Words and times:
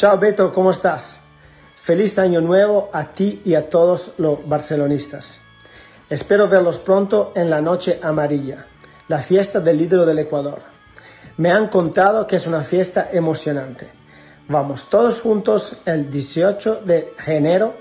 Chao 0.00 0.16
Beto, 0.16 0.50
¿cómo 0.50 0.70
estás? 0.70 1.20
Feliz 1.76 2.18
año 2.18 2.40
nuevo 2.40 2.88
a 2.90 3.12
ti 3.12 3.42
y 3.44 3.54
a 3.54 3.68
todos 3.68 4.12
los 4.16 4.48
barcelonistas. 4.48 5.38
Espero 6.08 6.48
verlos 6.48 6.78
pronto 6.78 7.32
en 7.34 7.50
la 7.50 7.60
Noche 7.60 8.00
Amarilla, 8.02 8.64
la 9.08 9.18
fiesta 9.18 9.60
del 9.60 9.76
líder 9.76 10.06
del 10.06 10.20
Ecuador. 10.20 10.62
Me 11.36 11.52
han 11.52 11.68
contado 11.68 12.26
que 12.26 12.36
es 12.36 12.46
una 12.46 12.62
fiesta 12.64 13.10
emocionante. 13.12 13.90
Vamos 14.48 14.88
todos 14.88 15.20
juntos 15.20 15.76
el 15.84 16.10
18 16.10 16.76
de 16.76 17.12
enero 17.26 17.74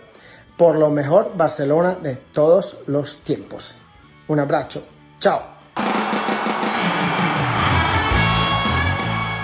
por 0.58 0.76
lo 0.76 0.90
mejor 0.90 1.38
Barcelona 1.38 1.96
de 2.04 2.18
todos 2.34 2.76
los 2.88 3.20
tiempos. 3.24 3.78
Un 4.28 4.42
abrazo. 4.42 4.84
Chao. 5.20 5.59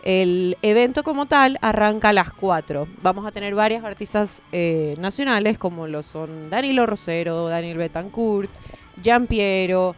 El 0.02 0.56
evento 0.62 1.02
como 1.02 1.26
tal 1.26 1.58
arranca 1.62 2.10
a 2.10 2.12
las 2.12 2.30
4. 2.30 2.86
Vamos 3.02 3.26
a 3.26 3.32
tener 3.32 3.54
varias 3.54 3.82
artistas 3.82 4.42
eh, 4.52 4.94
nacionales 4.98 5.58
como 5.58 5.88
lo 5.88 6.02
son 6.02 6.48
Danilo 6.48 6.86
Rosero, 6.86 7.48
Daniel 7.48 7.78
Betancourt, 7.78 8.50
Gian 9.02 9.26
Piero, 9.26 9.96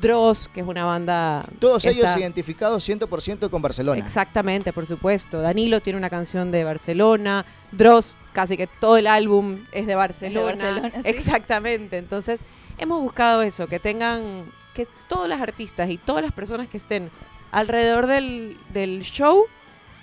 Dross, 0.00 0.48
que 0.48 0.60
es 0.60 0.66
una 0.66 0.84
banda... 0.84 1.44
Todos 1.58 1.84
ellos 1.84 2.16
identificados 2.16 2.88
100% 2.88 3.50
con 3.50 3.62
Barcelona. 3.62 4.00
Exactamente, 4.04 4.72
por 4.72 4.86
supuesto. 4.86 5.40
Danilo 5.40 5.80
tiene 5.80 5.98
una 5.98 6.10
canción 6.10 6.50
de 6.50 6.64
Barcelona. 6.64 7.44
Dross, 7.72 8.16
casi 8.32 8.56
que 8.56 8.66
todo 8.66 8.96
el 8.96 9.06
álbum 9.06 9.64
es 9.72 9.86
de 9.86 9.94
Barcelona. 9.94 10.92
Exactamente. 11.04 11.98
Entonces, 11.98 12.40
hemos 12.78 13.00
buscado 13.00 13.42
eso, 13.42 13.66
que 13.66 13.78
tengan 13.78 14.52
que 14.74 14.86
todas 15.08 15.28
las 15.28 15.40
artistas 15.40 15.90
y 15.90 15.98
todas 15.98 16.22
las 16.22 16.32
personas 16.32 16.68
que 16.68 16.76
estén 16.76 17.10
alrededor 17.50 18.06
del, 18.06 18.58
del 18.72 19.02
show 19.02 19.46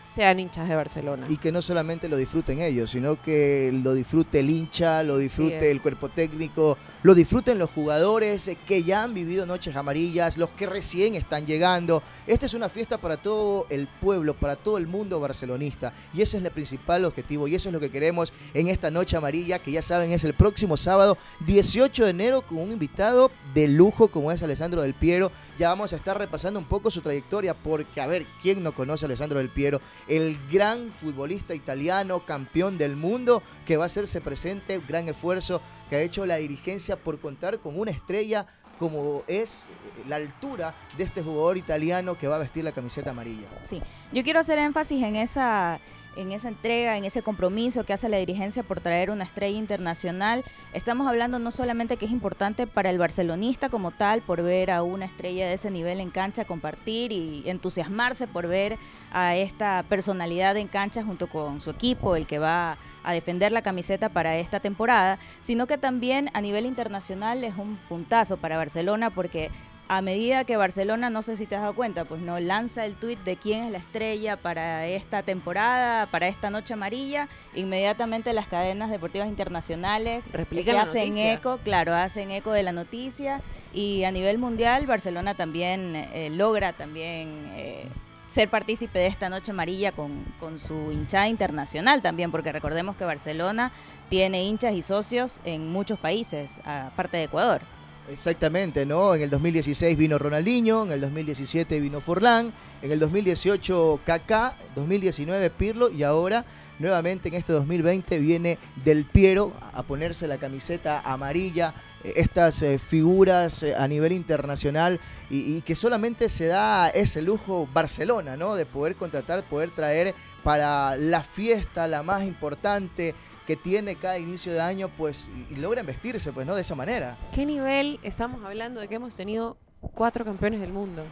sean 0.05 0.39
hinchas 0.39 0.69
de 0.69 0.75
Barcelona. 0.75 1.25
Y 1.29 1.37
que 1.37 1.51
no 1.51 1.61
solamente 1.61 2.07
lo 2.07 2.17
disfruten 2.17 2.59
ellos, 2.59 2.91
sino 2.91 3.21
que 3.21 3.71
lo 3.73 3.93
disfrute 3.93 4.39
el 4.39 4.49
hincha, 4.49 5.03
lo 5.03 5.17
disfrute 5.17 5.71
el 5.71 5.81
cuerpo 5.81 6.09
técnico, 6.09 6.77
lo 7.05 7.13
disfruten 7.13 7.59
los 7.59 7.69
jugadores 7.69 8.49
que 8.65 8.81
ya 8.81 9.03
han 9.03 9.13
vivido 9.13 9.45
noches 9.45 9.75
amarillas, 9.75 10.37
los 10.37 10.49
que 10.49 10.65
recién 10.65 11.13
están 11.13 11.45
llegando. 11.45 12.01
Esta 12.25 12.47
es 12.47 12.55
una 12.55 12.67
fiesta 12.67 12.97
para 12.97 13.17
todo 13.17 13.67
el 13.69 13.85
pueblo, 13.85 14.33
para 14.33 14.55
todo 14.55 14.79
el 14.79 14.87
mundo 14.87 15.19
barcelonista. 15.19 15.93
Y 16.15 16.23
ese 16.23 16.37
es 16.37 16.43
el 16.43 16.49
principal 16.49 17.05
objetivo 17.05 17.47
y 17.47 17.53
eso 17.53 17.69
es 17.69 17.73
lo 17.73 17.79
que 17.79 17.91
queremos 17.91 18.33
en 18.55 18.69
esta 18.69 18.89
noche 18.89 19.15
amarilla, 19.15 19.59
que 19.59 19.71
ya 19.71 19.83
saben 19.83 20.13
es 20.13 20.23
el 20.23 20.33
próximo 20.33 20.77
sábado 20.77 21.15
18 21.45 22.05
de 22.05 22.09
enero 22.09 22.41
con 22.41 22.57
un 22.57 22.71
invitado 22.71 23.29
de 23.53 23.67
lujo 23.67 24.07
como 24.07 24.31
es 24.31 24.41
Alessandro 24.41 24.81
del 24.81 24.95
Piero. 24.95 25.31
Ya 25.59 25.69
vamos 25.69 25.93
a 25.93 25.97
estar 25.97 26.17
repasando 26.17 26.57
un 26.57 26.65
poco 26.65 26.89
su 26.89 27.01
trayectoria 27.01 27.53
porque, 27.53 28.01
a 28.01 28.07
ver, 28.07 28.25
¿quién 28.41 28.63
no 28.63 28.73
conoce 28.73 29.05
a 29.05 29.07
Alessandro 29.07 29.37
del 29.37 29.49
Piero? 29.49 29.79
el 30.07 30.39
gran 30.51 30.91
futbolista 30.91 31.53
italiano, 31.53 32.25
campeón 32.25 32.79
del 32.79 32.95
mundo, 32.95 33.43
que 33.65 33.77
va 33.77 33.83
a 33.83 33.85
hacerse 33.85 34.21
presente, 34.21 34.81
gran 34.87 35.07
esfuerzo 35.07 35.61
que 35.89 35.95
ha 35.95 36.01
hecho 36.01 36.25
la 36.25 36.37
dirigencia 36.37 36.95
por 36.95 37.19
contar 37.19 37.59
con 37.59 37.79
una 37.79 37.91
estrella 37.91 38.47
como 38.79 39.23
es 39.27 39.67
eh, 39.69 40.03
la 40.07 40.17
altura 40.17 40.75
de 40.97 41.03
este 41.03 41.21
jugador 41.21 41.57
italiano 41.57 42.17
que 42.17 42.27
va 42.27 42.35
a 42.35 42.39
vestir 42.39 42.63
la 42.63 42.71
camiseta 42.71 43.11
amarilla. 43.11 43.47
Sí, 43.63 43.81
yo 44.11 44.23
quiero 44.23 44.39
hacer 44.39 44.59
énfasis 44.59 45.01
en 45.03 45.15
esa 45.15 45.79
en 46.15 46.31
esa 46.31 46.47
entrega, 46.47 46.97
en 46.97 47.05
ese 47.05 47.21
compromiso 47.21 47.83
que 47.83 47.93
hace 47.93 48.09
la 48.09 48.17
dirigencia 48.17 48.63
por 48.63 48.79
traer 48.79 49.11
una 49.11 49.23
estrella 49.23 49.57
internacional. 49.57 50.43
Estamos 50.73 51.07
hablando 51.07 51.39
no 51.39 51.51
solamente 51.51 51.97
que 51.97 52.05
es 52.05 52.11
importante 52.11 52.67
para 52.67 52.89
el 52.89 52.97
barcelonista 52.97 53.69
como 53.69 53.91
tal, 53.91 54.21
por 54.21 54.41
ver 54.41 54.71
a 54.71 54.83
una 54.83 55.05
estrella 55.05 55.47
de 55.47 55.53
ese 55.53 55.71
nivel 55.71 55.99
en 55.99 56.09
cancha, 56.09 56.45
compartir 56.45 57.11
y 57.11 57.43
entusiasmarse 57.45 58.27
por 58.27 58.47
ver 58.47 58.77
a 59.11 59.35
esta 59.35 59.83
personalidad 59.87 60.57
en 60.57 60.67
cancha 60.67 61.03
junto 61.03 61.27
con 61.27 61.59
su 61.59 61.69
equipo, 61.69 62.15
el 62.15 62.27
que 62.27 62.39
va 62.39 62.77
a 63.03 63.13
defender 63.13 63.51
la 63.51 63.61
camiseta 63.61 64.09
para 64.09 64.37
esta 64.37 64.59
temporada, 64.59 65.19
sino 65.41 65.67
que 65.67 65.77
también 65.77 66.29
a 66.33 66.41
nivel 66.41 66.65
internacional 66.65 67.43
es 67.43 67.55
un 67.55 67.77
puntazo 67.89 68.37
para 68.37 68.57
Barcelona 68.57 69.09
porque 69.09 69.51
a 69.87 70.01
medida 70.01 70.45
que 70.45 70.57
Barcelona, 70.57 71.09
no 71.09 71.21
sé 71.21 71.37
si 71.37 71.45
te 71.45 71.55
has 71.55 71.61
dado 71.61 71.75
cuenta, 71.75 72.05
pues 72.05 72.21
no 72.21 72.39
lanza 72.39 72.85
el 72.85 72.95
tuit 72.95 73.19
de 73.19 73.37
quién 73.37 73.65
es 73.65 73.71
la 73.71 73.77
estrella 73.77 74.35
para 74.35 74.87
esta 74.87 75.21
temporada, 75.21 76.07
para 76.07 76.27
esta 76.27 76.49
noche 76.49 76.73
amarilla, 76.73 77.27
inmediatamente 77.53 78.33
las 78.33 78.47
cadenas 78.47 78.89
deportivas 78.89 79.27
internacionales 79.27 80.27
se 80.63 80.77
hacen 80.77 81.17
eco, 81.17 81.59
claro, 81.63 81.93
hacen 81.93 82.31
eco 82.31 82.51
de 82.51 82.63
la 82.63 82.71
noticia. 82.71 83.41
Y 83.73 84.05
a 84.05 84.11
nivel 84.11 84.37
mundial 84.37 84.87
Barcelona 84.87 85.35
también 85.35 85.95
eh, 85.95 86.29
logra 86.31 86.73
también 86.73 87.51
eh, 87.55 87.87
ser 88.25 88.49
partícipe 88.49 88.97
de 88.97 89.07
esta 89.07 89.29
noche 89.29 89.51
amarilla 89.51 89.91
con, 89.91 90.23
con 90.39 90.57
su 90.59 90.91
hinchada 90.91 91.27
internacional 91.27 92.01
también, 92.01 92.31
porque 92.31 92.51
recordemos 92.51 92.95
que 92.95 93.05
Barcelona 93.05 93.71
tiene 94.09 94.43
hinchas 94.43 94.73
y 94.73 94.81
socios 94.81 95.41
en 95.45 95.69
muchos 95.69 95.99
países, 95.99 96.59
aparte 96.65 97.17
de 97.17 97.23
Ecuador. 97.25 97.61
Exactamente, 98.09 98.85
¿no? 98.85 99.15
En 99.15 99.23
el 99.23 99.29
2016 99.31 99.97
vino 99.97 100.19
Ronaldinho, 100.19 100.83
en 100.83 100.91
el 100.91 101.01
2017 101.01 101.79
vino 101.79 102.01
Forlán, 102.01 102.53
en 102.83 102.91
el 102.91 102.99
2018 102.99 104.01
Kaká, 104.05 104.55
2019 104.75 105.49
Pirlo 105.49 105.89
y 105.89 106.03
ahora 106.03 106.45
nuevamente 106.77 107.29
en 107.29 107.35
este 107.35 107.53
2020 107.53 108.19
viene 108.19 108.59
Del 108.83 109.05
Piero 109.05 109.53
a 109.73 109.81
ponerse 109.81 110.27
la 110.27 110.37
camiseta 110.37 111.01
amarilla, 111.01 111.73
eh, 112.03 112.13
estas 112.17 112.61
eh, 112.61 112.77
figuras 112.77 113.63
eh, 113.63 113.73
a 113.75 113.87
nivel 113.87 114.11
internacional 114.11 114.99
y, 115.31 115.57
y, 115.57 115.61
que 115.61 115.73
solamente 115.73 116.29
se 116.29 116.45
da 116.45 116.89
ese 116.89 117.23
lujo 117.23 117.67
Barcelona, 117.73 118.37
¿no? 118.37 118.53
De 118.53 118.67
poder 118.67 118.95
contratar, 118.95 119.41
poder 119.43 119.71
traer 119.71 120.13
para 120.43 120.95
la 120.95 121.23
fiesta, 121.23 121.87
la 121.87 122.03
más 122.03 122.23
importante, 122.23 123.15
que 123.45 123.55
tiene 123.55 123.95
cada 123.95 124.17
inicio 124.17 124.53
de 124.53 124.61
año, 124.61 124.89
pues, 124.89 125.29
y, 125.49 125.55
logran 125.55 125.85
vestirse, 125.85 126.33
pues, 126.33 126.45
¿no? 126.47 126.55
De 126.55 126.61
esa 126.61 126.75
manera. 126.75 127.17
¿Qué 127.33 127.45
nivel 127.45 127.99
estamos 128.03 128.43
hablando 128.43 128.81
de 128.81 128.87
que 128.87 128.95
hemos 128.95 129.15
tenido 129.15 129.57
cuatro 129.79 130.25
campeones 130.25 130.61
del 130.61 130.71
mundo? 130.71 131.03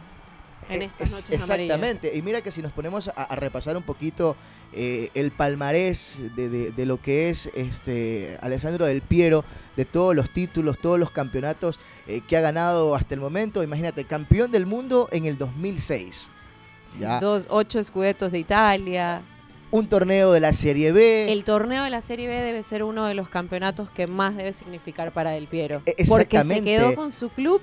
En 0.68 0.82
eh, 0.82 0.86
estas 0.86 1.12
noches 1.12 1.30
Exactamente, 1.30 2.16
y 2.16 2.22
mira 2.22 2.40
que 2.40 2.50
si 2.50 2.62
nos 2.62 2.72
ponemos 2.72 3.10
a, 3.14 3.36
repasar 3.36 3.76
un 3.76 3.82
poquito 3.82 4.34
eh, 4.72 5.10
el 5.12 5.30
palmarés 5.30 6.20
de, 6.34 6.86
lo 6.86 7.00
que 7.02 7.28
es 7.28 7.50
este 7.54 8.38
Alessandro 8.40 8.86
del 8.86 9.02
Piero, 9.02 9.44
de 9.76 9.84
todos 9.84 10.16
los 10.16 10.30
títulos, 10.32 10.78
todos 10.78 10.98
los 10.98 11.10
campeonatos 11.10 11.78
eh, 12.06 12.22
que 12.26 12.38
ha 12.38 12.40
ganado 12.40 12.94
hasta 12.94 13.14
el 13.14 13.20
momento, 13.20 13.62
imagínate, 13.62 14.04
campeón 14.04 14.50
del 14.50 14.64
mundo 14.64 15.08
en 15.12 15.26
el 15.26 15.36
2006. 15.36 16.30
Dos, 17.20 17.46
ocho 17.50 17.80
escudetos 17.80 18.32
de 18.32 18.38
Italia 18.38 19.22
un 19.74 19.88
torneo 19.88 20.30
de 20.30 20.38
la 20.38 20.52
Serie 20.52 20.92
B. 20.92 21.32
El 21.32 21.42
torneo 21.42 21.82
de 21.82 21.90
la 21.90 22.00
Serie 22.00 22.28
B 22.28 22.34
debe 22.34 22.62
ser 22.62 22.84
uno 22.84 23.06
de 23.06 23.14
los 23.14 23.28
campeonatos 23.28 23.90
que 23.90 24.06
más 24.06 24.36
debe 24.36 24.52
significar 24.52 25.10
para 25.10 25.36
El 25.36 25.48
Piero. 25.48 25.82
E, 25.84 26.06
porque 26.06 26.44
se 26.44 26.62
quedó 26.62 26.94
con 26.94 27.10
su 27.10 27.28
club 27.28 27.60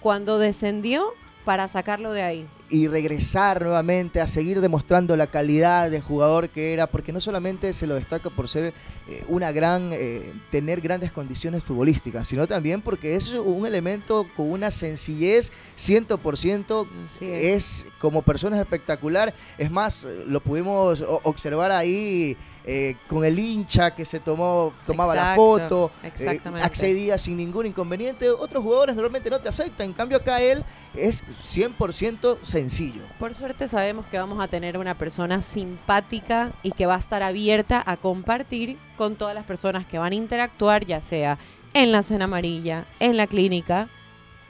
cuando 0.00 0.40
descendió 0.40 1.14
para 1.44 1.68
sacarlo 1.68 2.12
de 2.12 2.22
ahí 2.22 2.48
y 2.72 2.88
regresar 2.88 3.60
nuevamente 3.60 4.18
a 4.22 4.26
seguir 4.26 4.62
demostrando 4.62 5.14
la 5.14 5.26
calidad 5.26 5.90
de 5.90 6.00
jugador 6.00 6.48
que 6.48 6.72
era, 6.72 6.86
porque 6.86 7.12
no 7.12 7.20
solamente 7.20 7.74
se 7.74 7.86
lo 7.86 7.96
destaca 7.96 8.30
por 8.30 8.48
ser 8.48 8.72
eh, 9.08 9.24
una 9.28 9.52
gran, 9.52 9.90
eh, 9.92 10.32
tener 10.50 10.80
grandes 10.80 11.12
condiciones 11.12 11.64
futbolísticas, 11.64 12.26
sino 12.26 12.46
también 12.46 12.80
porque 12.80 13.14
es 13.14 13.34
un 13.34 13.66
elemento 13.66 14.26
con 14.34 14.50
una 14.50 14.70
sencillez 14.70 15.52
100%, 15.76 16.86
es. 17.20 17.20
es 17.20 17.86
como 18.00 18.22
persona 18.22 18.58
espectacular, 18.58 19.34
es 19.58 19.70
más, 19.70 20.08
lo 20.26 20.40
pudimos 20.40 21.04
observar 21.24 21.72
ahí 21.72 22.38
eh, 22.64 22.94
con 23.08 23.24
el 23.24 23.36
hincha 23.40 23.92
que 23.92 24.04
se 24.04 24.20
tomó 24.20 24.72
tomaba 24.86 25.16
la 25.16 25.34
foto, 25.34 25.90
eh, 26.04 26.40
accedía 26.62 27.18
sin 27.18 27.36
ningún 27.36 27.66
inconveniente. 27.66 28.30
Otros 28.30 28.62
jugadores 28.62 28.94
normalmente 28.94 29.28
no 29.30 29.40
te 29.40 29.48
aceptan, 29.48 29.86
en 29.86 29.92
cambio 29.92 30.18
acá 30.18 30.40
él 30.40 30.64
es 30.94 31.24
100% 31.42 32.38
sencillo. 32.42 32.61
Por 33.18 33.34
suerte 33.34 33.68
sabemos 33.68 34.06
que 34.06 34.18
vamos 34.18 34.42
a 34.42 34.48
tener 34.48 34.78
una 34.78 34.96
persona 34.96 35.42
simpática 35.42 36.52
y 36.62 36.72
que 36.72 36.86
va 36.86 36.96
a 36.96 36.98
estar 36.98 37.22
abierta 37.22 37.82
a 37.84 37.96
compartir 37.96 38.76
con 38.96 39.16
todas 39.16 39.34
las 39.34 39.44
personas 39.44 39.86
que 39.86 39.98
van 39.98 40.12
a 40.12 40.16
interactuar, 40.16 40.86
ya 40.86 41.00
sea 41.00 41.38
en 41.74 41.92
la 41.92 42.02
cena 42.02 42.24
amarilla, 42.24 42.86
en 43.00 43.16
la 43.16 43.26
clínica 43.26 43.88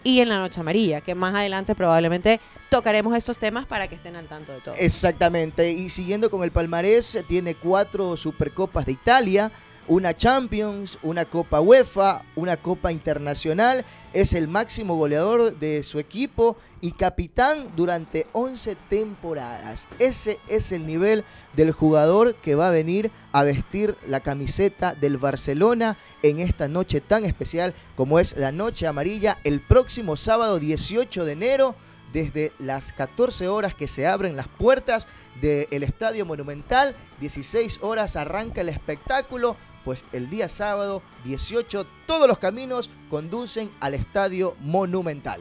y 0.05 0.21
en 0.21 0.29
la 0.29 0.39
noche 0.39 0.61
amarilla, 0.61 1.01
que 1.01 1.15
más 1.15 1.35
adelante 1.35 1.75
probablemente 1.75 2.41
tocaremos 2.69 3.15
estos 3.17 3.39
temas 3.39 3.67
para 3.67 3.87
que 3.87 3.95
estén 3.95 4.17
al 4.17 4.27
tanto 4.27 4.53
de 4.53 4.61
todo. 4.61 4.75
Exactamente. 4.79 5.71
Y 5.73 5.89
siguiendo 5.89 6.31
con 6.31 6.43
el 6.43 6.51
palmarés, 6.51 7.23
tiene 7.29 7.55
cuatro 7.55 8.17
Supercopas 8.17 8.87
de 8.87 8.93
Italia, 8.93 9.53
una 9.89 10.17
Champions, 10.17 10.99
una 11.03 11.25
Copa 11.25 11.61
UEFA, 11.61 12.23
una 12.37 12.57
Copa 12.57 12.93
Internacional. 12.93 13.85
Es 14.13 14.33
el 14.33 14.49
máximo 14.49 14.97
goleador 14.97 15.59
de 15.59 15.83
su 15.83 15.99
equipo 15.99 16.57
y 16.81 16.93
capitán 16.93 17.69
durante 17.77 18.27
11 18.33 18.77
temporadas. 18.89 19.89
Ese 19.99 20.39
es 20.49 20.73
el 20.73 20.87
nivel 20.87 21.25
del 21.55 21.73
jugador 21.73 22.35
que 22.37 22.55
va 22.55 22.69
a 22.69 22.73
venir 22.73 23.11
a 23.33 23.43
vestir 23.43 23.97
la 24.07 24.21
camiseta 24.21 24.95
del 24.95 25.17
Barcelona 25.17 25.97
en 26.23 26.41
esta 26.41 26.69
noche 26.69 27.01
tan 27.01 27.25
especial 27.25 27.75
como 27.97 28.19
es 28.19 28.37
la 28.37 28.53
Noche 28.53 28.87
Amarilla 28.87 29.39
el 29.45 29.61
próximo 29.61 30.17
sábado 30.17 30.59
18 30.59 31.25
de 31.25 31.33
enero 31.33 31.75
desde 32.13 32.53
las 32.59 32.93
14 32.93 33.49
horas 33.49 33.75
que 33.75 33.89
se 33.89 34.07
abren 34.07 34.37
las 34.37 34.49
puertas 34.49 35.09
del 35.41 35.83
Estadio 35.83 36.27
Monumental. 36.27 36.95
16 37.21 37.81
horas 37.83 38.17
arranca 38.17 38.61
el 38.61 38.69
espectáculo, 38.69 39.57
pues 39.85 40.05
el 40.13 40.31
día 40.31 40.49
sábado 40.49 41.03
18 41.25 41.87
todos 42.07 42.29
los 42.29 42.39
caminos 42.39 42.91
conducen 43.11 43.71
al 43.81 43.95
Estadio 43.95 44.57
Monumental. 44.61 45.41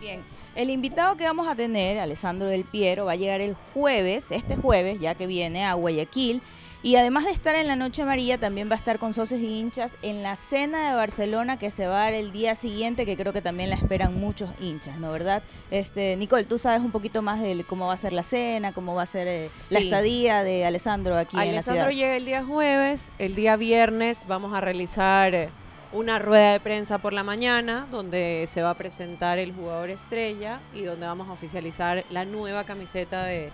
Bien. 0.00 0.22
El 0.56 0.68
invitado 0.70 1.16
que 1.16 1.24
vamos 1.24 1.46
a 1.46 1.54
tener, 1.54 1.98
Alessandro 1.98 2.48
del 2.48 2.64
Piero, 2.64 3.04
va 3.04 3.12
a 3.12 3.16
llegar 3.16 3.40
el 3.40 3.54
jueves, 3.72 4.32
este 4.32 4.56
jueves, 4.56 4.98
ya 4.98 5.14
que 5.14 5.28
viene 5.28 5.64
a 5.64 5.74
Guayaquil, 5.74 6.42
y 6.82 6.96
además 6.96 7.26
de 7.26 7.30
estar 7.30 7.54
en 7.54 7.66
la 7.66 7.76
Noche 7.76 8.02
Amarilla, 8.02 8.38
también 8.38 8.70
va 8.70 8.72
a 8.72 8.76
estar 8.76 8.98
con 8.98 9.12
socios 9.12 9.40
y 9.40 9.58
hinchas 9.58 9.98
en 10.00 10.22
la 10.22 10.34
cena 10.34 10.88
de 10.88 10.96
Barcelona 10.96 11.58
que 11.58 11.70
se 11.70 11.86
va 11.86 12.00
a 12.00 12.04
dar 12.04 12.14
el 12.14 12.32
día 12.32 12.54
siguiente, 12.54 13.04
que 13.04 13.18
creo 13.18 13.34
que 13.34 13.42
también 13.42 13.68
la 13.68 13.76
esperan 13.76 14.18
muchos 14.18 14.48
hinchas, 14.60 14.96
¿no? 14.98 15.12
¿Verdad? 15.12 15.42
Este, 15.70 16.16
Nicole, 16.16 16.44
tú 16.44 16.56
sabes 16.56 16.80
un 16.80 16.90
poquito 16.90 17.20
más 17.20 17.42
de 17.42 17.64
cómo 17.64 17.86
va 17.86 17.92
a 17.92 17.98
ser 17.98 18.14
la 18.14 18.22
cena, 18.22 18.72
cómo 18.72 18.94
va 18.94 19.02
a 19.02 19.06
ser 19.06 19.28
eh, 19.28 19.36
la 19.72 19.78
estadía 19.78 20.42
de 20.42 20.64
Alessandro 20.64 21.18
aquí 21.18 21.36
en 21.36 21.54
la 21.54 21.62
ciudad. 21.62 21.80
Alessandro 21.80 21.90
llega 21.90 22.16
el 22.16 22.24
día 22.24 22.44
jueves, 22.44 23.12
el 23.18 23.34
día 23.34 23.56
viernes 23.56 24.24
vamos 24.26 24.54
a 24.54 24.62
realizar 24.62 25.34
eh, 25.34 25.50
una 25.92 26.18
rueda 26.18 26.52
de 26.52 26.60
prensa 26.60 26.96
por 26.96 27.12
la 27.12 27.24
mañana 27.24 27.88
donde 27.90 28.46
se 28.46 28.62
va 28.62 28.70
a 28.70 28.74
presentar 28.74 29.38
el 29.38 29.52
jugador 29.52 29.90
estrella 29.90 30.60
y 30.72 30.84
donde 30.84 31.04
vamos 31.04 31.28
a 31.28 31.32
oficializar 31.32 32.06
la 32.08 32.24
nueva 32.24 32.64
camiseta 32.64 33.24
de, 33.24 33.50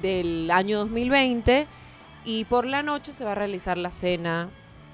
del 0.00 0.50
año 0.50 0.78
2020 0.78 1.68
y 2.24 2.44
por 2.44 2.66
la 2.66 2.82
noche 2.82 3.12
se 3.12 3.24
va 3.24 3.32
a 3.32 3.34
realizar 3.34 3.78
la 3.78 3.90
cena 3.90 4.48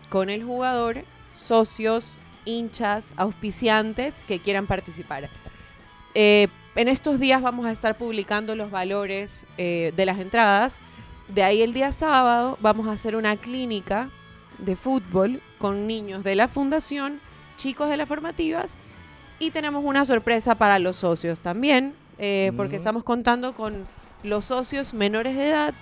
con 0.08 0.30
el 0.30 0.42
jugador, 0.44 1.04
socios, 1.32 2.16
hinchas, 2.44 3.12
auspiciantes 3.16 4.24
que 4.24 4.40
quieran 4.40 4.66
participar. 4.66 5.28
Eh, 6.14 6.48
en 6.74 6.88
estos 6.88 7.20
días 7.20 7.42
vamos 7.42 7.66
a 7.66 7.72
estar 7.72 7.96
publicando 7.96 8.54
los 8.54 8.70
valores 8.70 9.46
eh, 9.58 9.92
de 9.96 10.06
las 10.06 10.18
entradas. 10.18 10.80
De 11.28 11.42
ahí 11.42 11.60
el 11.60 11.74
día 11.74 11.92
sábado 11.92 12.56
vamos 12.60 12.88
a 12.88 12.92
hacer 12.92 13.16
una 13.16 13.36
clínica 13.36 14.08
de 14.58 14.76
fútbol 14.76 15.42
con 15.58 15.86
niños 15.86 16.24
de 16.24 16.34
la 16.34 16.48
fundación, 16.48 17.20
chicos 17.56 17.90
de 17.90 17.96
las 17.96 18.08
formativas 18.08 18.78
y 19.38 19.50
tenemos 19.50 19.84
una 19.84 20.04
sorpresa 20.04 20.56
para 20.56 20.78
los 20.78 20.96
socios 20.96 21.40
también, 21.40 21.94
eh, 22.18 22.52
porque 22.56 22.76
mm. 22.76 22.78
estamos 22.78 23.04
contando 23.04 23.54
con 23.54 23.86
los 24.22 24.46
socios 24.46 24.94
menores 24.94 25.36
de 25.36 25.48
edad 25.48 25.74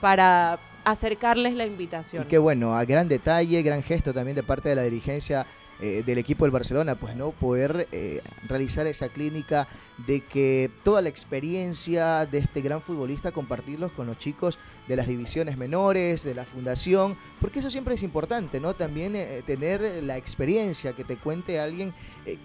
para 0.00 0.58
acercarles 0.84 1.54
la 1.54 1.66
invitación. 1.66 2.24
Y 2.24 2.26
qué 2.26 2.38
bueno, 2.38 2.76
a 2.76 2.84
gran 2.84 3.08
detalle, 3.08 3.62
gran 3.62 3.82
gesto 3.82 4.12
también 4.12 4.34
de 4.34 4.42
parte 4.42 4.68
de 4.68 4.74
la 4.74 4.82
dirigencia 4.82 5.46
eh, 5.84 6.04
del 6.06 6.18
equipo 6.18 6.44
del 6.44 6.52
Barcelona, 6.52 6.94
pues 6.94 7.16
no 7.16 7.32
poder 7.32 7.88
eh, 7.90 8.20
realizar 8.46 8.86
esa 8.86 9.08
clínica 9.08 9.66
de 10.06 10.20
que 10.20 10.70
toda 10.84 11.02
la 11.02 11.08
experiencia 11.08 12.24
de 12.24 12.38
este 12.38 12.60
gran 12.60 12.80
futbolista 12.80 13.32
compartirlos 13.32 13.90
con 13.90 14.06
los 14.06 14.16
chicos 14.16 14.60
de 14.86 14.94
las 14.94 15.08
divisiones 15.08 15.56
menores, 15.56 16.22
de 16.22 16.36
la 16.36 16.44
fundación, 16.44 17.16
porque 17.40 17.58
eso 17.58 17.68
siempre 17.68 17.94
es 17.96 18.04
importante, 18.04 18.60
¿no? 18.60 18.74
También 18.74 19.16
eh, 19.16 19.42
tener 19.44 20.04
la 20.04 20.16
experiencia, 20.16 20.92
que 20.92 21.02
te 21.02 21.16
cuente 21.16 21.58
alguien 21.58 21.92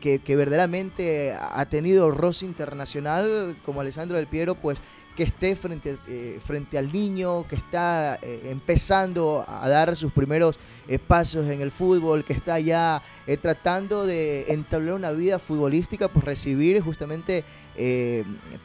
que, 0.02 0.20
verdaderamente 0.36 1.38
ha 1.40 1.64
tenido 1.68 2.10
roce 2.10 2.44
internacional 2.44 3.56
como 3.64 3.82
Alessandro 3.82 4.18
del 4.18 4.26
Piero, 4.26 4.56
pues 4.56 4.82
que 5.18 5.24
esté 5.24 5.56
frente, 5.56 5.98
eh, 6.08 6.40
frente 6.46 6.78
al 6.78 6.94
niño, 6.94 7.48
que 7.48 7.56
está 7.56 8.20
eh, 8.22 8.42
empezando 8.52 9.44
a 9.48 9.68
dar 9.68 9.96
sus 9.98 10.14
primeros 10.14 10.60
eh, 10.88 11.00
pasos 11.00 11.48
en 11.48 11.60
el 11.60 11.72
fútbol, 11.72 12.24
que 12.24 12.34
está 12.34 12.60
ya 12.60 13.02
tratando 13.42 14.06
de 14.06 14.46
entablar 14.50 14.94
una 14.94 15.12
vida 15.12 15.40
futbolística, 15.40 16.08
pues 16.08 16.24
recibir 16.24 16.80
justamente 16.80 17.44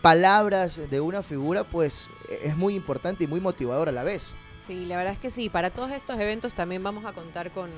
palabras 0.01 0.81
de 0.89 1.01
una 1.01 1.23
figura, 1.25 1.65
pues 1.65 2.09
es 2.45 2.57
muy 2.57 2.77
importante 2.77 3.25
y 3.25 3.27
muy 3.27 3.41
motivador 3.41 3.89
a 3.89 3.93
la 3.93 4.05
vez. 4.05 4.37
Sí, 4.55 4.87
la 4.87 4.97
verdad 4.97 5.15
es 5.15 5.19
que 5.19 5.33
sí. 5.33 5.49
Para 5.49 5.71
todos 5.71 5.91
estos 5.91 6.21
eventos 6.21 6.55
también 6.55 6.83
vamos 6.85 7.05
a 7.05 7.13
contar 7.13 7.51
con 7.51 7.71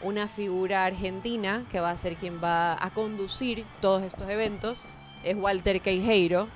una 0.00 0.28
figura 0.28 0.84
argentina 0.84 1.64
que 1.72 1.80
va 1.80 1.90
a 1.90 1.98
ser 1.98 2.14
quien 2.16 2.40
va 2.42 2.76
a 2.80 2.90
conducir 2.90 3.64
todos 3.80 4.04
estos 4.04 4.30
eventos. 4.30 4.84
Es 5.24 5.36
Walter 5.36 5.80
Queijeiro, 5.80 6.46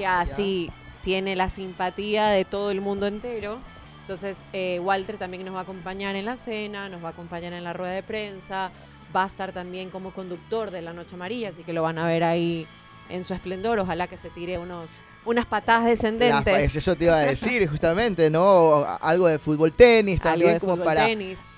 que 0.00 0.06
así 0.06 0.70
tiene 1.02 1.36
la 1.36 1.50
simpatía 1.50 2.28
de 2.28 2.46
todo 2.46 2.70
el 2.70 2.80
mundo 2.80 3.06
entero. 3.06 3.58
Entonces, 4.00 4.44
eh, 4.52 4.80
Walter 4.80 5.18
también 5.18 5.44
nos 5.44 5.54
va 5.54 5.60
a 5.60 5.62
acompañar 5.62 6.16
en 6.16 6.24
la 6.24 6.36
cena, 6.36 6.88
nos 6.88 7.04
va 7.04 7.08
a 7.08 7.10
acompañar 7.12 7.52
en 7.52 7.64
la 7.64 7.74
rueda 7.74 7.92
de 7.92 8.02
prensa, 8.02 8.70
va 9.14 9.24
a 9.24 9.26
estar 9.26 9.52
también 9.52 9.90
como 9.90 10.12
conductor 10.12 10.70
de 10.70 10.80
la 10.80 10.94
Noche 10.94 11.16
Amarilla, 11.16 11.50
así 11.50 11.64
que 11.64 11.74
lo 11.74 11.82
van 11.82 11.98
a 11.98 12.06
ver 12.06 12.24
ahí 12.24 12.66
en 13.10 13.24
su 13.24 13.34
esplendor. 13.34 13.78
Ojalá 13.78 14.06
que 14.06 14.16
se 14.16 14.30
tire 14.30 14.56
unos, 14.56 15.00
unas 15.26 15.44
patadas 15.44 15.84
descendentes. 15.84 16.74
eso 16.74 16.96
te 16.96 17.04
iba 17.04 17.16
a 17.16 17.20
decir, 17.26 17.68
justamente, 17.68 18.30
¿no? 18.30 18.86
Algo 19.02 19.28
de 19.28 19.38
fútbol 19.38 19.72
tenis 19.72 20.20
también, 20.20 20.58
como 20.58 20.78
para, 20.82 21.06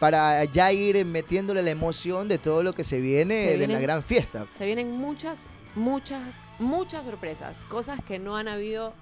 para 0.00 0.44
ya 0.46 0.72
ir 0.72 1.04
metiéndole 1.06 1.62
la 1.62 1.70
emoción 1.70 2.26
de 2.26 2.38
todo 2.38 2.64
lo 2.64 2.72
que 2.72 2.82
se 2.82 2.99
viene 2.99 3.56
de 3.56 3.68
la 3.68 3.78
gran 3.78 4.02
fiesta. 4.02 4.46
Se 4.58 4.66
vienen 4.66 4.90
muchas, 4.90 5.46
muchas, 5.74 6.40
muchas 6.58 7.04
sorpresas, 7.04 7.62
cosas 7.68 8.02
que 8.04 8.18
no 8.18 8.36
han 8.36 8.48
habido 8.48 8.92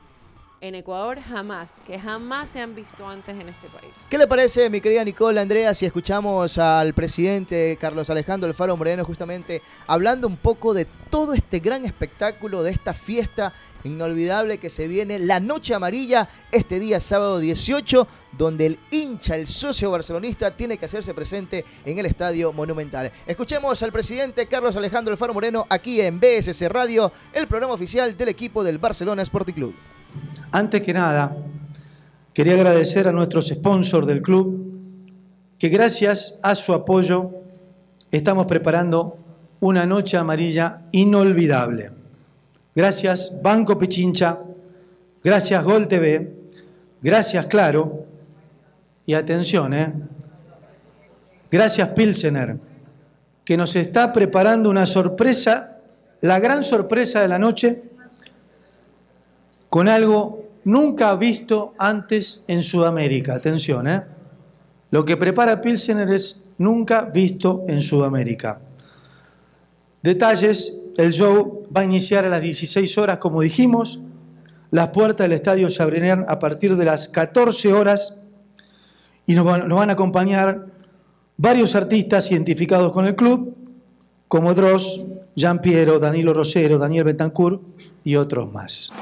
en 0.61 0.75
Ecuador 0.75 1.19
jamás, 1.21 1.77
que 1.87 1.99
jamás 1.99 2.51
se 2.51 2.61
han 2.61 2.75
visto 2.75 3.07
antes 3.07 3.39
en 3.39 3.49
este 3.49 3.69
país. 3.69 3.93
¿Qué 4.11 4.19
le 4.19 4.27
parece, 4.27 4.69
mi 4.69 4.81
querida 4.81 5.03
Nicole 5.05 5.41
Andrea, 5.41 5.73
si 5.73 5.87
escuchamos 5.87 6.59
al 6.59 6.93
presidente 6.93 7.79
Carlos 7.81 8.11
Alejandro 8.11 8.49
Alfaro 8.49 8.77
Moreno 8.77 9.05
justamente 9.05 9.63
hablando 9.87 10.27
un 10.27 10.37
poco 10.37 10.75
de 10.75 10.87
todo 11.09 11.33
este 11.33 11.61
gran 11.61 11.87
espectáculo, 11.87 12.63
de 12.63 12.73
esta 12.73 12.93
fiesta 12.93 13.55
inolvidable 13.85 14.59
que 14.59 14.69
se 14.69 14.87
viene, 14.87 15.19
la 15.19 15.41
Noche 15.41 15.75
Amarilla, 15.75 16.29
este 16.53 16.79
día 16.79 17.01
sábado 17.01 17.39
18, 17.39 18.07
donde 18.37 18.67
el 18.67 18.79
hincha, 18.91 19.37
el 19.37 19.47
socio 19.47 19.91
barcelonista, 19.91 20.55
tiene 20.55 20.77
que 20.77 20.85
hacerse 20.85 21.15
presente 21.15 21.65
en 21.87 21.99
el 21.99 22.05
Estadio 22.05 22.53
Monumental. 22.53 23.11
Escuchemos 23.27 23.83
al 23.83 23.93
presidente 23.93 24.47
Carlos 24.47 24.77
Alejandro 24.77 25.13
Alfaro 25.13 25.33
Moreno 25.33 25.67
aquí 25.71 26.03
en 26.03 26.21
BSC 26.21 26.69
Radio, 26.69 27.11
el 27.33 27.47
programa 27.47 27.73
oficial 27.73 28.15
del 28.15 28.29
equipo 28.29 28.63
del 28.63 28.77
Barcelona 28.77 29.23
Sporting 29.23 29.55
Club. 29.55 29.75
Antes 30.53 30.83
que 30.83 30.93
nada, 30.93 31.37
quería 32.33 32.55
agradecer 32.55 33.07
a 33.07 33.13
nuestros 33.13 33.49
sponsors 33.49 34.07
del 34.07 34.23
club, 34.23 34.71
que 35.59 35.69
gracias 35.69 36.41
a 36.43 36.55
su 36.55 36.73
apoyo 36.73 37.31
estamos 38.11 38.47
preparando 38.47 39.19
una 39.61 39.87
noche 39.87 40.17
amarilla 40.17 40.83
inolvidable. 40.93 41.91
Gracias 42.75 43.41
Banco 43.43 43.77
Pichincha, 43.79 44.41
gracias 45.23 45.63
Gol 45.65 45.87
TV, 45.87 46.35
gracias 47.03 47.47
Claro 47.47 48.07
y 49.05 49.15
atención, 49.15 49.75
¿eh? 49.75 49.93
gracias 51.51 51.91
Pilsener, 51.91 52.57
que 53.45 53.57
nos 53.57 53.77
está 53.77 54.13
preparando 54.13 54.71
una 54.71 54.87
sorpresa, 54.87 55.79
la 56.21 56.39
gran 56.39 56.65
sorpresa 56.65 57.21
de 57.21 57.29
la 57.29 57.39
noche 57.39 57.91
con 59.71 59.89
algo 59.89 60.43
nunca 60.65 61.15
visto 61.15 61.75
antes 61.79 62.45
en 62.49 62.63
Sudamérica. 62.63 63.35
Atención, 63.35 63.89
¿eh? 63.89 64.03
Lo 64.91 65.05
que 65.05 65.17
prepara 65.17 65.63
Pilsener 65.63 66.11
es 66.11 66.49
nunca 66.59 67.03
visto 67.03 67.65
en 67.69 67.81
Sudamérica. 67.81 68.61
Detalles, 70.03 70.83
el 70.97 71.13
show 71.13 71.69
va 71.75 71.83
a 71.83 71.85
iniciar 71.85 72.25
a 72.25 72.29
las 72.29 72.43
16 72.43 72.99
horas, 72.99 73.19
como 73.19 73.41
dijimos. 73.41 74.01
Las 74.73 74.89
puertas 74.89 75.25
del 75.25 75.33
estadio 75.33 75.71
se 75.71 75.83
abrirán 75.83 76.27
a 76.29 76.39
partir 76.39 76.77
de 76.77 76.85
las 76.85 77.09
14 77.09 77.73
horas 77.73 78.23
y 79.27 79.35
nos 79.35 79.45
van, 79.45 79.69
nos 79.69 79.79
van 79.79 79.91
a 79.91 79.93
acompañar 79.93 80.67
varios 81.37 81.77
artistas 81.77 82.31
identificados 82.33 82.93
con 82.93 83.07
el 83.07 83.15
club, 83.15 83.55
como 84.27 84.55
Dross, 84.55 85.03
Jean 85.35 85.61
Piero, 85.61 85.99
Danilo 85.99 86.35
Rosero, 86.35 86.79
Daniel 86.79 87.05
Betancourt 87.05 87.63
y 88.05 88.17
otros 88.17 88.53
más. 88.53 88.93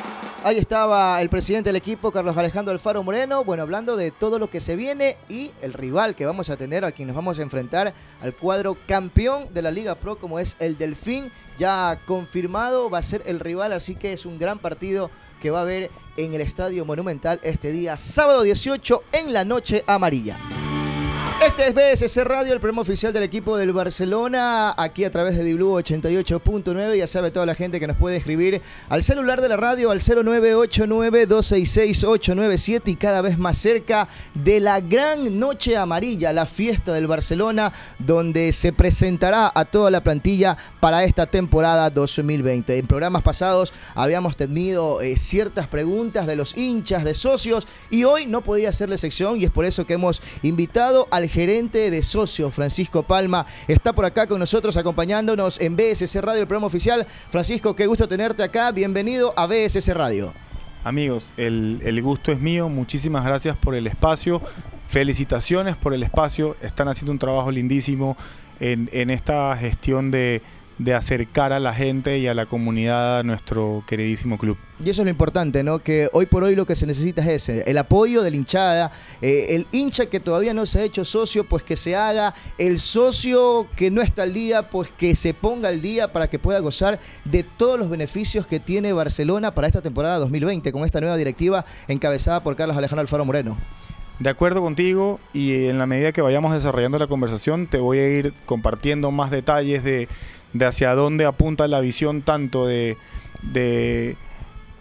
Ahí 0.48 0.56
estaba 0.56 1.20
el 1.20 1.28
presidente 1.28 1.68
del 1.68 1.76
equipo, 1.76 2.10
Carlos 2.10 2.34
Alejandro 2.34 2.72
Alfaro 2.72 3.02
Moreno, 3.02 3.44
bueno, 3.44 3.64
hablando 3.64 3.98
de 3.98 4.10
todo 4.10 4.38
lo 4.38 4.48
que 4.48 4.60
se 4.60 4.76
viene 4.76 5.18
y 5.28 5.50
el 5.60 5.74
rival 5.74 6.14
que 6.14 6.24
vamos 6.24 6.48
a 6.48 6.56
tener, 6.56 6.86
a 6.86 6.92
quien 6.92 7.06
nos 7.08 7.14
vamos 7.14 7.38
a 7.38 7.42
enfrentar, 7.42 7.92
al 8.22 8.34
cuadro 8.34 8.74
campeón 8.86 9.52
de 9.52 9.60
la 9.60 9.70
Liga 9.70 9.96
Pro, 9.96 10.16
como 10.16 10.38
es 10.38 10.56
el 10.58 10.78
Delfín, 10.78 11.30
ya 11.58 12.00
confirmado, 12.06 12.88
va 12.88 12.96
a 12.96 13.02
ser 13.02 13.22
el 13.26 13.40
rival, 13.40 13.74
así 13.74 13.94
que 13.94 14.14
es 14.14 14.24
un 14.24 14.38
gran 14.38 14.58
partido 14.58 15.10
que 15.42 15.50
va 15.50 15.58
a 15.58 15.62
haber 15.64 15.90
en 16.16 16.32
el 16.32 16.40
Estadio 16.40 16.86
Monumental 16.86 17.40
este 17.42 17.70
día, 17.70 17.98
sábado 17.98 18.40
18, 18.40 19.02
en 19.12 19.34
la 19.34 19.44
noche 19.44 19.84
amarilla. 19.86 20.38
Este 21.40 21.68
es 21.68 21.72
BSC 21.72 22.24
Radio, 22.24 22.52
el 22.52 22.58
programa 22.58 22.82
oficial 22.82 23.12
del 23.12 23.22
equipo 23.22 23.56
del 23.56 23.72
Barcelona, 23.72 24.74
aquí 24.76 25.04
a 25.04 25.12
través 25.12 25.38
de 25.38 25.44
Diblu 25.44 25.78
88.9. 25.78 26.96
Ya 26.96 27.06
sabe 27.06 27.30
toda 27.30 27.46
la 27.46 27.54
gente 27.54 27.78
que 27.78 27.86
nos 27.86 27.96
puede 27.96 28.16
escribir 28.16 28.60
al 28.88 29.04
celular 29.04 29.40
de 29.40 29.48
la 29.48 29.56
radio 29.56 29.92
al 29.92 30.00
0989-266-897 30.00 32.82
y 32.86 32.96
cada 32.96 33.22
vez 33.22 33.38
más 33.38 33.56
cerca 33.56 34.08
de 34.34 34.58
la 34.58 34.80
gran 34.80 35.38
noche 35.38 35.76
amarilla, 35.76 36.32
la 36.32 36.44
fiesta 36.44 36.92
del 36.92 37.06
Barcelona, 37.06 37.72
donde 38.00 38.52
se 38.52 38.72
presentará 38.72 39.52
a 39.54 39.64
toda 39.64 39.92
la 39.92 40.02
plantilla 40.02 40.56
para 40.80 41.04
esta 41.04 41.26
temporada 41.26 41.88
2020. 41.90 42.78
En 42.78 42.88
programas 42.88 43.22
pasados 43.22 43.72
habíamos 43.94 44.36
tenido 44.36 45.02
eh, 45.02 45.16
ciertas 45.16 45.68
preguntas 45.68 46.26
de 46.26 46.34
los 46.34 46.56
hinchas, 46.56 47.04
de 47.04 47.14
socios, 47.14 47.68
y 47.90 48.02
hoy 48.02 48.26
no 48.26 48.42
podía 48.42 48.70
hacerle 48.70 48.98
sección 48.98 49.40
y 49.40 49.44
es 49.44 49.52
por 49.52 49.64
eso 49.64 49.86
que 49.86 49.94
hemos 49.94 50.20
invitado 50.42 51.06
al 51.12 51.27
gerente 51.28 51.90
de 51.90 52.02
socios, 52.02 52.54
Francisco 52.54 53.02
Palma, 53.02 53.46
está 53.66 53.92
por 53.92 54.04
acá 54.04 54.26
con 54.26 54.38
nosotros 54.38 54.76
acompañándonos 54.76 55.60
en 55.60 55.76
BSC 55.76 56.20
Radio, 56.20 56.42
el 56.42 56.46
programa 56.46 56.66
oficial. 56.66 57.06
Francisco, 57.30 57.74
qué 57.74 57.86
gusto 57.86 58.08
tenerte 58.08 58.42
acá. 58.42 58.72
Bienvenido 58.72 59.34
a 59.36 59.46
BSC 59.46 59.94
Radio. 59.94 60.32
Amigos, 60.84 61.32
el, 61.36 62.00
gusto 62.02 62.32
es 62.32 62.40
mío. 62.40 62.68
Muchísimas 62.68 63.24
gracias 63.24 63.56
por 63.56 63.74
el 63.74 63.86
espacio. 63.86 64.40
Felicitaciones 64.86 65.76
por 65.76 65.94
el 65.94 66.02
espacio. 66.02 66.56
Están 66.62 66.88
haciendo 66.88 67.12
un 67.12 67.18
trabajo 67.18 67.50
lindísimo 67.50 68.16
en 68.60 69.10
esta 69.10 69.56
gestión 69.56 70.10
de, 70.10 70.42
de 70.78 70.94
acercar 70.94 71.52
a 71.52 71.60
la 71.60 71.74
gente 71.74 72.18
y 72.18 72.26
a 72.26 72.34
la 72.34 72.46
comunidad 72.46 73.18
a 73.18 73.22
nuestro 73.22 73.82
queridísimo 73.86 74.38
club. 74.38 74.56
Y 74.84 74.90
eso 74.90 75.02
es 75.02 75.06
lo 75.06 75.10
importante, 75.10 75.64
¿no? 75.64 75.80
Que 75.80 76.08
hoy 76.12 76.26
por 76.26 76.44
hoy 76.44 76.54
lo 76.54 76.64
que 76.64 76.76
se 76.76 76.86
necesita 76.86 77.22
es 77.22 77.48
ese, 77.48 77.64
el 77.68 77.78
apoyo 77.78 78.22
de 78.22 78.30
la 78.30 78.36
hinchada, 78.36 78.92
eh, 79.20 79.46
el 79.50 79.66
hincha 79.72 80.06
que 80.06 80.20
todavía 80.20 80.54
no 80.54 80.66
se 80.66 80.78
ha 80.78 80.82
hecho 80.82 81.04
socio, 81.04 81.44
pues 81.44 81.64
que 81.64 81.76
se 81.76 81.96
haga, 81.96 82.34
el 82.58 82.78
socio 82.78 83.66
que 83.74 83.90
no 83.90 84.02
está 84.02 84.22
al 84.22 84.32
día, 84.32 84.70
pues 84.70 84.90
que 84.96 85.16
se 85.16 85.34
ponga 85.34 85.68
al 85.68 85.82
día 85.82 86.12
para 86.12 86.28
que 86.30 86.38
pueda 86.38 86.60
gozar 86.60 87.00
de 87.24 87.42
todos 87.42 87.78
los 87.78 87.90
beneficios 87.90 88.46
que 88.46 88.60
tiene 88.60 88.92
Barcelona 88.92 89.54
para 89.54 89.66
esta 89.66 89.82
temporada 89.82 90.18
2020 90.18 90.70
con 90.70 90.84
esta 90.84 91.00
nueva 91.00 91.16
directiva 91.16 91.64
encabezada 91.88 92.42
por 92.42 92.54
Carlos 92.54 92.76
Alejandro 92.76 93.00
Alfaro 93.00 93.24
Moreno. 93.24 93.56
De 94.18 94.30
acuerdo 94.30 94.60
contigo 94.60 95.20
y 95.32 95.66
en 95.66 95.78
la 95.78 95.86
medida 95.86 96.10
que 96.10 96.22
vayamos 96.22 96.52
desarrollando 96.52 96.98
la 96.98 97.06
conversación 97.06 97.68
te 97.68 97.78
voy 97.78 97.98
a 97.98 98.08
ir 98.08 98.32
compartiendo 98.46 99.12
más 99.12 99.30
detalles 99.30 99.84
de 99.84 100.08
de 100.52 100.66
hacia 100.66 100.94
dónde 100.94 101.24
apunta 101.24 101.68
la 101.68 101.80
visión 101.80 102.22
tanto 102.22 102.66
de, 102.66 102.96
de 103.42 104.16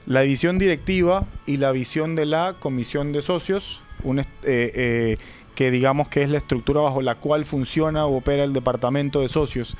la 0.05 0.21
visión 0.21 0.57
directiva 0.57 1.25
y 1.45 1.57
la 1.57 1.71
visión 1.71 2.15
de 2.15 2.25
la 2.25 2.55
comisión 2.59 3.11
de 3.11 3.21
socios, 3.21 3.83
un, 4.03 4.19
eh, 4.19 4.25
eh, 4.43 5.17
que 5.53 5.71
digamos 5.71 6.07
que 6.07 6.21
es 6.21 6.29
la 6.29 6.37
estructura 6.37 6.81
bajo 6.81 7.01
la 7.01 7.15
cual 7.15 7.43
funciona 7.43 8.05
o 8.05 8.17
opera 8.17 8.43
el 8.43 8.53
departamento 8.53 9.21
de 9.21 9.27
socios. 9.27 9.75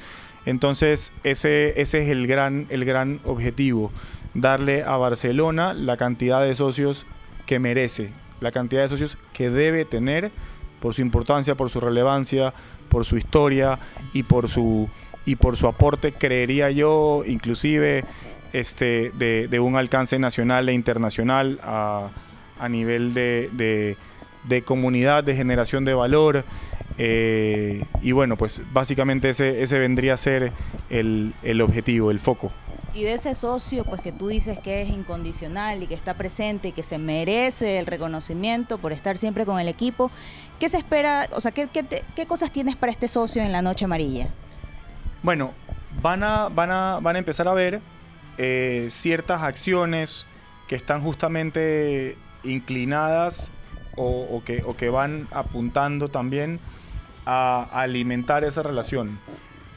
Entonces 0.46 1.12
ese, 1.24 1.80
ese 1.80 2.02
es 2.02 2.10
el 2.10 2.28
gran, 2.28 2.68
el 2.70 2.84
gran 2.84 3.22
objetivo, 3.24 3.92
darle 4.34 4.84
a 4.84 4.98
Barcelona 4.98 5.74
la 5.74 5.98
cantidad 5.98 6.42
de 6.42 6.56
socios 6.56 7.06
que 7.46 7.60
merece, 7.60 8.12
la 8.42 8.52
cantidad 8.52 8.82
de 8.82 8.90
socios 8.90 9.18
que 9.34 9.50
debe 9.50 9.86
tener 9.86 10.32
por 10.82 10.94
su 10.94 11.02
importancia, 11.02 11.56
por 11.56 11.70
su 11.70 11.80
relevancia, 11.80 12.54
por 12.90 13.06
su 13.06 13.18
historia 13.18 13.80
y 14.14 14.24
por 14.24 14.50
su, 14.50 14.90
y 15.28 15.36
por 15.36 15.58
su 15.58 15.68
aporte, 15.68 16.14
creería 16.14 16.72
yo, 16.72 17.24
inclusive 17.28 18.06
este, 18.54 19.12
de, 19.12 19.60
un 19.60 19.76
alcance 19.76 20.18
nacional 20.18 20.70
e 20.70 20.74
internacional 20.74 21.60
a, 21.62 22.10
nivel 22.70 23.14
de, 23.14 23.98
comunidad, 24.66 25.26
de 25.26 25.36
generación 25.36 25.84
de 25.84 25.94
valor. 25.94 26.46
Eh, 26.98 27.84
y 28.02 28.14
bueno, 28.14 28.38
pues 28.38 28.64
básicamente 28.72 29.30
ese, 29.30 29.62
ese 29.62 29.78
vendría 29.78 30.14
a 30.14 30.18
ser 30.18 30.54
el, 30.90 31.34
el 31.44 31.62
objetivo, 31.62 32.10
el 32.10 32.20
foco. 32.20 32.52
Y 32.94 33.04
de 33.04 33.14
ese 33.14 33.36
socio, 33.36 33.84
pues 33.84 34.00
que 34.00 34.14
tú 34.14 34.30
dices 34.30 34.58
que 34.60 34.82
es 34.82 34.90
incondicional 34.90 35.84
y 35.84 35.88
que 35.88 35.94
está 35.94 36.14
presente 36.14 36.70
y 36.70 36.72
que 36.72 36.84
se 36.84 36.98
merece 36.98 37.80
el 37.80 37.86
reconocimiento 37.86 38.78
por 38.78 38.94
estar 38.94 39.18
siempre 39.18 39.46
con 39.46 39.60
el 39.60 39.68
equipo, 39.68 40.10
¿qué 40.58 40.70
se 40.70 40.78
espera? 40.78 41.28
O 41.34 41.42
sea, 41.42 41.52
¿qué, 41.52 41.68
qué, 41.68 42.26
cosas 42.26 42.50
tienes 42.50 42.78
para 42.78 42.94
este 42.94 43.10
socio 43.10 43.44
en 43.44 43.52
la 43.52 43.62
noche 43.62 43.84
amarilla? 43.84 44.30
Bueno, 45.24 45.54
van 46.02 46.24
a, 46.24 46.50
van 46.50 46.72
a, 46.72 47.00
van 47.02 47.16
a 47.16 47.20
empezar 47.20 47.48
a 47.48 47.54
ver 47.54 47.82
eh, 48.38 48.88
ciertas 48.90 49.42
acciones 49.42 50.28
que 50.68 50.76
están 50.76 51.02
justamente 51.02 52.18
inclinadas 52.44 53.52
o, 54.00 54.44
que, 54.46 54.62
o 54.64 54.78
que 54.78 54.90
van 54.90 55.28
apuntando 55.32 56.10
también 56.10 56.60
a 57.26 57.68
alimentar 57.74 58.44
esa 58.44 58.62
relación 58.62 59.18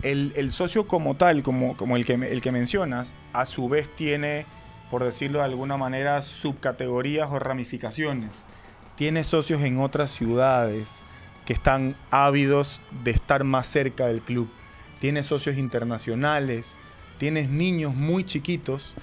el, 0.02 0.52
socio 0.52 0.87
como 0.87 1.16
tal, 1.16 1.42
como, 1.42 1.76
como 1.76 1.97
el, 1.97 2.04
que, 2.04 2.14
el 2.14 2.40
que 2.40 2.52
mencionas, 2.52 3.14
a 3.32 3.47
su 3.47 3.68
vez 3.68 3.88
tiene, 3.94 4.47
por 4.90 5.04
decirlo 5.04 5.38
de 5.38 5.44
alguna 5.47 5.76
manera, 5.76 6.23
subcategorías 6.23 7.30
o 7.30 7.38
ramificaciones. 7.38 8.44
Tiene 8.97 9.25
socios 9.25 9.62
en 9.62 9.78
otras 9.78 10.11
ciudades 10.11 11.04
que 11.47 11.52
están 11.52 11.97
ávidos 12.11 12.80
de 13.02 13.11
estar 13.12 13.44
más 13.44 13.66
cerca 13.66 14.06
del 14.06 14.20
club. 14.20 14.49
Tiene 15.00 15.23
socios 15.23 15.57
internacionales, 15.57 16.76
tienes 17.19 17.50
niños 17.50 17.95
muy 17.95 18.25
chiquitos 18.25 18.95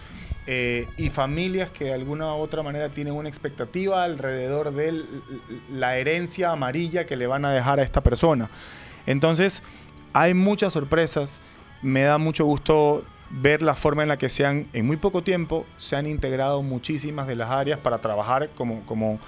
eh, 0.50 0.88
y 0.96 1.10
familias 1.10 1.70
que 1.70 1.86
de 1.86 1.94
alguna 1.94 2.34
u 2.34 2.38
otra 2.38 2.64
manera 2.64 2.88
tienen 2.88 3.14
una 3.14 3.28
expectativa 3.28 4.06
alrededor 4.06 4.74
de 4.74 5.04
la 5.70 5.98
herencia 5.98 6.54
amarilla 6.54 7.06
que 7.06 7.18
le 7.18 7.28
van 7.28 7.44
a 7.44 7.52
dejar 7.52 7.80
a 7.80 7.84
esta 7.84 8.02
persona. 8.02 8.50
Entonces, 9.06 9.62
hay 10.14 10.34
muchas 10.34 10.72
sorpresas. 10.72 11.42
Me 11.82 12.04
da 12.04 12.18
mucho 12.18 12.46
gusto 12.46 13.04
ver 13.30 13.62
la 13.62 13.76
forma 13.76 14.04
en 14.04 14.10
la 14.10 14.18
que 14.18 14.30
se 14.30 14.46
han, 14.46 14.68
en 14.74 14.88
muy 14.88 14.98
poco 14.98 15.22
tiempo, 15.22 15.66
se 15.78 15.96
han 15.96 16.08
integrado 16.08 16.62
muchísimas 16.64 17.28
de 17.28 17.36
las 17.36 17.50
áreas 17.50 17.80
para 17.80 17.98
trabajar 18.00 18.50
como, 18.56 18.86
como, 18.86 19.20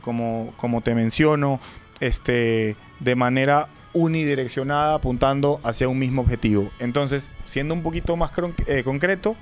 como, 0.00 0.54
como 0.56 0.80
te 0.80 0.94
menciono, 0.94 1.60
este, 2.00 2.74
de 3.00 3.14
manera 3.16 3.68
unidireccionada, 3.94 4.94
apuntando 4.94 5.60
hacia 5.62 5.88
un 5.88 5.98
mismo 5.98 6.22
objetivo. 6.22 6.70
Entonces, 6.78 7.30
siendo 7.46 7.74
un 7.74 7.82
poquito 7.82 8.16
más 8.16 8.32
eh, 8.66 8.82
concreto, 8.84 9.36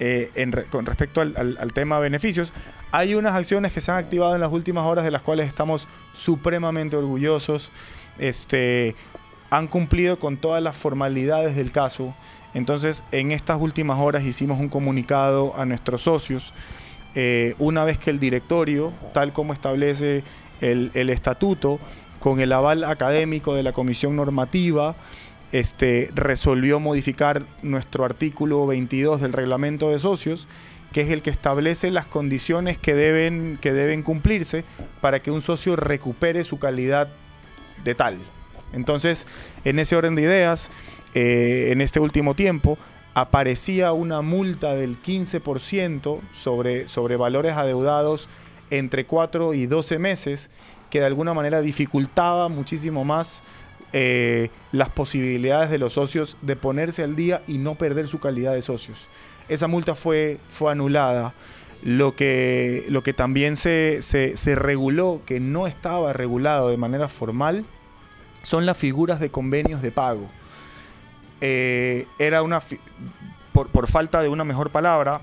eh, 0.00 0.30
con 0.70 0.84
respecto 0.84 1.20
al, 1.20 1.56
al, 1.58 1.72
tema 1.72 2.00
beneficios, 2.00 2.52
hay 2.90 3.14
unas 3.14 3.34
acciones 3.34 3.72
que 3.72 3.80
se 3.80 3.92
han 3.92 3.98
activado 3.98 4.34
en 4.34 4.40
las 4.40 4.50
últimas 4.50 4.84
horas 4.84 5.04
de 5.04 5.12
las 5.12 5.22
cuales 5.22 5.46
estamos 5.46 5.88
supremamente 6.12 6.96
orgullosos. 6.96 7.70
Este, 8.18 8.94
han 9.50 9.68
cumplido 9.68 10.18
con 10.18 10.36
todas 10.36 10.62
las 10.62 10.76
formalidades 10.76 11.54
del 11.54 11.70
caso. 11.70 12.14
Entonces, 12.54 13.04
en 13.12 13.32
estas 13.32 13.60
últimas 13.60 13.98
horas 14.00 14.24
hicimos 14.24 14.58
un 14.58 14.68
comunicado 14.68 15.56
a 15.56 15.64
nuestros 15.64 16.02
socios. 16.02 16.52
Eh, 17.14 17.54
una 17.58 17.84
vez 17.84 17.98
que 17.98 18.10
el 18.10 18.18
directorio, 18.18 18.92
tal 19.12 19.32
como 19.32 19.52
establece 19.52 20.24
el, 20.60 21.10
estatuto, 21.10 21.78
con 22.24 22.40
el 22.40 22.54
aval 22.54 22.84
académico 22.84 23.54
de 23.54 23.62
la 23.62 23.74
comisión 23.74 24.16
normativa, 24.16 24.96
este, 25.52 26.10
resolvió 26.14 26.80
modificar 26.80 27.44
nuestro 27.60 28.02
artículo 28.06 28.66
22 28.66 29.20
del 29.20 29.34
reglamento 29.34 29.90
de 29.90 29.98
socios, 29.98 30.48
que 30.90 31.02
es 31.02 31.10
el 31.10 31.20
que 31.20 31.28
establece 31.28 31.90
las 31.90 32.06
condiciones 32.06 32.78
que 32.78 32.94
deben, 32.94 33.58
que 33.60 33.74
deben 33.74 34.02
cumplirse 34.02 34.64
para 35.02 35.20
que 35.20 35.30
un 35.30 35.42
socio 35.42 35.76
recupere 35.76 36.44
su 36.44 36.58
calidad 36.58 37.08
de 37.84 37.94
tal. 37.94 38.16
Entonces, 38.72 39.26
en 39.66 39.78
ese 39.78 39.94
orden 39.94 40.14
de 40.14 40.22
ideas, 40.22 40.70
eh, 41.12 41.68
en 41.72 41.82
este 41.82 42.00
último 42.00 42.34
tiempo, 42.34 42.78
aparecía 43.12 43.92
una 43.92 44.22
multa 44.22 44.74
del 44.74 44.96
15% 44.96 46.20
sobre, 46.32 46.88
sobre 46.88 47.16
valores 47.16 47.52
adeudados 47.52 48.30
entre 48.70 49.04
4 49.04 49.52
y 49.52 49.66
12 49.66 49.98
meses, 49.98 50.50
que 50.90 51.00
de 51.00 51.06
alguna 51.06 51.34
manera 51.34 51.60
dificultaba 51.60 52.48
muchísimo 52.48 53.04
más 53.04 53.42
eh, 53.92 54.50
las 54.72 54.88
posibilidades 54.90 55.70
de 55.70 55.78
los 55.78 55.94
socios 55.94 56.36
de 56.42 56.56
ponerse 56.56 57.02
al 57.02 57.16
día 57.16 57.42
y 57.46 57.58
no 57.58 57.74
perder 57.74 58.08
su 58.08 58.18
calidad 58.18 58.54
de 58.54 58.62
socios. 58.62 59.06
Esa 59.48 59.66
multa 59.66 59.94
fue, 59.94 60.38
fue 60.50 60.72
anulada. 60.72 61.34
Lo 61.82 62.16
que, 62.16 62.86
lo 62.88 63.02
que 63.02 63.12
también 63.12 63.56
se, 63.56 64.00
se 64.00 64.54
reguló, 64.54 65.20
que 65.26 65.38
no 65.38 65.66
estaba 65.66 66.14
regulado 66.14 66.70
de 66.70 66.78
manera 66.78 67.08
formal, 67.08 67.66
son 68.44 68.66
las 68.66 68.76
figuras 68.78 69.20
de 69.20 69.30
convenios 69.30 69.82
de 69.82 69.90
pago. 69.90 70.30
Eh, 71.40 72.06
era 72.18 72.42
una, 72.42 72.62
por, 73.52 73.86
falta 73.88 74.22
de 74.22 74.28
una 74.28 74.44
mejor 74.44 74.70
palabra, 74.70 75.20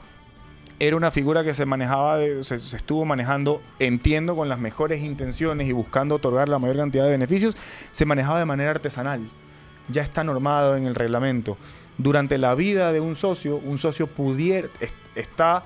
era 0.81 0.95
una 0.95 1.11
figura 1.11 1.43
que 1.43 1.53
se 1.53 1.67
manejaba, 1.67 2.17
se, 2.41 2.55
estuvo 2.55 3.05
manejando, 3.05 3.61
entiendo, 3.77 4.35
con 4.35 4.49
las 4.49 4.57
mejores 4.57 5.03
intenciones 5.03 5.67
y 5.67 5.73
buscando 5.73 6.15
otorgar 6.15 6.49
la 6.49 6.57
mayor 6.57 6.77
cantidad 6.77 7.03
de 7.03 7.11
beneficios, 7.11 7.55
se 7.91 8.03
manejaba 8.07 8.39
de 8.39 8.45
manera 8.45 8.71
artesanal. 8.71 9.21
Ya 9.89 10.01
está 10.01 10.23
normado 10.23 10.75
en 10.75 10.87
el 10.87 10.95
reglamento. 10.95 11.55
Durante 11.99 12.39
la 12.39 12.55
vida 12.55 12.91
de 12.93 12.99
un 12.99 13.15
socio, 13.15 13.57
un 13.57 13.77
socio 13.77 14.07
pudiera, 14.07 14.69
está, 15.13 15.65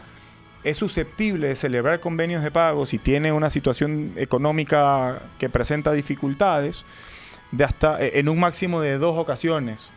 es 0.66 0.76
susceptible 0.76 1.48
de 1.48 1.56
celebrar 1.56 2.02
convenios 2.02 2.44
de 2.44 2.52
pago 2.52 2.86
si 2.86 2.98
tiene 2.98 3.32
una 3.32 3.50
situación 3.50 4.12
económica 4.18 5.22
que 5.40 5.48
presenta 5.50 5.94
dificultades 5.94 6.84
de 7.54 7.64
hasta 7.64 8.04
eh, 8.04 8.20
en 8.20 8.28
un 8.28 8.38
máximo 8.38 8.82
de 8.82 8.98
dos 8.98 9.18
ocasiones, 9.18 9.92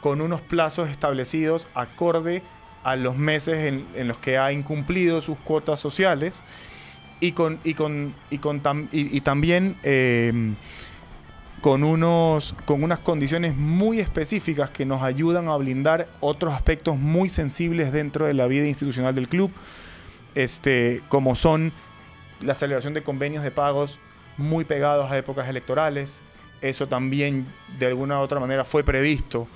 con 0.00 0.20
unos 0.20 0.40
plazos 0.40 0.88
establecidos 0.90 1.68
acorde 1.76 2.42
a 2.84 2.96
los 2.96 3.16
meses 3.16 3.58
en, 3.94 4.08
los 4.08 4.18
que 4.18 4.38
ha 4.38 4.52
incumplido 4.52 5.20
sus 5.20 5.38
cuotas 5.38 5.80
sociales 5.80 6.42
y 7.20 7.32
con 7.32 7.58
y 7.64 7.74
con 7.74 8.14
y 8.30 8.38
con 8.38 8.60
y, 8.92 9.20
también 9.22 9.76
em, 9.82 10.54
con 11.60 11.82
unos 11.82 12.54
con 12.64 12.82
unas 12.82 12.98
condiciones 12.98 13.56
muy 13.56 14.00
específicas 14.00 14.70
que 14.70 14.84
nos 14.84 15.02
ayudan 15.02 15.48
a 15.48 15.56
blindar 15.56 16.06
otros 16.20 16.54
aspectos 16.54 16.98
muy 16.98 17.28
sensibles 17.28 17.92
dentro 17.92 18.26
de 18.26 18.34
la 18.34 18.46
vida 18.46 18.66
institucional 18.66 19.14
del 19.14 19.28
club 19.28 19.50
este 20.34 21.02
como 21.08 21.34
son 21.34 21.72
la 22.40 22.54
celebración 22.54 22.94
de 22.94 23.02
convenios 23.02 23.42
de 23.42 23.50
pagos 23.50 23.98
muy 24.36 24.64
pegados 24.64 25.10
a 25.10 25.16
épocas 25.16 25.48
electorales 25.48 26.22
eso 26.64 26.88
también 26.88 27.46
de 27.78 27.86
alguna 27.86 28.18
u 28.18 28.22
otra 28.22 28.40
manera 28.40 28.64
fue 28.64 28.82
previsto. 28.82 29.46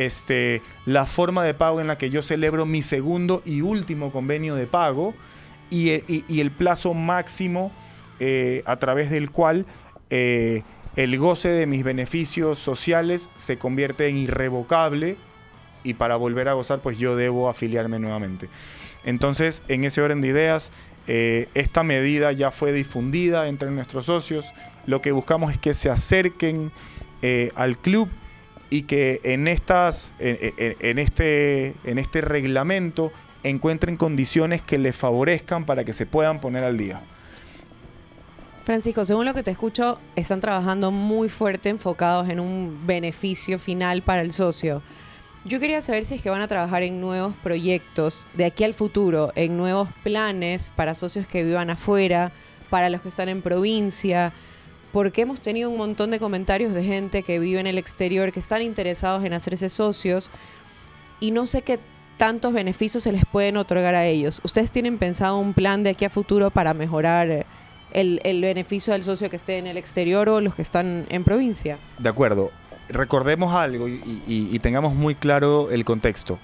Este, 0.00 0.62
la 0.86 1.04
forma 1.04 1.44
de 1.44 1.52
pago 1.52 1.78
en 1.78 1.86
la 1.86 1.98
que 1.98 2.08
yo 2.08 2.22
celebro 2.22 2.64
mi 2.64 2.80
segundo 2.80 3.42
y 3.44 3.60
último 3.60 4.10
convenio 4.10 4.54
de 4.54 4.66
pago 4.66 5.12
y, 5.68 5.90
el 6.40 6.50
plazo 6.50 6.94
máximo 6.94 7.70
eh, 8.18 8.62
a 8.64 8.76
través 8.76 9.10
del 9.10 9.30
cual 9.30 9.66
eh, 10.08 10.62
el 10.96 11.18
goce 11.18 11.50
de 11.50 11.66
mis 11.66 11.84
beneficios 11.84 12.58
sociales 12.58 13.28
se 13.36 13.58
convierte 13.58 14.08
en 14.08 14.16
irrevocable 14.16 15.18
y 15.84 15.92
para 15.92 16.16
volver 16.16 16.48
a 16.48 16.54
gozar 16.54 16.78
pues 16.78 16.96
yo 16.96 17.14
debo 17.14 17.50
afiliarme 17.50 17.98
nuevamente. 17.98 18.48
Entonces, 19.04 19.62
en 19.68 19.84
ese 19.84 20.00
orden 20.00 20.22
de 20.22 20.28
ideas, 20.28 20.72
eh, 21.08 21.48
esta 21.52 21.82
medida 21.82 22.32
ya 22.32 22.50
fue 22.50 22.72
difundida 22.72 23.48
entre 23.48 23.70
nuestros 23.70 24.06
socios. 24.06 24.46
Lo 24.86 25.02
que 25.02 25.12
buscamos 25.12 25.52
es 25.52 25.58
que 25.58 25.74
se 25.74 25.90
acerquen 25.90 26.72
eh, 27.20 27.52
al 27.54 27.76
club 27.76 28.08
y 28.70 28.82
que 28.82 29.20
en, 29.24 29.48
estas, 29.48 30.14
en, 30.18 30.98
este, 30.98 31.74
en 31.84 31.98
este 31.98 32.20
reglamento 32.20 33.12
encuentren 33.42 33.96
condiciones 33.96 34.62
que 34.62 34.78
les 34.78 34.96
favorezcan 34.96 35.66
para 35.66 35.84
que 35.84 35.92
se 35.92 36.06
puedan 36.06 36.40
poner 36.40 36.64
al 36.64 36.78
día. 36.78 37.02
Francisco, 38.64 39.04
según 39.04 39.24
lo 39.24 39.34
que 39.34 39.42
te 39.42 39.50
escucho, 39.50 39.98
están 40.14 40.40
trabajando 40.40 40.90
muy 40.90 41.28
fuerte 41.28 41.70
enfocados 41.70 42.28
en 42.28 42.38
un 42.38 42.86
beneficio 42.86 43.58
final 43.58 44.02
para 44.02 44.20
el 44.20 44.32
socio. 44.32 44.82
Yo 45.44 45.58
quería 45.58 45.80
saber 45.80 46.04
si 46.04 46.16
es 46.16 46.22
que 46.22 46.30
van 46.30 46.42
a 46.42 46.48
trabajar 46.48 46.82
en 46.82 47.00
nuevos 47.00 47.34
proyectos 47.42 48.28
de 48.34 48.44
aquí 48.44 48.62
al 48.62 48.74
futuro, 48.74 49.32
en 49.34 49.56
nuevos 49.56 49.88
planes 50.04 50.72
para 50.76 50.94
socios 50.94 51.26
que 51.26 51.42
vivan 51.42 51.70
afuera, 51.70 52.30
para 52.68 52.90
los 52.90 53.00
que 53.00 53.08
están 53.08 53.30
en 53.30 53.40
provincia, 53.40 54.34
porque 54.92 55.22
hemos 55.22 55.40
tenido 55.40 55.70
un 55.70 55.76
montón 55.76 56.10
de 56.10 56.18
comentarios 56.18 56.72
de 56.74 56.84
gente 56.84 57.22
que 57.22 57.38
vive 57.38 57.60
en 57.60 57.66
el 57.66 57.78
exterior, 57.78 58.32
que 58.32 58.40
están 58.40 58.62
interesados 58.62 59.24
en 59.24 59.32
hacerse 59.32 59.68
socios 59.68 60.30
y 61.20 61.30
no 61.30 61.46
sé 61.46 61.62
qué 61.62 61.78
tantos 62.16 62.52
beneficios 62.52 63.02
se 63.02 63.12
les 63.12 63.24
pueden 63.24 63.56
otorgar 63.56 63.94
a 63.94 64.06
ellos. 64.06 64.40
¿Ustedes 64.44 64.70
tienen 64.70 64.98
pensado 64.98 65.38
un 65.38 65.54
plan 65.54 65.82
de 65.82 65.90
aquí 65.90 66.04
a 66.04 66.10
futuro 66.10 66.50
para 66.50 66.74
mejorar 66.74 67.46
el, 67.92 68.20
el 68.24 68.40
beneficio 68.40 68.92
del 68.92 69.02
socio 69.02 69.30
que 69.30 69.36
esté 69.36 69.58
en 69.58 69.66
el 69.66 69.76
exterior 69.76 70.28
o 70.28 70.40
los 70.40 70.54
que 70.54 70.62
están 70.62 71.06
en 71.08 71.24
provincia. 71.24 71.78
De 71.98 72.08
acuerdo. 72.08 72.50
Recordemos 72.88 73.54
algo 73.54 73.86
y 73.88 74.58
tengamos 74.58 74.94
muy 74.94 75.14
claro 75.14 75.70
el 75.70 75.84
contexto. 75.84 76.40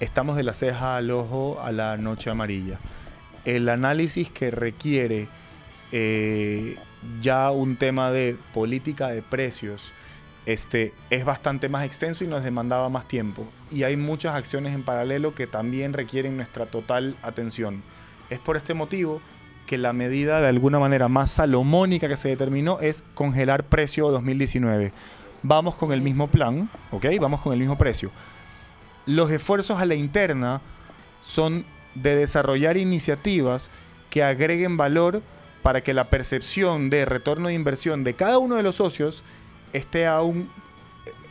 Estamos 0.00 0.34
de 0.34 0.42
la 0.42 0.52
ceja 0.52 0.96
al 0.96 1.10
ojo 1.12 1.60
a 1.62 1.70
la 1.70 1.96
noche 1.96 2.30
amarilla. 2.30 2.80
El 3.44 3.68
análisis 3.68 4.28
que 4.28 4.50
requiere 4.50 5.28
eh, 5.92 6.76
ya 7.20 7.50
un 7.50 7.76
tema 7.76 8.10
de 8.10 8.36
política 8.52 9.08
de 9.08 9.22
precios 9.22 9.92
este, 10.46 10.92
es 11.10 11.24
bastante 11.24 11.68
más 11.68 11.84
extenso 11.84 12.24
y 12.24 12.26
nos 12.26 12.44
demandaba 12.44 12.88
más 12.88 13.06
tiempo. 13.06 13.46
Y 13.70 13.84
hay 13.84 13.96
muchas 13.96 14.34
acciones 14.34 14.74
en 14.74 14.82
paralelo 14.82 15.34
que 15.34 15.46
también 15.46 15.92
requieren 15.92 16.36
nuestra 16.36 16.66
total 16.66 17.16
atención. 17.22 17.82
Es 18.30 18.38
por 18.38 18.56
este 18.56 18.74
motivo 18.74 19.20
que 19.66 19.78
la 19.78 19.92
medida 19.92 20.40
de 20.40 20.48
alguna 20.48 20.78
manera 20.78 21.08
más 21.08 21.30
salomónica 21.30 22.08
que 22.08 22.16
se 22.16 22.28
determinó 22.28 22.80
es 22.80 23.02
congelar 23.14 23.64
precio 23.64 24.10
2019. 24.10 24.92
Vamos 25.42 25.74
con 25.74 25.92
el 25.92 26.02
mismo 26.02 26.28
plan, 26.28 26.68
¿ok? 26.90 27.06
Vamos 27.20 27.40
con 27.40 27.52
el 27.52 27.58
mismo 27.58 27.78
precio. 27.78 28.10
Los 29.06 29.30
esfuerzos 29.30 29.80
a 29.80 29.86
la 29.86 29.94
interna 29.94 30.60
son 31.22 31.64
de 31.94 32.16
desarrollar 32.16 32.76
iniciativas 32.76 33.70
que 34.10 34.22
agreguen 34.22 34.76
valor 34.76 35.22
para 35.64 35.82
que 35.82 35.94
la 35.94 36.10
percepción 36.10 36.90
de 36.90 37.06
retorno 37.06 37.48
de 37.48 37.54
inversión 37.54 38.04
de 38.04 38.12
cada 38.12 38.36
uno 38.36 38.56
de 38.56 38.62
los 38.62 38.74
socios 38.76 39.22
esté 39.72 40.06
aún 40.06 40.50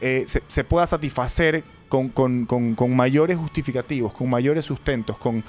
eh, 0.02 0.24
se, 0.26 0.42
se 0.48 0.64
pueda 0.64 0.88
satisfacer 0.88 1.64
con, 1.88 2.10
con- 2.10 2.46
con- 2.48 2.96
mayores 2.96 3.38
justificativos, 3.38 4.12
con 4.12 4.28
mayores 4.32 4.66
sustentos, 4.66 5.20
con, 5.20 5.44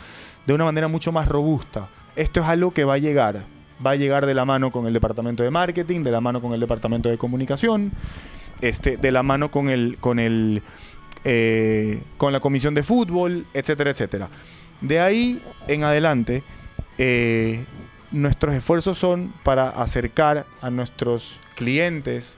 de 0.47 0.53
una 0.53 0.65
manera 0.67 0.87
mucho 0.87 1.13
más 1.13 1.27
robusta. 1.29 1.89
Esto 2.15 2.41
es 2.43 2.47
algo 2.47 2.73
que 2.75 2.85
va 2.85 2.95
a 2.95 2.99
llegar. 2.99 3.47
Va 3.85 3.93
a 3.93 3.97
llegar 3.97 4.27
de 4.27 4.35
la 4.35 4.45
mano 4.45 4.71
con 4.71 4.87
el 4.87 4.93
departamento 4.93 5.43
de 5.43 5.51
marketing, 5.51 6.03
de 6.03 6.11
la 6.13 6.21
mano 6.21 6.43
con 6.43 6.53
el 6.53 6.61
departamento 6.61 7.09
de 7.09 7.17
comunicación, 7.17 7.91
este, 8.61 8.99
de 8.99 9.11
la 9.11 9.23
mano 9.23 9.51
con 9.51 9.71
el, 9.71 9.97
con 9.99 10.19
el, 10.19 10.63
eh, 11.25 12.03
con 12.19 12.35
la 12.35 12.41
comisión 12.41 12.75
de 12.75 12.83
fútbol, 12.83 13.47
etcétera, 13.55 13.91
etcétera. 13.93 14.29
De 14.83 15.01
ahí 15.01 15.43
en 15.69 15.85
adelante, 15.85 16.43
eh, 16.99 17.65
nuestros 18.15 18.55
esfuerzos 18.55 18.97
son 18.97 19.35
para 19.43 19.69
acercar 19.69 20.47
a 20.61 20.71
nuestros 20.71 21.41
clientes 21.57 22.37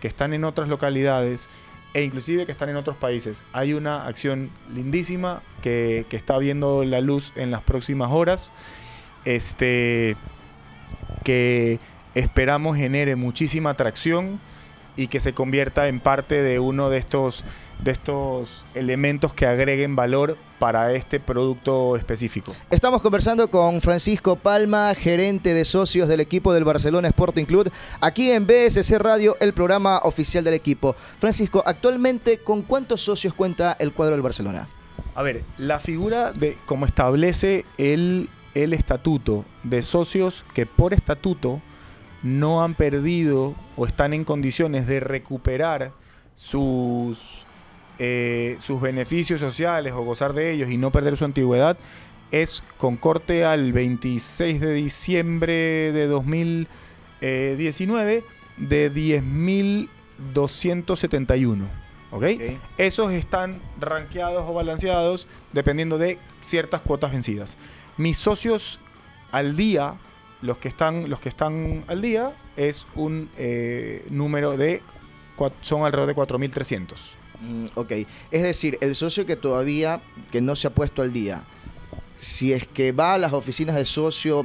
que 0.00 0.06
están 0.06 0.32
en 0.32 0.44
otras 0.44 0.68
localidades 0.68 1.48
e 1.94 2.04
inclusive 2.04 2.46
que 2.46 2.52
están 2.52 2.68
en 2.68 2.76
otros 2.76 2.96
países. 2.96 3.42
Hay 3.52 3.72
una 3.72 4.06
acción 4.06 4.50
lindísima 4.72 5.42
que, 5.62 6.06
que 6.08 6.16
está 6.16 6.38
viendo 6.38 6.84
la 6.84 7.00
luz 7.00 7.32
en 7.34 7.50
las 7.50 7.62
próximas 7.62 8.12
horas, 8.12 8.52
este, 9.24 10.16
que 11.24 11.80
esperamos 12.14 12.76
genere 12.76 13.16
muchísima 13.16 13.70
atracción 13.70 14.38
y 14.96 15.08
que 15.08 15.18
se 15.18 15.32
convierta 15.32 15.88
en 15.88 15.98
parte 15.98 16.40
de 16.40 16.60
uno 16.60 16.88
de 16.88 16.98
estos, 16.98 17.44
de 17.82 17.90
estos 17.90 18.64
elementos 18.74 19.34
que 19.34 19.46
agreguen 19.46 19.96
valor 19.96 20.36
para 20.58 20.92
este 20.92 21.20
producto 21.20 21.96
específico. 21.96 22.54
Estamos 22.70 23.02
conversando 23.02 23.48
con 23.48 23.80
Francisco 23.80 24.36
Palma, 24.36 24.94
gerente 24.94 25.54
de 25.54 25.64
socios 25.64 26.08
del 26.08 26.20
equipo 26.20 26.54
del 26.54 26.64
Barcelona 26.64 27.08
Sporting 27.08 27.44
Club, 27.44 27.70
aquí 28.00 28.30
en 28.30 28.46
BSC 28.46 28.98
Radio, 28.98 29.36
el 29.40 29.52
programa 29.52 30.00
oficial 30.04 30.44
del 30.44 30.54
equipo. 30.54 30.96
Francisco, 31.18 31.62
actualmente, 31.66 32.38
¿con 32.38 32.62
cuántos 32.62 33.02
socios 33.02 33.34
cuenta 33.34 33.76
el 33.78 33.92
cuadro 33.92 34.14
del 34.14 34.22
Barcelona? 34.22 34.68
A 35.14 35.22
ver, 35.22 35.42
la 35.58 35.80
figura 35.80 36.32
de 36.32 36.58
como 36.66 36.86
establece 36.86 37.64
el, 37.78 38.28
el 38.54 38.72
estatuto 38.72 39.44
de 39.62 39.82
socios 39.82 40.44
que 40.54 40.66
por 40.66 40.92
estatuto 40.92 41.60
no 42.22 42.62
han 42.62 42.74
perdido 42.74 43.54
o 43.76 43.86
están 43.86 44.12
en 44.12 44.24
condiciones 44.24 44.86
de 44.86 45.00
recuperar 45.00 45.92
sus, 46.34 47.45
eh, 47.98 48.56
sus 48.60 48.80
beneficios 48.80 49.40
sociales 49.40 49.92
o 49.92 50.02
gozar 50.02 50.32
de 50.32 50.52
ellos 50.52 50.70
y 50.70 50.76
no 50.76 50.90
perder 50.90 51.16
su 51.16 51.24
antigüedad 51.24 51.76
es 52.30 52.62
con 52.76 52.96
corte 52.96 53.44
al 53.44 53.72
26 53.72 54.60
de 54.60 54.74
diciembre 54.74 55.92
de 55.92 56.06
2019 56.06 58.24
de 58.56 58.92
10.271. 58.92 61.68
¿ok? 62.10 62.24
Esos 62.78 63.12
están 63.12 63.60
rankeados 63.80 64.44
o 64.48 64.54
balanceados 64.54 65.28
dependiendo 65.52 65.98
de 65.98 66.18
ciertas 66.42 66.80
cuotas 66.80 67.12
vencidas. 67.12 67.58
Mis 67.96 68.18
socios 68.18 68.80
al 69.32 69.56
día, 69.56 69.94
los 70.42 70.58
que 70.58 70.68
están, 70.68 71.10
los 71.10 71.18
que 71.20 71.28
están 71.28 71.84
al 71.88 72.02
día, 72.02 72.32
es 72.56 72.86
un 72.94 73.28
eh, 73.36 74.06
número 74.10 74.56
de. 74.56 74.82
son 75.62 75.84
alrededor 75.84 76.08
de 76.08 76.16
4.300. 76.16 76.86
Mm, 77.40 77.66
ok, 77.74 77.92
es 78.30 78.42
decir, 78.42 78.78
el 78.80 78.94
socio 78.94 79.26
que 79.26 79.36
todavía 79.36 80.00
que 80.32 80.40
no 80.40 80.56
se 80.56 80.68
ha 80.68 80.70
puesto 80.70 81.02
al 81.02 81.12
día, 81.12 81.42
si 82.18 82.52
es 82.52 82.66
que 82.66 82.92
va 82.92 83.14
a 83.14 83.18
las 83.18 83.32
oficinas 83.32 83.76
de 83.76 83.84
socio 83.84 84.42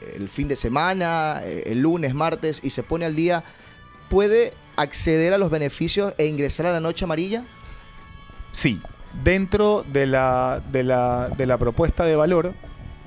eh, 0.00 0.14
el 0.16 0.28
fin 0.28 0.48
de 0.48 0.56
semana, 0.56 1.40
eh, 1.44 1.64
el 1.66 1.80
lunes, 1.80 2.14
martes 2.14 2.60
y 2.62 2.70
se 2.70 2.82
pone 2.82 3.04
al 3.06 3.14
día, 3.14 3.44
puede 4.10 4.52
acceder 4.76 5.32
a 5.32 5.38
los 5.38 5.50
beneficios 5.50 6.14
e 6.18 6.26
ingresar 6.26 6.66
a 6.66 6.72
la 6.72 6.80
noche 6.80 7.04
amarilla. 7.04 7.44
Sí, 8.52 8.80
dentro 9.22 9.84
de 9.92 10.06
la, 10.06 10.62
de 10.72 10.82
la, 10.82 11.30
de 11.36 11.46
la 11.46 11.58
propuesta 11.58 12.04
de 12.04 12.16
valor 12.16 12.54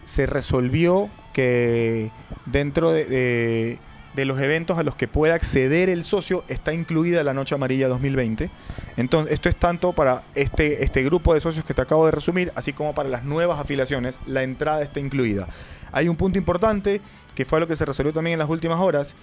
se 0.05 0.25
resolvió 0.25 1.09
que 1.33 2.11
dentro 2.45 2.91
de, 2.91 3.05
de- 3.05 3.79
de 4.17 4.25
los 4.25 4.41
eventos 4.41 4.79
a 4.79 4.83
los 4.83 4.95
que 4.95 5.07
puede 5.07 5.31
acceder 5.31 5.89
el 5.89 6.03
socio 6.03 6.43
está 6.47 6.73
incluida 6.73 7.23
la 7.23 7.35
Noche 7.35 7.53
Amarilla 7.53 7.87
2020. 7.87 8.49
Entonces, 8.97 9.31
esto 9.31 9.47
es 9.47 9.55
tanto 9.55 9.93
para 9.93 10.23
este, 10.33 10.83
este 10.83 11.03
grupo 11.03 11.35
de 11.35 11.39
socios 11.39 11.63
que 11.63 11.75
te 11.75 11.83
acabo 11.83 12.03
de 12.07 12.11
resumir, 12.11 12.51
así 12.55 12.73
como 12.73 12.95
para 12.95 13.09
las 13.09 13.23
nuevas 13.23 13.59
afiliaciones, 13.59 14.19
la 14.25 14.41
entrada 14.41 14.81
está 14.81 14.99
incluida. 14.99 15.47
Hay 15.91 16.09
un 16.09 16.15
punto 16.15 16.39
importante, 16.39 16.99
que 17.35 17.45
fue 17.45 17.59
lo 17.59 17.67
que 17.67 17.75
se 17.75 17.85
resolvió 17.85 18.11
también 18.11 18.33
en 18.33 18.39
las 18.39 18.49
últimas 18.49 18.79
horas. 18.79 19.13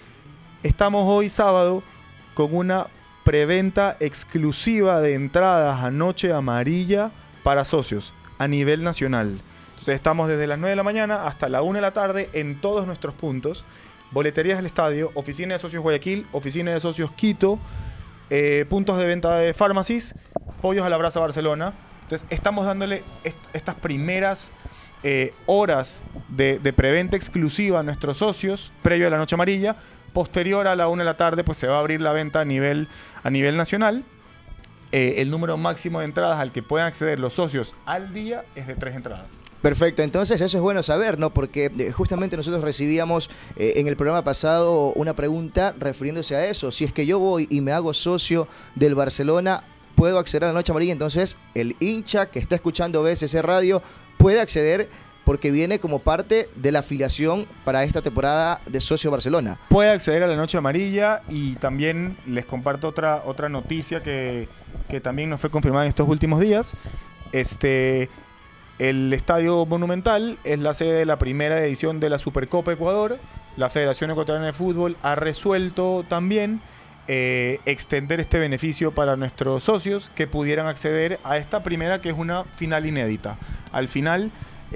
Estamos 0.63 1.03
hoy 1.05 1.27
sábado 1.27 1.83
con 2.33 2.55
una 2.55 2.87
preventa 3.25 3.97
exclusiva 3.99 5.01
de 5.01 5.13
entradas 5.13 5.83
a 5.83 5.91
Noche 5.91 6.31
Amarilla 6.31 7.11
para 7.43 7.65
socios 7.65 8.13
a 8.37 8.47
nivel 8.47 8.81
nacional. 8.81 9.41
Entonces 9.71 9.95
estamos 9.95 10.29
desde 10.29 10.47
las 10.47 10.57
9 10.57 10.69
de 10.69 10.75
la 10.77 10.83
mañana 10.83 11.27
hasta 11.27 11.49
la 11.49 11.61
1 11.63 11.73
de 11.73 11.81
la 11.81 11.91
tarde 11.91 12.29
en 12.31 12.61
todos 12.61 12.87
nuestros 12.87 13.13
puntos. 13.13 13.65
Boleterías 14.11 14.57
del 14.57 14.65
estadio, 14.65 15.11
oficina 15.15 15.53
de 15.55 15.59
socios 15.59 15.81
Guayaquil, 15.83 16.25
oficina 16.31 16.71
de 16.71 16.79
socios 16.79 17.11
Quito, 17.11 17.59
eh, 18.29 18.65
puntos 18.69 18.97
de 18.97 19.05
venta 19.05 19.35
de 19.37 19.53
farmacies, 19.53 20.15
pollos 20.61 20.85
a 20.85 20.89
la 20.89 20.97
brasa 20.97 21.19
Barcelona. 21.19 21.73
Entonces 22.03 22.27
estamos 22.29 22.65
dándole 22.65 23.03
est- 23.23 23.37
estas 23.53 23.75
primeras 23.75 24.51
eh, 25.03 25.33
horas 25.45 26.01
de, 26.29 26.59
preventa 26.73 27.15
exclusiva 27.15 27.79
a 27.79 27.83
nuestros 27.83 28.17
socios, 28.17 28.71
previo 28.81 29.07
a 29.07 29.09
la 29.09 29.17
noche 29.17 29.35
amarilla. 29.35 29.75
Posterior 30.13 30.65
a 30.67 30.75
la 30.75 30.87
1 30.87 31.01
de 31.01 31.05
la 31.05 31.17
tarde, 31.17 31.43
pues 31.43 31.57
se 31.57 31.67
va 31.67 31.75
a 31.75 31.79
abrir 31.79 31.99
la 31.99 32.13
venta 32.13 32.39
a 32.39 32.45
nivel, 32.45 32.87
a 33.23 33.29
nivel 33.29 33.57
nacional. 33.57 34.03
Eh, 34.93 35.15
el 35.17 35.29
número 35.29 35.57
máximo 35.57 35.99
de 35.99 36.05
entradas 36.05 36.39
al 36.39 36.51
que 36.53 36.63
puedan 36.63 36.87
acceder 36.87 37.19
los 37.19 37.33
socios 37.33 37.75
al 37.85 38.13
día 38.13 38.45
es 38.55 38.65
de 38.65 38.75
tres 38.75 38.95
entradas. 38.95 39.27
Perfecto, 39.61 40.03
entonces 40.03 40.41
eso 40.41 40.57
es 40.57 40.61
bueno 40.61 40.83
saber, 40.83 41.17
¿no? 41.17 41.33
Porque 41.33 41.71
eh, 41.77 41.91
justamente 41.91 42.37
nosotros 42.37 42.63
recibíamos 42.63 43.29
eh, 43.55 43.73
en 43.77 43.87
el 43.87 43.95
programa 43.95 44.23
pasado 44.23 44.93
una 44.93 45.15
pregunta 45.15 45.73
refiriéndose 45.79 46.35
a 46.35 46.45
eso. 46.47 46.71
Si 46.71 46.85
es 46.85 46.93
que 46.93 47.05
yo 47.05 47.17
voy 47.19 47.47
y 47.49 47.61
me 47.61 47.71
hago 47.71 47.93
socio 47.93 48.47
del 48.75 48.93
Barcelona, 48.93 49.63
¿puedo 49.95 50.19
acceder 50.19 50.43
a 50.43 50.47
la 50.47 50.53
Noche 50.53 50.71
Amarilla? 50.71 50.93
Entonces 50.93 51.37
el 51.55 51.75
hincha 51.79 52.27
que 52.27 52.39
está 52.39 52.55
escuchando 52.55 53.01
BSC 53.01 53.41
Radio 53.41 53.81
puede 54.17 54.39
acceder 54.39 54.89
porque 55.25 55.49
viene 55.49 55.79
como 55.79 55.99
parte 55.99 56.49
de 56.55 56.71
la 56.71 56.79
afiliación 56.79 57.47
para 57.65 57.83
esta 57.83 58.01
temporada 58.01 58.61
de 58.67 58.79
Socio 58.79 59.09
Barcelona. 59.09 59.57
puede 59.69 59.89
acceder 59.89 60.21
a 60.21 60.27
la 60.27 60.35
Noche 60.35 60.57
Amarilla 60.57 61.23
y 61.27 61.55
también 61.55 62.15
les 62.27 62.45
comparto 62.45 62.87
otra, 62.87 63.23
otra 63.25 63.49
noticia 63.49 64.03
que, 64.03 64.47
que 64.87 65.01
también 65.01 65.31
nos 65.31 65.41
fue 65.41 65.49
confirmada 65.49 65.85
en 65.85 65.89
estos 65.89 66.07
últimos 66.07 66.39
días. 66.39 66.75
Este, 67.31 68.09
el 68.79 69.13
Estadio 69.13 69.65
Monumental 69.65 70.37
es 70.43 70.59
la 70.59 70.73
sede 70.73 70.93
de 70.93 71.05
la 71.05 71.17
primera 71.17 71.59
edición 71.63 71.99
de 71.99 72.09
la 72.09 72.17
Supercopa 72.17 72.73
Ecuador. 72.73 73.17
La 73.55 73.69
Federación 73.69 74.11
Ecuatoriana 74.11 74.47
de 74.47 74.53
Fútbol 74.53 74.97
ha 75.01 75.15
resuelto 75.15 76.03
también 76.07 76.59
eh, 77.07 77.59
extender 77.65 78.19
este 78.19 78.37
beneficio 78.37 78.91
para 78.91 79.15
nuestros 79.15 79.63
socios 79.63 80.11
que 80.15 80.27
pudieran 80.27 80.67
acceder 80.67 81.19
a 81.23 81.37
esta 81.37 81.63
primera 81.63 82.01
que 82.01 82.09
es 82.09 82.17
una 82.17 82.43
final 82.43 82.85
inédita. 82.85 83.37
Al 83.71 83.87
final, 83.87 84.31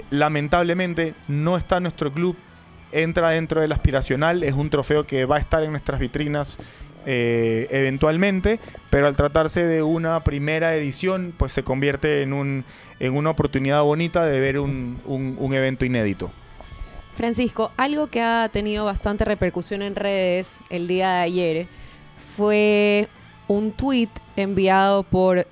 lamentablemente, 0.10 1.14
no 1.28 1.58
está 1.58 1.80
nuestro 1.80 2.14
club 2.14 2.38
entra 2.92 3.30
dentro 3.30 3.62
del 3.62 3.72
aspiracional, 3.72 4.44
es 4.44 4.54
un 4.54 4.70
trofeo 4.70 5.06
que 5.06 5.26
va 5.26 5.38
a 5.38 5.40
estar 5.40 5.64
en 5.64 5.72
nuestras 5.72 6.00
vitrinas 6.00 6.58
eh, 7.06 7.68
eventualmente, 7.72 8.60
pero 8.90 9.08
al 9.08 9.16
tratarse 9.16 9.66
de 9.66 9.84
una 9.84 10.24
primera 10.24 10.76
edición, 10.76 11.34
pues 11.38 11.52
se 11.54 11.64
convierte 11.64 12.22
en, 12.24 12.34
un, 12.34 12.66
en 13.00 13.16
una 13.16 13.30
oportunidad 13.32 13.82
bonita 13.84 14.26
de 14.26 14.40
ver 14.40 14.60
un, 14.60 15.00
un- 15.06 15.36
un 15.40 15.54
evento 15.54 15.86
inédito. 15.86 16.32
Francisco, 17.16 17.72
algo 17.78 18.08
que 18.08 18.22
ha 18.22 18.48
tenido 18.50 18.86
bastante 18.86 19.26
repercusión 19.26 19.82
en 19.82 19.96
redes 19.96 20.58
el 20.70 20.88
día 20.88 21.10
de 21.16 21.22
ayer 21.22 21.68
fue 22.38 23.08
un 23.48 23.72
tweet 23.72 24.10
enviado 24.38 25.04
por 25.04 25.46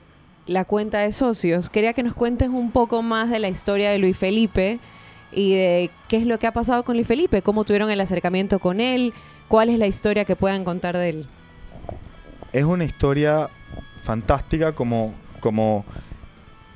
la 0.45 0.63
cuenta 0.63 0.99
de 0.99 1.11
socios. 1.11 1.69
Quería 1.69 1.91
que 1.93 2.03
nos 2.03 2.13
cuentes 2.13 2.47
un 2.49 2.71
poco 2.71 3.01
más 3.01 3.29
de 3.29 3.39
la 3.39 3.49
historia 3.49 3.89
de 3.91 3.97
Luis 3.97 4.17
Felipe 4.17 4.79
y 5.33 5.55
de 5.55 5.89
qué 6.07 6.17
es 6.17 6.23
lo 6.25 6.39
que 6.39 6.47
ha 6.47 6.53
pasado 6.53 6.83
con 6.83 6.95
Luis 6.95 7.07
Felipe, 7.07 7.41
cómo 7.41 7.65
tuvieron 7.65 7.89
el 7.91 7.99
acercamiento 7.99 8.59
con 8.59 8.79
él, 8.79 9.13
cuál 9.49 9.67
es 9.67 9.77
la 9.77 9.87
historia 9.87 10.23
que 10.23 10.37
puedan 10.37 10.63
contar 10.63 10.95
de 10.95 11.09
él. 11.09 11.25
Es 12.53 12.63
una 12.63 12.85
historia 12.85 13.49
fantástica 14.03 14.73
como, 14.73 15.13
como, 15.39 15.85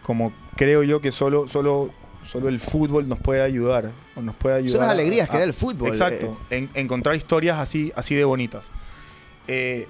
como 0.04 0.34
creo 0.56 0.84
yo 0.84 1.02
que 1.02 1.12
solo, 1.12 1.48
solo, 1.48 1.92
solo 2.26 2.50
el 2.50 2.60
fútbol 2.60 3.08
nos 3.08 3.20
puede 3.20 3.42
ayudar. 3.42 3.92
O 4.16 4.22
nos 4.22 4.36
puede 4.36 4.58
ayudar 4.58 4.72
Son 4.72 4.82
las 4.82 4.90
a- 4.90 4.92
alegrías 4.94 5.30
que 5.30 5.38
da 5.38 5.44
el 5.44 5.54
fútbol. 5.54 5.88
Exacto, 5.90 6.38
eh. 6.50 6.58
en, 6.58 6.70
encontrar 6.74 7.16
historias 7.16 7.58
así, 7.58 7.92
así 7.96 8.16
de 8.16 8.24
bonitas. 8.26 8.72
Eh, 9.48 9.88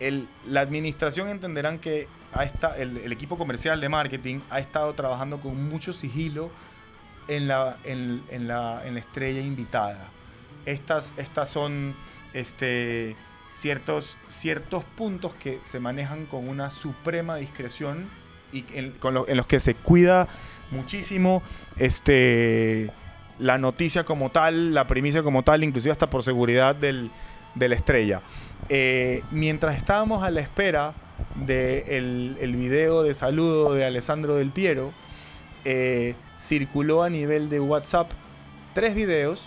el- 0.00 0.26
la 0.48 0.60
administración 0.60 1.28
entenderán 1.28 1.78
que 1.78 2.08
ha 2.34 2.44
esta- 2.44 2.76
el, 2.78 2.96
el 2.98 3.12
equipo 3.12 3.38
comercial 3.38 3.80
de 3.80 3.88
marketing 3.88 4.40
ha 4.50 4.58
estado 4.58 4.92
trabajando 4.94 5.38
con 5.40 5.68
mucho 5.68 5.92
sigilo 5.92 6.50
en 7.28 7.46
la, 7.46 7.76
en, 7.84 8.22
en 8.30 8.48
la, 8.48 8.82
en 8.84 8.94
la 8.94 9.00
estrella 9.00 9.40
invitada. 9.40 10.08
Estas, 10.66 11.14
estas 11.16 11.48
son 11.48 11.94
este, 12.34 13.14
ciertos, 13.52 14.16
ciertos 14.28 14.84
puntos 14.84 15.34
que 15.34 15.60
se 15.62 15.80
manejan 15.80 16.26
con 16.26 16.48
una 16.48 16.70
suprema 16.70 17.36
discreción 17.36 18.08
y 18.52 18.64
en, 18.74 18.92
con 18.92 19.16
en 19.28 19.36
los 19.36 19.46
que 19.46 19.60
se 19.60 19.74
cuida 19.74 20.28
muchísimo 20.70 21.42
este, 21.76 22.90
la 23.38 23.58
noticia 23.58 24.04
como 24.04 24.30
tal, 24.30 24.74
la 24.74 24.86
primicia 24.86 25.22
como 25.22 25.42
tal, 25.42 25.64
inclusive 25.64 25.92
hasta 25.92 26.10
por 26.10 26.22
seguridad 26.22 26.74
del, 26.74 27.10
de 27.54 27.68
la 27.68 27.74
estrella. 27.74 28.22
Eh, 28.68 29.22
mientras 29.30 29.76
estábamos 29.76 30.22
a 30.22 30.30
la 30.30 30.40
espera 30.40 30.94
del 31.34 32.36
el 32.40 32.56
video 32.56 33.02
de 33.02 33.14
saludo 33.14 33.74
de 33.74 33.84
Alessandro 33.84 34.36
Del 34.36 34.50
Piero, 34.50 34.92
eh, 35.64 36.14
circuló 36.36 37.02
a 37.02 37.10
nivel 37.10 37.48
de 37.48 37.60
WhatsApp 37.60 38.10
tres 38.74 38.94
videos 38.94 39.42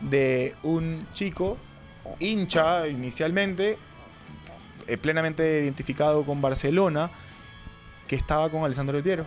de 0.00 0.54
un 0.62 1.06
chico 1.12 1.56
hincha 2.18 2.88
inicialmente, 2.88 3.78
eh, 4.86 4.96
plenamente 4.96 5.60
identificado 5.62 6.24
con 6.24 6.40
Barcelona, 6.40 7.10
que 8.06 8.16
estaba 8.16 8.50
con 8.50 8.64
Alessandro 8.64 8.94
Del 8.94 9.04
Piero. 9.04 9.26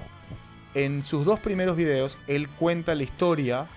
En 0.73 1.03
sus 1.03 1.25
dos 1.25 1.39
primeros 1.39 1.75
videos, 1.75 2.17
él 2.27 2.49
cuenta 2.49 2.95
la 2.95 3.03
historia 3.03 3.67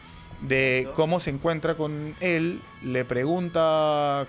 de 0.40 0.88
cómo 0.94 1.20
se 1.20 1.30
encuentra 1.30 1.74
con 1.74 2.14
él, 2.20 2.60
le 2.82 3.04
pregunta, 3.04 4.26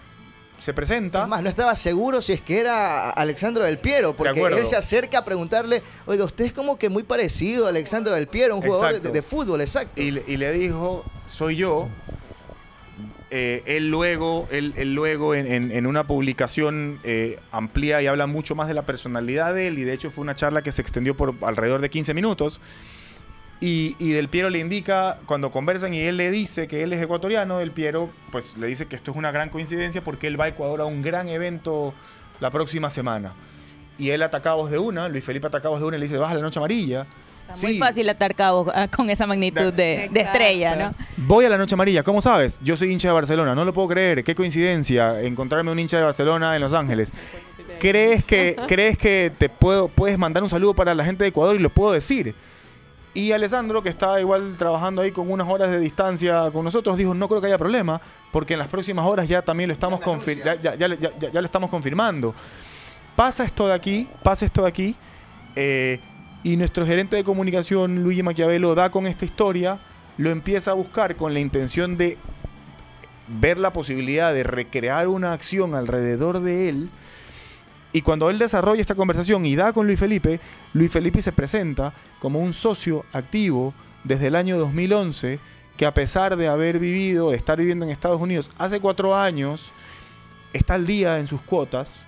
se 0.59 0.73
presenta. 0.73 1.23
Es 1.23 1.27
más, 1.27 1.41
no 1.41 1.49
estaba 1.49 1.75
seguro 1.75 2.21
si 2.21 2.33
es 2.33 2.41
que 2.41 2.59
era 2.59 3.09
Alexandro 3.11 3.63
del 3.63 3.79
Piero, 3.79 4.13
porque 4.13 4.41
él 4.41 4.65
se 4.65 4.75
acerca 4.75 5.19
a 5.19 5.25
preguntarle, 5.25 5.81
oiga, 6.05 6.25
usted 6.25 6.45
es 6.45 6.53
como 6.53 6.77
que 6.77 6.89
muy 6.89 7.03
parecido 7.03 7.65
a 7.65 7.69
Alexandro 7.69 8.13
del 8.13 8.27
Piero, 8.27 8.55
un 8.55 8.61
jugador 8.61 9.01
de, 9.01 9.21
fútbol, 9.21 9.61
exacto. 9.61 10.01
y 10.01 10.11
le 10.11 10.51
dijo, 10.53 11.03
soy 11.27 11.55
yo. 11.55 11.89
Eh, 13.31 13.61
él 13.67 13.91
luego, 13.91 14.47
él, 14.51 14.73
él 14.75 14.95
luego 14.95 15.35
en, 15.35 15.71
en- 15.71 15.85
una 15.85 16.05
publicación 16.07 16.99
eh, 17.03 17.39
amplía 17.51 18.01
y 18.01 18.07
habla 18.07 18.25
mucho 18.25 18.55
más 18.55 18.67
de 18.67 18.73
la 18.73 18.83
personalidad 18.87 19.53
de 19.53 19.67
él 19.67 19.77
y 19.77 19.83
de 19.83 19.93
hecho 19.93 20.09
fue 20.09 20.23
una 20.23 20.33
charla 20.33 20.63
que 20.63 20.71
se 20.71 20.81
extendió 20.81 21.15
por 21.15 21.35
alrededor 21.41 21.79
de 21.81 21.89
15 21.91 22.13
minutos. 22.15 22.59
Y, 23.61 23.95
y 23.99 24.13
Del 24.13 24.29
Piero 24.29 24.49
le 24.49 24.59
indica, 24.59 25.19
cuando 25.25 25.51
conversan 25.51 25.93
y 25.93 25.99
él 25.99 26.15
le 26.17 26.31
dice 26.31 26.67
que 26.67 26.81
él 26.81 26.93
es 26.93 27.01
ecuatoriano, 27.01 27.59
Del 27.59 27.71
Piero 27.71 28.09
pues 28.31 28.57
le 28.57 28.67
dice 28.67 28.85
que 28.87 28.95
esto 28.95 29.11
es 29.11 29.17
una 29.17 29.31
gran 29.31 29.49
coincidencia 29.49 30.01
porque 30.03 30.27
él 30.27 30.39
va 30.39 30.45
a 30.45 30.47
Ecuador 30.47 30.81
a 30.81 30.85
un 30.85 31.01
gran 31.01 31.27
evento 31.27 31.93
la 32.39 32.49
próxima 32.51 32.89
semana. 32.89 33.33
Y 33.99 34.11
él 34.11 34.23
ataca 34.23 34.51
a 34.51 34.53
voz 34.53 34.71
de 34.71 34.79
una, 34.79 35.09
Luis 35.09 35.25
Felipe 35.25 35.47
ataca 35.47 35.67
a 35.67 35.71
voz 35.71 35.81
de 35.81 35.85
una 35.87 35.97
y 35.97 35.99
le 35.99 36.05
dice, 36.05 36.17
vas 36.17 36.33
la 36.33 36.39
noche 36.41 36.57
amarilla. 36.57 37.05
Está 37.51 37.65
muy 37.65 37.73
Sí. 37.73 37.79
fácil 37.79 38.09
atar 38.09 38.35
cabos 38.35 38.67
ah, 38.73 38.87
con 38.87 39.09
esa 39.09 39.25
magnitud 39.25 39.73
de, 39.73 40.05
estrella, 40.13 40.75
¿no? 40.75 40.93
Voy 41.17 41.45
a 41.45 41.49
la 41.49 41.57
Noche 41.57 41.73
Amarilla, 41.75 42.03
¿cómo 42.03 42.21
sabes? 42.21 42.59
Yo 42.61 42.75
soy 42.75 42.91
hincha 42.91 43.07
de 43.09 43.13
Barcelona, 43.13 43.55
no 43.55 43.65
lo 43.65 43.73
puedo 43.73 43.87
creer. 43.87 44.23
Qué 44.23 44.35
coincidencia 44.35 45.21
encontrarme 45.21 45.71
un 45.71 45.79
hincha 45.79 45.97
de 45.97 46.03
Barcelona 46.03 46.55
en 46.55 46.61
Los 46.61 46.73
Ángeles. 46.73 47.11
¿Crees 47.79 48.23
que, 48.23 48.55
¿crees 48.67 48.97
que 48.97 49.31
te 49.37 49.49
puedo, 49.49 49.87
puedes 49.87 50.17
mandar 50.17 50.43
un 50.43 50.49
saludo 50.49 50.73
para 50.73 50.93
la 50.93 51.03
gente 51.03 51.23
de 51.23 51.29
Ecuador 51.29 51.55
y 51.55 51.59
lo 51.59 51.69
puedo 51.69 51.91
decir? 51.91 52.35
Y 53.15 53.31
Alessandro, 53.31 53.81
que 53.81 53.89
está 53.89 54.19
igual 54.21 54.55
trabajando 54.55 55.01
ahí 55.01 55.11
con 55.11 55.31
unas 55.31 55.47
horas 55.49 55.71
de 55.71 55.79
distancia 55.79 56.51
con 56.53 56.63
nosotros, 56.63 56.95
dijo, 56.95 57.13
no 57.15 57.27
creo 57.27 57.41
que 57.41 57.47
haya 57.47 57.57
problema, 57.57 57.99
porque 58.31 58.53
en 58.53 58.59
las 58.59 58.67
próximas 58.67 59.05
horas 59.07 59.27
ya 59.27 59.41
también 59.41 59.67
lo 59.67 59.73
estamos, 59.73 59.99
confir- 59.99 60.43
ya, 60.43 60.55
ya- 60.61 60.75
ya 60.75 60.87
le- 60.87 60.97
ya- 60.97 61.11
ya- 61.19 61.31
ya 61.31 61.41
lo 61.41 61.45
estamos 61.45 61.69
confirmando. 61.71 62.35
Pasa 63.15 63.43
esto 63.43 63.67
de 63.67 63.73
aquí, 63.73 64.07
pasa 64.21 64.45
esto 64.45 64.61
de 64.61 64.67
aquí, 64.69 64.95
eh, 65.55 65.99
y 66.43 66.57
nuestro 66.57 66.85
gerente 66.85 67.15
de 67.15 67.23
comunicación, 67.23 68.03
Luigi 68.03 68.23
Maquiavelo, 68.23 68.75
da 68.75 68.91
con 68.91 69.07
esta 69.07 69.25
historia, 69.25 69.79
lo 70.17 70.29
empieza 70.29 70.71
a 70.71 70.75
buscar 70.75 71.15
con 71.15 71.33
la 71.33 71.39
intención 71.39 71.97
de 71.97 72.17
ver 73.27 73.57
la 73.57 73.73
posibilidad 73.73 74.33
de 74.33 74.43
recrear 74.43 75.07
una 75.07 75.33
acción 75.33 75.75
alrededor 75.75 76.39
de 76.39 76.69
él. 76.69 76.89
Y 77.91 78.01
cuando 78.01 78.29
él 78.29 78.39
desarrolla 78.39 78.81
esta 78.81 78.95
conversación 78.95 79.45
y 79.45 79.55
da 79.55 79.73
con 79.73 79.85
Luis 79.85 79.99
Felipe, 79.99 80.39
Luis 80.73 80.91
Felipe 80.91 81.21
se 81.21 81.31
presenta 81.31 81.93
como 82.19 82.39
un 82.39 82.53
socio 82.53 83.05
activo 83.11 83.73
desde 84.03 84.27
el 84.27 84.35
año 84.35 84.57
2011, 84.57 85.39
que 85.75 85.85
a 85.85 85.93
pesar 85.93 86.35
de 86.35 86.47
haber 86.47 86.79
vivido, 86.79 87.31
de 87.31 87.37
estar 87.37 87.57
viviendo 87.57 87.85
en 87.85 87.91
Estados 87.91 88.21
Unidos 88.21 88.51
hace 88.57 88.79
cuatro 88.79 89.15
años, 89.15 89.71
está 90.53 90.75
al 90.75 90.85
día 90.85 91.19
en 91.19 91.27
sus 91.27 91.41
cuotas, 91.41 92.05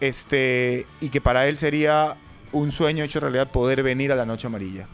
este, 0.00 0.86
y 1.00 1.10
que 1.10 1.20
para 1.20 1.46
él 1.46 1.56
sería 1.56 2.16
un 2.52 2.72
sueño 2.72 3.04
hecho 3.04 3.20
realidad 3.20 3.48
poder 3.50 3.82
venir 3.82 4.12
a 4.12 4.16
la 4.16 4.26
Noche 4.26 4.46
Amarilla. 4.46 4.86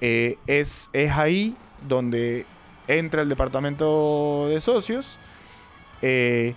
Eh, 0.00 0.36
es, 0.46 0.90
es 0.92 1.12
ahí 1.12 1.54
donde 1.88 2.46
entra 2.88 3.22
el 3.22 3.28
departamento 3.28 4.46
de 4.48 4.60
socios, 4.60 5.18
eh, 6.02 6.54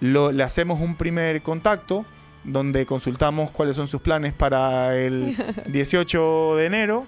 lo- 0.00 0.32
le 0.32 0.42
hacemos 0.42 0.80
un 0.80 0.96
primer 0.96 1.42
contacto 1.42 2.04
donde 2.44 2.86
consultamos 2.86 3.50
cuáles 3.50 3.76
son 3.76 3.86
sus 3.86 4.00
planes 4.00 4.32
para 4.32 4.96
el 4.96 5.36
18 5.66 6.56
de 6.56 6.66
enero 6.66 7.06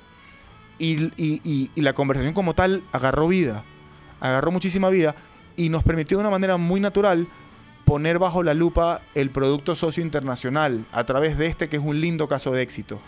y, 0.78 1.04
y- 1.16 1.40
y- 1.44 1.70
y 1.74 1.80
la 1.80 1.94
conversación 1.94 2.34
como 2.34 2.54
tal 2.54 2.82
agarró 2.92 3.28
vida, 3.28 3.64
agarró 4.20 4.50
muchísima 4.50 4.90
vida 4.90 5.14
y 5.56 5.68
nos 5.68 5.82
permitió 5.82 6.18
de 6.18 6.22
una 6.22 6.30
manera 6.30 6.56
muy 6.56 6.80
natural 6.80 7.26
poner 7.92 8.18
bajo 8.18 8.42
la 8.42 8.54
lupa 8.54 9.02
el 9.14 9.28
producto 9.28 9.76
socio 9.76 10.02
internacional 10.02 10.86
a 10.92 11.04
través 11.04 11.36
de 11.36 11.44
este 11.44 11.68
que 11.68 11.76
es 11.76 11.82
un 11.84 12.00
lindo 12.00 12.26
caso 12.26 12.50
de 12.50 12.62
éxito. 12.62 12.98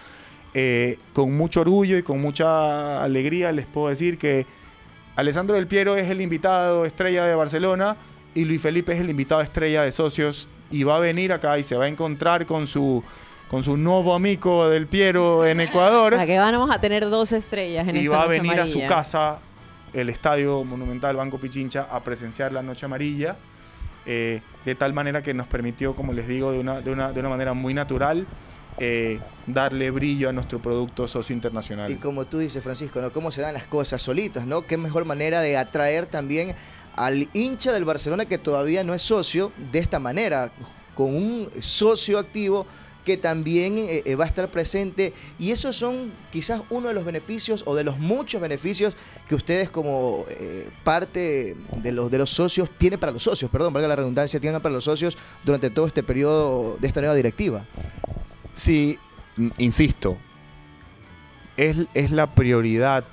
Eh, 0.53 0.99
con 1.15 1.35
mucho 1.35 1.63
orgullo 1.63 1.97
y 1.97 2.03
con 2.03 2.21
mucha 2.21 3.03
alegría 3.03 3.51
les 3.51 3.65
puedo 3.65 3.89
decir 3.89 4.19
que 4.19 4.45
Alessandro 5.17 5.57
Del 5.57 5.69
Piero 5.69 5.97
es 5.97 6.11
el 6.11 6.21
invitado 6.21 6.85
estrella 6.85 7.25
de 7.25 7.35
Barcelona 7.35 7.97
y 8.35 8.45
Luis 8.45 8.61
Felipe 8.61 8.93
es 8.93 9.01
el 9.01 9.09
invitado 9.09 9.41
estrella 9.41 9.81
de 9.81 9.91
socios 9.91 10.51
y 10.71 10.83
va 10.83 10.97
a 10.97 11.01
venir 11.01 11.33
acá 11.33 11.59
y 11.59 11.63
se 11.63 11.77
va 11.77 11.87
a 11.87 11.89
encontrar 11.89 12.45
con 12.45 12.67
su 12.67 13.03
con 13.49 13.63
su 13.63 13.79
nuevo 13.79 14.15
amigo 14.15 14.69
Del 14.69 14.87
Piero 14.87 15.47
en 15.47 15.63
Ecuador 15.63 16.13
A 16.19 16.27
que 16.27 16.39
vamos 16.39 16.71
a 16.71 16.79
tener 16.79 17.09
dos 17.09 17.33
estrellas 17.33 17.89
en 17.89 17.97
y 17.97 18.01
esta 18.01 18.17
va 18.19 18.23
a 18.25 18.27
venir 18.27 18.61
a 18.61 18.67
su 18.67 18.81
amarilla. 18.81 18.89
casa, 18.89 19.41
el 19.95 20.11
Estadio 20.11 20.63
Monumental 20.63 21.17
Banco 21.17 21.39
Pichincha, 21.39 21.89
a 21.91 22.05
presenciar 22.05 22.53
la 22.53 22.61
Noche 22.61 22.85
Amarilla. 22.85 23.39
Eh, 24.07 24.41
de 24.65 24.75
tal 24.75 24.93
manera 24.93 25.23
que 25.23 25.35
nos 25.35 25.47
permitió, 25.47 25.95
como 25.95 26.13
les 26.13 26.27
digo, 26.29 26.53
de 26.53 26.59
una, 26.59 26.81
de 26.81 26.91
una, 26.91 27.13
de 27.13 27.21
una 27.21 27.29
manera 27.29 27.55
muy 27.55 27.75
natural, 27.75 28.27
eh, 28.79 29.21
darle 29.47 29.91
brillo 29.91 30.29
a 30.29 30.33
nuestro 30.33 30.59
producto 30.59 31.07
socio 31.07 31.35
internacional. 31.35 31.91
Y 31.91 31.97
como 31.97 32.25
tú 32.25 32.39
dices, 32.39 32.63
Francisco, 32.63 33.01
¿no? 33.01 33.13
Cómo 33.13 33.31
se 33.31 33.41
dan 33.41 33.55
las 33.55 33.67
cosas 33.67 34.03
solitas, 34.03 34.47
¿no? 34.47 34.67
Qué 34.67 34.77
mejor 34.77 35.05
manera 35.05 35.41
de 35.41 35.57
atraer 35.57 36.07
también 36.07 36.55
al 36.97 37.29
hincha 37.33 37.73
del 37.73 37.85
Barcelona 37.85 38.25
que 38.25 38.39
todavía 38.39 38.83
no 38.83 38.95
es 38.95 39.03
socio 39.03 39.53
de 39.71 39.79
esta 39.79 39.99
manera, 40.01 40.51
con 40.95 41.15
un 41.15 41.51
socio 41.61 42.19
activo 42.19 42.67
que 43.05 43.17
también 43.17 43.79
eh, 43.79 44.03
eh, 44.05 44.15
va 44.17 44.25
a 44.25 44.27
estar 44.27 44.51
presente 44.51 45.13
y 45.39 45.51
esos 45.51 45.77
son 45.77 46.13
quizás 46.33 46.63
uno 46.71 46.89
de 46.89 46.95
los 46.95 47.05
beneficios 47.05 47.63
o 47.67 47.75
de 47.75 47.85
los 47.85 47.99
muchos 47.99 48.41
beneficios 48.41 48.97
que 49.29 49.35
ustedes 49.35 49.71
como 49.71 50.25
eh, 50.29 50.69
parte 50.83 51.57
de 51.79 51.93
los 51.93 52.11
de 52.11 52.19
los 52.19 52.31
socios 52.31 52.71
tienen 52.79 52.99
para 52.99 53.13
los 53.13 53.23
socios, 53.23 53.51
perdón, 53.51 53.73
valga 53.73 53.89
la 53.89 53.97
redundancia, 53.97 54.41
tienen 54.41 54.61
para 54.61 54.75
los 54.75 54.85
socios 54.85 55.19
durante 55.45 55.71
todo 55.71 55.87
este 55.87 56.03
periodo 56.03 56.77
de 56.81 56.89
esta 56.89 57.01
nueva 57.01 57.15
directiva. 57.15 57.65
Sí, 58.55 58.99
insisto, 59.59 60.17
es, 61.57 61.77
es 61.93 62.11
la 62.11 62.35
prioridad 62.35 63.05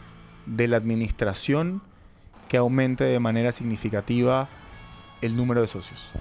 de 0.46 0.68
la 0.68 0.78
administración 0.78 1.82
que 2.48 2.58
aumente 2.58 3.04
de 3.04 3.20
manera 3.20 3.52
significativa 3.52 4.50
el 5.22 5.36
número 5.36 5.62
de 5.62 5.68
socios. 5.68 6.12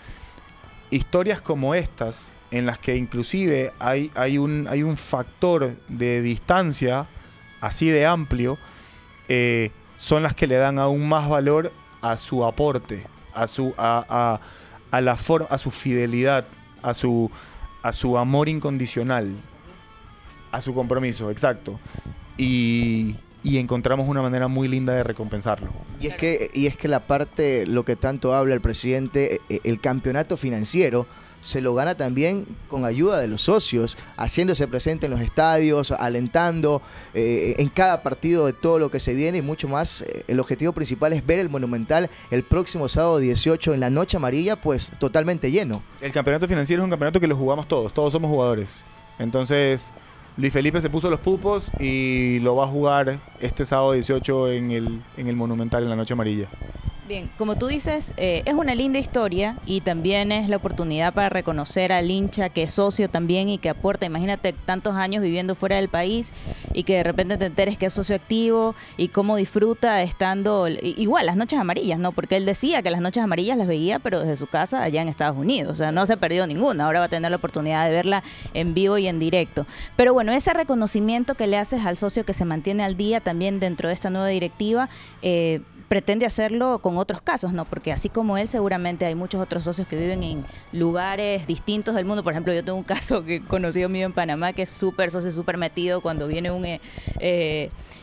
Historias 0.90 1.40
como 1.40 1.74
estas, 1.74 2.30
en 2.50 2.66
las 2.66 2.78
que 2.78 2.96
inclusive 2.96 3.72
hay, 3.78 4.10
hay, 4.14 4.38
un, 4.38 4.66
hay 4.68 4.82
un 4.82 4.96
factor 4.96 5.76
de 5.88 6.22
distancia 6.22 7.06
así 7.60 7.88
de 7.88 8.06
amplio, 8.06 8.58
eh, 9.28 9.70
son 9.96 10.22
las 10.22 10.34
que 10.34 10.46
le 10.46 10.56
dan 10.56 10.78
aún 10.78 11.08
más 11.08 11.28
valor 11.28 11.72
a 12.00 12.16
su 12.16 12.44
aporte, 12.44 13.04
a 13.34 13.46
su, 13.46 13.74
a, 13.76 14.40
a, 14.90 15.00
la 15.00 15.12
a 15.12 15.58
su 15.58 15.70
fidelidad, 15.70 16.46
a 16.82 16.94
su, 16.94 17.30
a 17.82 17.92
su 17.92 18.18
amor 18.18 18.48
incondicional, 18.48 19.34
a 20.50 20.60
su 20.60 20.74
compromiso, 20.74 21.30
exacto. 21.30 21.78
Y, 22.36 23.16
y 23.42 23.58
encontramos 23.58 24.08
una 24.08 24.22
manera 24.22 24.48
muy 24.48 24.68
linda 24.68 24.94
de 24.94 25.02
recompensarlo. 25.02 25.70
Y 26.00 26.08
es 26.08 26.14
que, 26.14 26.50
y 26.54 26.66
es 26.66 26.76
que 26.76 26.88
la 26.88 27.06
parte, 27.06 27.66
lo 27.66 27.84
que 27.84 27.96
tanto 27.96 28.34
habla 28.34 28.54
el 28.54 28.60
presidente, 28.60 29.40
eh, 29.48 29.60
el 29.64 29.80
campeonato 29.80 30.36
financiero, 30.36 31.06
se 31.40 31.60
lo 31.60 31.74
gana 31.74 31.96
también 31.96 32.46
con 32.68 32.84
ayuda 32.84 33.18
de 33.20 33.28
los 33.28 33.42
socios, 33.42 33.96
haciéndose 34.16 34.66
presente 34.68 35.06
en 35.06 35.12
los 35.12 35.20
estadios, 35.20 35.92
alentando 35.92 36.82
eh, 37.14 37.54
en 37.58 37.68
cada 37.68 38.02
partido 38.02 38.46
de 38.46 38.52
todo 38.52 38.78
lo 38.78 38.90
que 38.90 39.00
se 39.00 39.14
viene 39.14 39.38
y 39.38 39.42
mucho 39.42 39.68
más. 39.68 40.02
Eh, 40.02 40.24
el 40.28 40.40
objetivo 40.40 40.72
principal 40.72 41.12
es 41.12 41.24
ver 41.26 41.38
el 41.38 41.48
Monumental 41.48 42.10
el 42.30 42.42
próximo 42.42 42.88
sábado 42.88 43.18
18 43.18 43.74
en 43.74 43.80
la 43.80 43.90
Noche 43.90 44.16
Amarilla, 44.16 44.56
pues 44.56 44.90
totalmente 44.98 45.50
lleno. 45.50 45.82
El 46.00 46.12
campeonato 46.12 46.46
financiero 46.46 46.82
es 46.82 46.84
un 46.84 46.90
campeonato 46.90 47.20
que 47.20 47.26
lo 47.26 47.36
jugamos 47.36 47.66
todos, 47.68 47.92
todos 47.92 48.12
somos 48.12 48.30
jugadores. 48.30 48.84
Entonces, 49.18 49.86
Luis 50.36 50.52
Felipe 50.52 50.80
se 50.80 50.88
puso 50.88 51.10
los 51.10 51.20
pupos 51.20 51.70
y 51.78 52.38
lo 52.40 52.56
va 52.56 52.64
a 52.64 52.68
jugar 52.68 53.18
este 53.40 53.64
sábado 53.64 53.92
18 53.92 54.52
en 54.52 54.70
el, 54.70 55.02
en 55.16 55.28
el 55.28 55.36
Monumental 55.36 55.82
en 55.82 55.90
la 55.90 55.96
Noche 55.96 56.14
Amarilla. 56.14 56.48
Bien, 57.10 57.28
como 57.36 57.58
tú 57.58 57.66
dices, 57.66 58.14
eh, 58.18 58.44
es 58.44 58.54
una 58.54 58.72
linda 58.76 59.00
historia 59.00 59.56
y 59.66 59.80
también 59.80 60.30
es 60.30 60.48
la 60.48 60.58
oportunidad 60.58 61.12
para 61.12 61.28
reconocer 61.28 61.90
al 61.90 62.08
hincha 62.08 62.50
que 62.50 62.62
es 62.62 62.74
socio 62.74 63.10
también 63.10 63.48
y 63.48 63.58
que 63.58 63.68
aporta. 63.68 64.06
Imagínate 64.06 64.52
tantos 64.52 64.94
años 64.94 65.20
viviendo 65.20 65.56
fuera 65.56 65.74
del 65.74 65.88
país 65.88 66.32
y 66.72 66.84
que 66.84 66.94
de 66.94 67.02
repente 67.02 67.36
te 67.36 67.46
enteres 67.46 67.76
que 67.78 67.86
es 67.86 67.92
socio 67.94 68.14
activo 68.14 68.76
y 68.96 69.08
cómo 69.08 69.34
disfruta 69.34 70.02
estando 70.02 70.68
igual 70.68 71.26
las 71.26 71.34
noches 71.34 71.58
amarillas, 71.58 71.98
¿no? 71.98 72.12
Porque 72.12 72.36
él 72.36 72.46
decía 72.46 72.80
que 72.80 72.92
las 72.92 73.00
noches 73.00 73.24
amarillas 73.24 73.58
las 73.58 73.66
veía, 73.66 73.98
pero 73.98 74.20
desde 74.20 74.36
su 74.36 74.46
casa 74.46 74.84
allá 74.84 75.02
en 75.02 75.08
Estados 75.08 75.36
Unidos. 75.36 75.72
O 75.72 75.74
sea, 75.74 75.90
no 75.90 76.06
se 76.06 76.16
perdió 76.16 76.46
ninguna. 76.46 76.84
Ahora 76.84 77.00
va 77.00 77.06
a 77.06 77.08
tener 77.08 77.32
la 77.32 77.38
oportunidad 77.38 77.86
de 77.86 77.90
verla 77.90 78.22
en 78.54 78.72
vivo 78.72 78.98
y 78.98 79.08
en 79.08 79.18
directo. 79.18 79.66
Pero 79.96 80.14
bueno, 80.14 80.30
ese 80.30 80.54
reconocimiento 80.54 81.34
que 81.34 81.48
le 81.48 81.56
haces 81.56 81.84
al 81.86 81.96
socio 81.96 82.24
que 82.24 82.34
se 82.34 82.44
mantiene 82.44 82.84
al 82.84 82.96
día 82.96 83.18
también 83.18 83.58
dentro 83.58 83.88
de 83.88 83.94
esta 83.94 84.10
nueva 84.10 84.28
directiva, 84.28 84.88
eh, 85.22 85.60
pretende 85.90 86.24
hacerlo 86.24 86.78
con 86.78 86.98
otros 86.98 87.20
casos, 87.20 87.52
¿no? 87.52 87.64
Porque 87.64 87.90
así 87.90 88.08
como 88.08 88.38
él, 88.38 88.46
seguramente 88.46 89.06
hay 89.06 89.16
muchos 89.16 89.42
otros 89.42 89.64
socios 89.64 89.88
que 89.88 89.96
viven 89.96 90.22
en 90.22 90.44
lugares 90.70 91.48
distintos 91.48 91.96
del 91.96 92.04
mundo. 92.04 92.22
Por 92.22 92.32
ejemplo, 92.32 92.54
yo 92.54 92.64
tengo 92.64 92.78
un 92.78 92.84
caso 92.94 93.24
que 93.24 93.44
conocido 93.44 93.88
mío 93.88 94.06
en 94.06 94.12
Panamá 94.12 94.52
que 94.52 94.62
es 94.62 94.70
súper 94.70 95.10
socio, 95.10 95.32
súper 95.32 95.56
metido 95.56 96.00
cuando 96.00 96.28
viene 96.28 96.52
un 96.52 96.64
eh, 96.64 96.80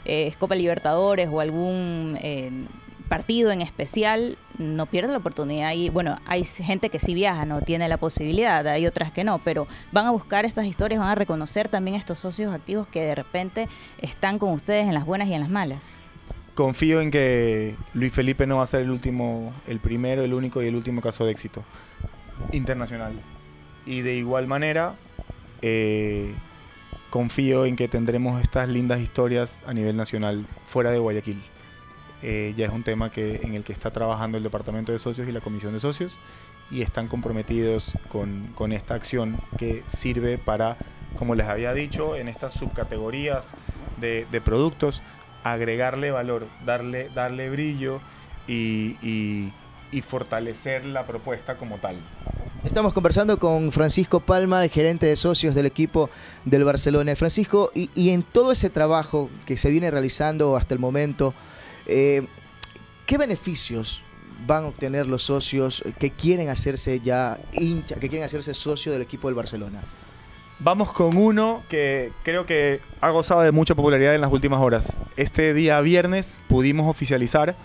eh, 0.03 0.33
Copa 0.37 0.55
Libertadores 0.55 1.29
o 1.31 1.39
algún 1.39 2.17
eh, 2.21 2.51
partido 3.07 3.51
en 3.51 3.61
especial, 3.61 4.37
no 4.57 4.87
pierde 4.87 5.13
la 5.13 5.19
oportunidad. 5.19 5.71
Y 5.71 5.89
bueno, 5.89 6.19
hay 6.25 6.43
gente 6.43 6.89
que 6.89 6.99
sí 6.99 7.13
viaja, 7.13 7.45
no 7.45 7.61
tiene 7.61 7.87
la 7.87 7.95
posibilidad, 7.95 8.67
hay 8.67 8.85
otras 8.85 9.13
que 9.13 9.23
no, 9.23 9.39
pero 9.39 9.65
van 9.93 10.07
a 10.07 10.11
buscar 10.11 10.43
estas 10.43 10.65
historias, 10.65 10.99
van 10.99 11.11
a 11.11 11.15
reconocer 11.15 11.69
también 11.69 11.95
estos 11.95 12.19
socios 12.19 12.53
activos 12.53 12.85
que 12.89 13.01
de 13.01 13.15
repente 13.15 13.69
están 14.01 14.39
con 14.39 14.49
ustedes 14.51 14.89
en 14.89 14.93
las 14.93 15.05
buenas 15.05 15.29
y 15.29 15.33
en 15.35 15.39
las 15.39 15.49
malas 15.49 15.95
confío 16.57 17.01
en 17.01 17.11
que 17.11 17.75
Luis 17.93 18.11
Felipe 18.11 18.47
no 18.47 18.57
va 18.57 18.63
a 18.63 18.67
ser 18.67 18.81
el 18.81 18.89
último, 18.89 19.53
el 19.67 19.79
primero, 19.79 20.23
el 20.23 20.33
único 20.33 20.63
y 20.63 20.67
el 20.67 20.75
último 20.75 21.01
caso 21.01 21.23
de 21.23 21.31
éxito 21.31 21.63
internacional. 22.51 23.13
Y 23.85 24.01
de 24.01 24.15
igual 24.15 24.47
manera, 24.47 24.95
eh, 25.61 26.33
confío 27.11 27.65
en 27.65 27.75
que 27.75 27.87
tendremos 27.87 28.41
estas 28.41 28.69
lindas 28.69 29.01
historias 29.01 29.63
a 29.67 29.73
nivel 29.75 29.95
nacional 29.95 30.47
fuera 30.65 30.89
de 30.89 30.97
Guayaquil. 30.97 31.43
Eh, 32.23 32.55
ya 32.57 32.65
es 32.65 32.71
un 32.71 32.81
tema 32.81 33.11
que, 33.11 33.35
en 33.43 33.53
el 33.53 33.63
que 33.63 33.71
está 33.71 33.91
trabajando 33.91 34.39
el 34.39 34.43
Departamento 34.43 34.91
de 34.91 34.97
Socios 34.97 35.29
y 35.29 35.31
la 35.31 35.41
Comisión 35.41 35.73
de 35.73 35.79
Socios 35.79 36.17
y 36.71 36.81
están 36.81 37.07
comprometidos 37.07 37.95
con, 38.09 38.71
esta 38.71 38.95
acción 38.95 39.37
que 39.59 39.83
sirve 39.85 40.39
para, 40.39 40.77
como 41.17 41.35
les 41.35 41.45
había 41.45 41.75
dicho, 41.75 42.15
en 42.15 42.27
estas 42.27 42.53
subcategorías 42.53 43.53
de, 44.01 44.25
de 44.31 44.41
productos, 44.41 45.03
agregarle 45.43 46.11
valor, 46.11 46.47
darle, 46.65 47.09
darle 47.09 47.49
brillo 47.49 47.99
y, 48.47 49.51
fortalecer 50.05 50.85
la 50.85 51.05
propuesta 51.07 51.57
como 51.57 51.77
tal. 51.77 51.95
Estamos 52.63 52.93
conversando 52.93 53.39
con 53.39 53.71
Francisco 53.71 54.19
Palma, 54.19 54.63
el 54.63 54.69
gerente 54.69 55.05
de 55.05 55.15
socios 55.15 55.55
del 55.55 55.65
equipo 55.65 56.09
del 56.45 56.63
Barcelona. 56.63 57.15
Francisco, 57.15 57.71
y, 57.73 58.09
en 58.09 58.23
todo 58.23 58.51
ese 58.51 58.69
trabajo 58.69 59.29
que 59.45 59.57
se 59.57 59.69
viene 59.69 59.89
realizando 59.89 60.55
hasta 60.55 60.73
el 60.73 60.79
momento, 60.79 61.33
eh, 61.87 62.27
¿qué 63.05 63.17
beneficios 63.17 64.03
van 64.45 64.65
a 64.65 64.67
obtener 64.67 65.07
los 65.07 65.23
socios 65.23 65.83
que 65.99 66.11
quieren 66.11 66.49
hacerse 66.49 66.99
ya 66.99 67.39
hincha, 67.53 67.95
que 67.95 68.09
quieren 68.09 68.25
hacerse 68.25 68.53
socio 68.53 68.91
del 68.91 69.01
equipo 69.01 69.27
del 69.27 69.35
Barcelona? 69.35 69.81
Vamos 70.59 70.91
con 70.91 71.15
uno 71.17 71.61
que 71.69 72.11
creo 72.23 72.47
que 72.47 72.81
ha 72.99 73.11
gozado 73.11 73.41
de 73.41 73.51
mucha 73.51 73.75
popularidad 73.75 74.15
en 74.15 74.21
las 74.21 74.31
últimas 74.31 74.59
horas. 74.59 74.95
Este 75.15 75.53
día 75.53 75.79
viernes 75.81 76.39
pudimos 76.47 76.89
oficializar 76.89 77.55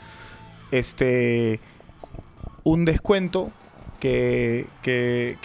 este 0.71 1.59
un 2.65 2.85
descuento 2.85 3.51
que, 3.99 4.67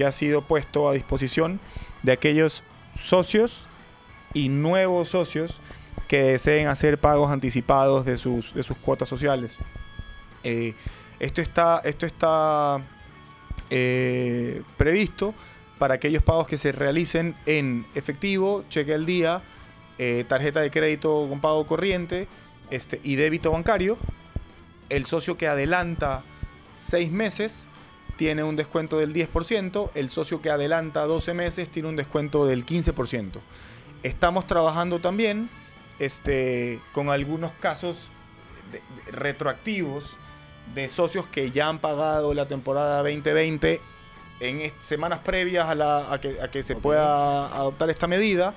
ha 0.05 0.11
sido 0.11 0.41
puesto 0.41 0.89
a 0.89 0.93
disposición 0.93 1.61
de 2.03 2.11
aquellos 2.11 2.63
socios 2.99 3.65
y 4.33 4.49
nuevos 4.49 5.07
socios 5.09 5.61
que 6.09 6.23
deseen 6.23 6.67
hacer 6.67 6.99
pagos 6.99 7.31
anticipados 7.31 8.03
de 8.03 8.17
sus, 8.17 8.53
de 8.55 8.63
sus 8.63 8.75
cuotas 8.75 9.07
sociales. 9.07 9.57
Eh, 10.43 10.73
esto 11.19 11.41
está, 11.41 11.81
esto 11.85 12.05
está 12.05 12.81
eh, 13.69 14.63
previsto 14.75 15.33
para 15.77 15.95
aquellos 15.95 16.23
pagos 16.23 16.47
que 16.47 16.57
se 16.57 16.71
realicen 16.71 17.35
en 17.45 17.85
efectivo, 17.95 18.63
cheque 18.69 18.93
al 18.93 19.05
día, 19.05 19.41
eh, 19.97 20.25
tarjeta 20.27 20.61
de 20.61 20.71
crédito 20.71 21.27
con 21.29 21.39
pago 21.39 21.65
corriente 21.65 22.27
este, 22.69 22.99
y 23.03 23.15
débito 23.15 23.51
bancario. 23.51 23.97
El 24.89 25.05
socio 25.05 25.37
que 25.37 25.47
adelanta 25.47 26.23
seis 26.73 27.11
meses 27.11 27.69
tiene 28.15 28.43
un 28.43 28.55
descuento 28.55 28.97
del 28.97 29.13
10%, 29.13 29.91
el 29.93 30.09
socio 30.09 30.41
que 30.41 30.49
adelanta 30.49 31.05
12 31.05 31.33
meses 31.33 31.69
tiene 31.69 31.89
un 31.89 31.95
descuento 31.95 32.45
del 32.45 32.65
15%. 32.65 33.39
Estamos 34.03 34.47
trabajando 34.47 34.99
también 34.99 35.49
este, 35.99 36.79
con 36.93 37.09
algunos 37.09 37.51
casos 37.53 38.09
retroactivos 39.11 40.15
de 40.73 40.89
socios 40.89 41.27
que 41.27 41.51
ya 41.51 41.69
han 41.69 41.79
pagado 41.79 42.33
la 42.33 42.47
temporada 42.47 42.97
2020 43.01 43.79
en 44.39 44.71
semanas 44.79 45.19
previas 45.19 45.67
a, 45.69 46.19
que, 46.51 46.63
se 46.63 46.75
pueda 46.75 47.47
adoptar 47.47 47.89
esta 47.89 48.07
medida 48.07 48.53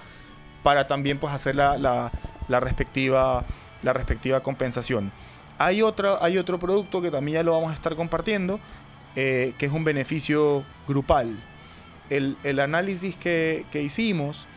para 0.62 0.86
también 0.86 1.18
pues 1.18 1.32
hacer 1.32 1.56
la, 1.56 2.10
respectiva, 2.48 3.44
la 3.82 3.92
respectiva 3.92 4.40
compensación. 4.40 5.12
Hay 5.58 5.82
otro, 5.82 6.22
hay 6.22 6.38
otro 6.38 6.58
producto 6.58 7.02
que 7.02 7.10
también 7.10 7.36
ya 7.36 7.42
lo 7.42 7.52
vamos 7.52 7.70
a 7.70 7.74
estar 7.74 7.96
compartiendo, 7.96 8.60
eh, 9.16 9.54
que 9.58 9.66
es 9.66 9.72
un 9.72 9.84
beneficio 9.84 10.64
grupal. 10.86 11.38
El, 12.08 12.36
análisis 12.60 13.14
que, 13.16 13.64
que, 13.70 13.82
hicimos 13.82 14.48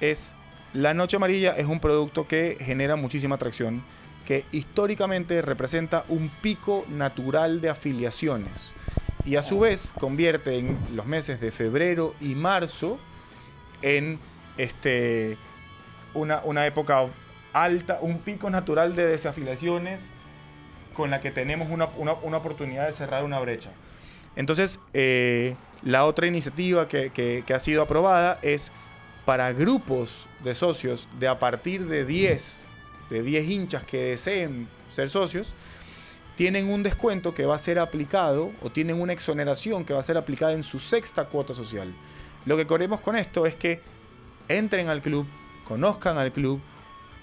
es, 0.00 0.34
la 0.74 0.94
Noche 0.94 1.16
Amarilla 1.16 1.52
es 1.52 1.66
un 1.66 1.80
producto 1.80 2.28
que 2.28 2.58
genera 2.60 2.96
muchísima 2.96 3.36
atracción, 3.36 3.82
que 4.26 4.44
históricamente 4.52 5.40
representa 5.40 6.04
un 6.08 6.28
pico 6.28 6.84
natural 6.88 7.62
de 7.62 7.70
afiliaciones 7.70 8.74
y 9.24 9.36
a 9.36 9.42
su 9.42 9.60
vez 9.60 9.92
convierte 9.98 10.58
en 10.58 10.78
los 10.94 11.06
meses 11.06 11.40
de 11.40 11.52
febrero 11.52 12.14
y 12.20 12.34
marzo 12.34 12.98
en 13.82 14.18
este, 14.56 15.36
una, 16.14 16.40
una 16.44 16.66
época 16.66 17.06
alta, 17.52 17.98
un 18.00 18.18
pico 18.18 18.50
natural 18.50 18.94
de 18.94 19.06
desafiliaciones 19.06 20.10
con 20.94 21.10
la 21.10 21.20
que 21.20 21.30
tenemos 21.30 21.68
una, 21.70 21.84
oportunidad 22.36 22.86
de 22.86 22.92
cerrar 22.92 23.24
una 23.24 23.38
brecha. 23.38 23.70
Entonces, 24.34 24.80
eh, 24.94 25.54
la 25.82 26.04
otra 26.04 26.26
iniciativa 26.26 26.88
que, 26.88 27.10
que, 27.10 27.54
ha 27.54 27.58
sido 27.60 27.82
aprobada 27.82 28.38
es 28.42 28.72
para 29.24 29.52
grupos 29.52 30.26
de 30.42 30.54
socios 30.54 31.08
de 31.20 31.28
a 31.28 31.38
partir 31.38 31.86
de 31.86 32.04
10, 32.04 32.66
de 33.10 33.22
10 33.22 33.48
hinchas 33.48 33.84
que 33.84 33.98
deseen 33.98 34.68
ser 34.92 35.08
socios, 35.08 35.54
tienen 36.38 36.70
un 36.70 36.84
descuento 36.84 37.34
que 37.34 37.46
va 37.46 37.56
a 37.56 37.58
ser 37.58 37.80
aplicado 37.80 38.52
o 38.62 38.70
tienen 38.70 39.00
una 39.00 39.12
exoneración 39.12 39.84
que 39.84 39.92
va 39.92 39.98
a 39.98 40.04
ser 40.04 40.16
aplicada 40.16 40.52
en 40.52 40.62
su 40.62 40.78
sexta 40.78 41.24
cuota 41.24 41.52
social. 41.52 41.92
Lo 42.46 42.56
que 42.56 42.64
queremos 42.64 43.00
con 43.00 43.16
esto 43.16 43.44
es 43.44 43.56
que 43.56 43.80
entren 44.46 44.88
al 44.88 45.02
club, 45.02 45.26
conozcan 45.64 46.16
al 46.16 46.30
club, 46.30 46.60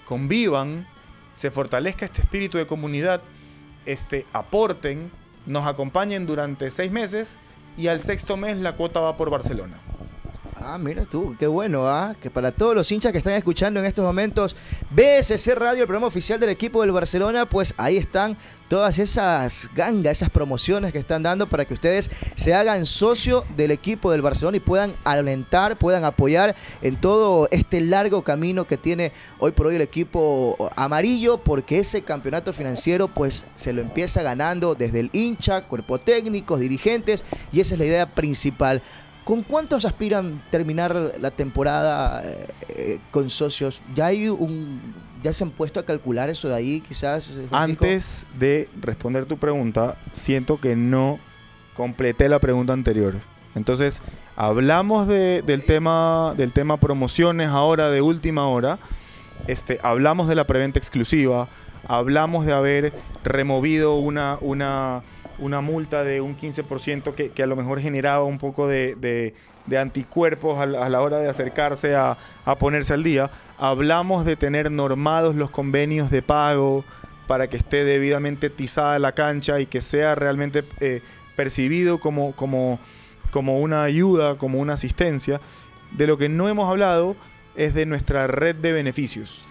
convivan, 0.04 0.86
se 1.32 1.50
fortalezca 1.50 2.04
este 2.04 2.20
espíritu 2.20 2.58
de 2.58 2.66
comunidad, 2.66 3.22
este, 3.86 4.26
aporten, 4.34 5.10
nos 5.46 5.66
acompañen 5.66 6.26
durante 6.26 6.70
seis 6.70 6.92
meses 6.92 7.38
y 7.78 7.86
al 7.86 8.02
sexto 8.02 8.36
mes 8.36 8.58
la 8.58 8.76
cuota 8.76 9.00
va 9.00 9.16
por 9.16 9.30
Barcelona. 9.30 9.78
Ah, 10.68 10.78
mira 10.78 11.04
tú, 11.04 11.36
qué 11.38 11.46
bueno, 11.46 11.86
¿ah? 11.86 12.16
Que 12.20 12.28
para 12.28 12.50
todos 12.50 12.74
los 12.74 12.90
hinchas 12.90 13.12
que 13.12 13.18
están 13.18 13.34
escuchando 13.34 13.78
en 13.78 13.86
estos 13.86 14.04
momentos 14.04 14.56
BSC 14.90 15.54
Radio, 15.54 15.82
el 15.82 15.86
programa 15.86 16.08
oficial 16.08 16.40
del 16.40 16.50
equipo 16.50 16.80
del 16.80 16.90
Barcelona, 16.90 17.48
pues 17.48 17.72
ahí 17.76 17.96
están 17.96 18.36
todas 18.68 18.98
esas 18.98 19.70
gangas, 19.76 20.18
esas 20.18 20.30
promociones 20.30 20.92
que 20.92 20.98
están 20.98 21.22
dando 21.22 21.48
para 21.48 21.66
que 21.66 21.74
ustedes 21.74 22.10
se 22.34 22.52
hagan 22.52 22.84
socio 22.84 23.44
del 23.56 23.70
equipo 23.70 24.10
del 24.10 24.22
Barcelona 24.22 24.56
y 24.56 24.60
puedan 24.60 24.96
alentar, 25.04 25.78
puedan 25.78 26.04
apoyar 26.04 26.56
en 26.82 26.96
todo 26.96 27.46
este 27.52 27.80
largo 27.80 28.24
camino 28.24 28.66
que 28.66 28.76
tiene 28.76 29.12
hoy 29.38 29.52
por 29.52 29.68
hoy 29.68 29.76
el 29.76 29.82
equipo 29.82 30.72
amarillo, 30.74 31.38
porque 31.38 31.78
ese 31.78 32.02
campeonato 32.02 32.52
financiero 32.52 33.06
pues 33.06 33.44
se 33.54 33.72
lo 33.72 33.82
empieza 33.82 34.24
ganando 34.24 34.74
desde 34.74 34.98
el 34.98 35.10
hincha, 35.12 35.62
cuerpo 35.68 36.00
técnico, 36.00 36.56
dirigentes 36.56 37.24
y 37.52 37.60
esa 37.60 37.74
es 37.74 37.78
la 37.78 37.86
idea 37.86 38.14
principal. 38.14 38.82
¿Con 39.26 39.42
cuántos 39.42 39.84
aspiran 39.84 40.40
terminar 40.52 41.14
la 41.20 41.32
temporada 41.32 42.22
eh, 42.24 42.46
eh, 42.68 42.98
con 43.10 43.28
socios? 43.28 43.82
¿Ya 43.92 44.06
hay 44.06 44.28
un 44.28 44.80
ya 45.20 45.32
se 45.32 45.42
han 45.42 45.50
puesto 45.50 45.80
a 45.80 45.84
calcular 45.84 46.30
eso 46.30 46.48
de 46.48 46.54
ahí 46.54 46.80
quizás? 46.80 47.30
eh, 47.30 47.46
Francisco? 47.48 47.84
Antes 47.84 48.24
de 48.38 48.68
responder 48.80 49.26
tu 49.26 49.36
pregunta, 49.36 49.96
siento 50.12 50.60
que 50.60 50.76
no 50.76 51.18
completé 51.74 52.28
la 52.28 52.38
pregunta 52.38 52.72
anterior. 52.72 53.14
Entonces, 53.56 54.00
hablamos 54.36 55.08
de- 55.08 55.42
del, 55.42 55.64
tema, 55.64 56.34
del 56.36 56.52
tema 56.52 56.76
promociones 56.78 57.48
ahora 57.48 57.90
de 57.90 58.02
última 58.02 58.46
hora. 58.48 58.78
Este, 59.48 59.80
hablamos 59.82 60.28
de 60.28 60.36
la 60.36 60.44
preventa 60.46 60.78
exclusiva. 60.78 61.48
Hablamos 61.88 62.46
de 62.46 62.52
haber 62.52 62.92
removido 63.24 63.96
una, 63.96 64.38
una, 64.40 65.02
una 65.38 65.60
multa 65.60 66.02
de 66.04 66.20
un 66.20 66.36
15% 66.36 67.14
que, 67.14 67.30
que 67.30 67.42
a 67.42 67.46
lo 67.46 67.56
mejor 67.56 67.80
generaba 67.80 68.24
un 68.24 68.38
poco 68.38 68.66
de, 68.68 68.94
de- 68.94 69.34
de 69.66 69.78
anticuerpos 69.78 70.58
a 70.60 70.66
la, 70.66 70.86
a 70.86 70.88
la 70.88 71.00
hora 71.00 71.18
de 71.18 71.28
acercarse 71.28 71.96
a, 71.96 72.16
a 72.44 72.54
ponerse 72.56 72.94
al 72.94 73.02
día. 73.02 73.30
Hablamos 73.58 74.24
de 74.24 74.36
tener 74.36 74.70
normados 74.70 75.34
los 75.34 75.50
convenios 75.50 76.08
de 76.10 76.22
pago 76.22 76.84
para 77.26 77.48
que 77.48 77.56
esté 77.56 77.82
debidamente 77.84 78.48
tizada 78.48 78.98
la 79.00 79.10
cancha 79.12 79.58
y 79.58 79.66
que 79.66 79.80
sea 79.80 80.14
realmente 80.14 80.62
eh, 80.78 81.02
percibido 81.34 81.98
como, 81.98 82.30
como, 82.36 82.78
como 83.32 83.58
una 83.60 83.82
ayuda, 83.82 84.36
como 84.36 84.60
una 84.60 84.74
asistencia. 84.74 85.40
De 85.90 86.06
lo 86.06 86.16
que 86.16 86.28
no 86.28 86.48
hemos 86.48 86.70
hablado 86.70 87.16
es 87.56 87.74
de 87.74 87.86
nuestra 87.86 88.28
red 88.28 88.54
de 88.54 88.70
beneficios. 88.72 89.42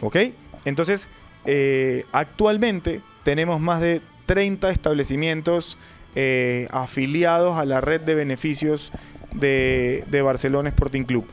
¿Ok? 0.00 0.16
Entonces, 0.64 1.06
eh, 1.44 2.04
actualmente 2.10 3.00
tenemos 3.22 3.60
más 3.60 3.80
de 3.80 4.00
30 4.26 4.70
establecimientos 4.70 5.78
eh, 6.14 6.68
afiliados 6.70 7.56
a 7.58 7.64
la 7.64 7.80
red 7.80 8.00
de 8.00 8.14
beneficios 8.14 8.92
de, 9.32 10.04
de 10.08 10.22
Barcelona 10.22 10.68
Sporting 10.68 11.04
Club. 11.04 11.26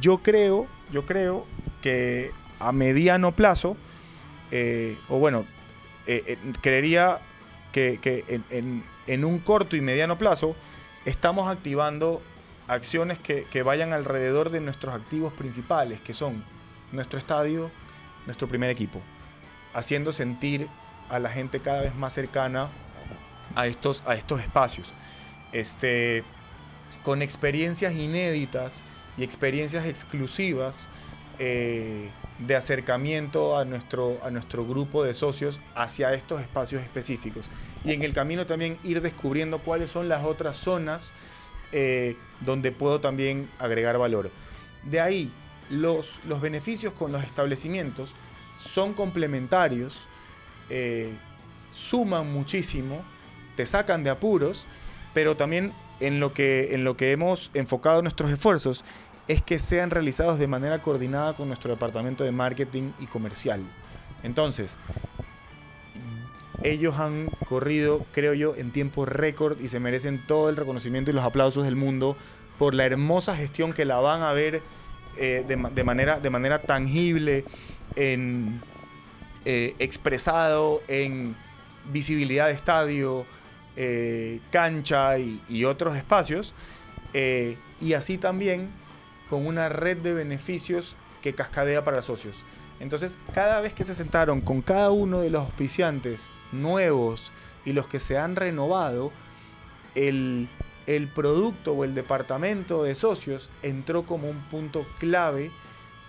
Yo 0.00 0.18
creo, 0.18 0.66
yo 0.92 1.06
creo 1.06 1.46
que 1.82 2.30
a 2.58 2.72
mediano 2.72 3.32
plazo, 3.32 3.76
eh, 4.50 4.96
o 5.08 5.18
bueno, 5.18 5.44
eh, 6.06 6.36
creería 6.60 7.20
que, 7.72 7.98
que 8.00 8.24
en, 8.28 8.44
en- 8.50 8.84
en 9.06 9.24
un 9.24 9.38
corto 9.38 9.76
y 9.76 9.82
mediano 9.82 10.16
plazo 10.16 10.56
estamos 11.04 11.52
activando 11.52 12.22
acciones 12.68 13.18
que, 13.18 13.44
que 13.50 13.62
vayan 13.62 13.92
alrededor 13.92 14.48
de 14.50 14.60
nuestros 14.60 14.94
activos 14.94 15.32
principales, 15.34 16.00
que 16.00 16.14
son 16.14 16.42
nuestro 16.92 17.18
estadio, 17.18 17.70
nuestro 18.24 18.48
primer 18.48 18.70
equipo, 18.70 19.00
haciendo 19.74 20.12
sentir 20.14 20.68
a 21.08 21.18
la 21.18 21.30
gente 21.30 21.60
cada 21.60 21.80
vez 21.80 21.94
más 21.94 22.12
cercana 22.12 22.68
a 23.54 23.66
estos, 23.66 24.02
a 24.06 24.14
estos 24.14 24.40
espacios. 24.40 24.92
Este, 25.52 26.24
con 27.02 27.22
experiencias 27.22 27.94
inéditas 27.94 28.82
y 29.16 29.22
experiencias 29.22 29.86
exclusivas 29.86 30.88
eh, 31.38 32.10
de 32.38 32.56
acercamiento 32.56 33.56
a 33.56 33.64
nuestro, 33.64 34.18
a 34.24 34.30
nuestro 34.30 34.66
grupo 34.66 35.04
de 35.04 35.14
socios 35.14 35.60
hacia 35.74 36.12
estos 36.14 36.40
espacios 36.40 36.82
específicos. 36.82 37.46
Y 37.84 37.92
en 37.92 38.02
el 38.02 38.12
camino 38.12 38.46
también 38.46 38.78
ir 38.82 39.00
descubriendo 39.00 39.60
cuáles 39.60 39.90
son 39.90 40.08
las 40.08 40.24
otras 40.24 40.56
zonas 40.56 41.12
eh, 41.72 42.16
donde 42.40 42.72
puedo 42.72 43.00
también 43.00 43.48
agregar 43.58 43.98
valor. 43.98 44.30
De 44.82 45.00
ahí, 45.00 45.32
los, 45.70 46.20
los 46.24 46.40
beneficios 46.40 46.92
con 46.92 47.12
los 47.12 47.22
establecimientos 47.24 48.12
son 48.60 48.94
complementarios, 48.94 50.06
eh, 50.70 51.12
suman 51.72 52.32
muchísimo, 52.32 53.02
te 53.56 53.66
sacan 53.66 54.04
de 54.04 54.10
apuros, 54.10 54.66
pero 55.12 55.36
también 55.36 55.72
en 56.00 56.20
lo 56.20 56.32
que, 56.32 56.74
en 56.74 56.84
lo 56.84 56.96
que 56.96 57.12
hemos 57.12 57.50
enfocado 57.54 58.02
nuestros 58.02 58.30
esfuerzos 58.30 58.84
es 59.28 59.42
que 59.42 59.58
sean 59.58 59.90
realizados 59.90 60.38
de 60.38 60.46
manera 60.46 60.82
coordinada 60.82 61.34
con 61.34 61.48
nuestro 61.48 61.70
departamento 61.70 62.24
de 62.24 62.32
marketing 62.32 62.90
y 63.00 63.06
comercial. 63.06 63.60
Entonces, 64.22 64.76
ellos 66.62 66.98
han 66.98 67.26
corrido, 67.46 68.04
creo 68.12 68.34
yo, 68.34 68.54
en 68.56 68.70
tiempo 68.70 69.06
récord 69.06 69.60
y 69.60 69.68
se 69.68 69.80
merecen 69.80 70.24
todo 70.26 70.48
el 70.48 70.56
reconocimiento 70.56 71.10
y 71.10 71.14
los 71.14 71.24
aplausos 71.24 71.64
del 71.64 71.76
mundo 71.76 72.16
por 72.58 72.74
la 72.74 72.84
hermosa 72.86 73.36
gestión 73.36 73.72
que 73.72 73.84
la 73.84 73.98
van 74.00 74.22
a 74.22 74.32
ver 74.32 74.62
eh, 75.16 75.44
de, 75.46 75.56
ma- 75.56 75.70
de 75.70 75.84
manera, 75.84 76.20
de 76.20 76.30
manera 76.30 76.60
tangible, 76.62 77.44
en, 77.96 78.60
eh, 79.44 79.74
expresado 79.78 80.82
en 80.88 81.36
visibilidad 81.92 82.46
de 82.46 82.52
estadio, 82.52 83.26
eh, 83.76 84.40
cancha 84.50 85.18
y, 85.18 85.64
otros 85.64 85.96
espacios. 85.96 86.54
eh, 87.12 87.56
y 87.80 87.92
así 87.92 88.18
también 88.18 88.70
con 89.28 89.46
una 89.46 89.68
red 89.68 89.98
de 89.98 90.14
beneficios 90.14 90.96
que 91.22 91.34
cascadea 91.34 91.84
para 91.84 92.02
socios. 92.02 92.36
Entonces, 92.80 93.18
cada 93.32 93.60
vez 93.60 93.72
que 93.72 93.84
se 93.84 93.94
sentaron 93.94 94.40
con 94.40 94.62
cada 94.62 94.90
uno 94.90 95.20
de 95.20 95.30
los 95.30 95.42
auspiciantes 95.42 96.28
nuevos 96.52 97.32
y 97.64 97.72
los 97.72 97.86
que 97.88 98.00
se 98.00 98.18
han 98.18 98.36
renovado, 98.36 99.12
el, 99.94 100.48
el 100.86 101.08
producto 101.08 101.72
o 101.72 101.84
el 101.84 101.94
departamento 101.94 102.82
de 102.82 102.94
socios 102.94 103.50
entró 103.62 104.04
como 104.04 104.28
un 104.28 104.40
punto 104.50 104.86
clave, 104.98 105.50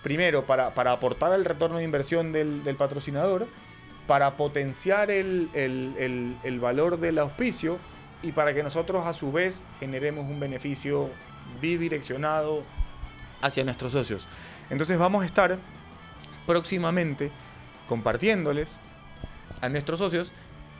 primero 0.06 0.44
para, 0.46 0.72
para 0.72 0.92
aportar 0.92 1.32
al 1.32 1.44
retorno 1.44 1.78
de 1.78 1.82
inversión 1.82 2.30
del, 2.30 2.62
del 2.62 2.76
patrocinador, 2.76 3.48
para 4.06 4.36
potenciar 4.36 5.10
el, 5.10 5.48
el- 5.52 6.36
el- 6.44 6.60
valor 6.60 7.00
del 7.00 7.18
auspicio 7.18 7.80
y 8.22 8.30
para 8.30 8.54
que 8.54 8.62
nosotros 8.62 9.04
a 9.04 9.12
su 9.12 9.32
vez 9.32 9.64
generemos 9.80 10.24
un 10.30 10.38
beneficio 10.38 11.10
bidireccionado 11.60 12.62
hacia 13.42 13.64
nuestros 13.64 13.90
socios. 13.90 14.28
Entonces 14.70 14.96
vamos 14.96 15.24
a 15.24 15.26
estar 15.26 15.58
próximamente 16.46 17.32
compartiéndoles 17.88 18.76
a 19.60 19.68
nuestros 19.68 19.98
socios 19.98 20.30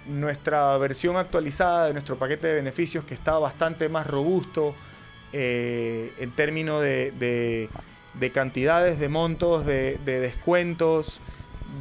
nuestra 0.07 0.79
versión 0.79 1.17
actualizada 1.17 1.89
de 1.89 1.95
nuestro 1.95 2.15
paquete 2.17 2.47
de 2.47 2.55
beneficios 2.55 3.05
que 3.05 3.15
está 3.15 3.41
bastante 3.41 3.89
más 3.89 4.07
robusto 4.07 4.77
eh, 5.33 6.13
en 6.19 6.31
términos 6.31 6.81
de- 6.81 7.69
de 8.19 8.33
cantidades, 8.33 8.99
de 8.99 9.09
montos, 9.09 9.67
de, 9.67 9.99
de 10.05 10.21
descuentos, 10.21 11.21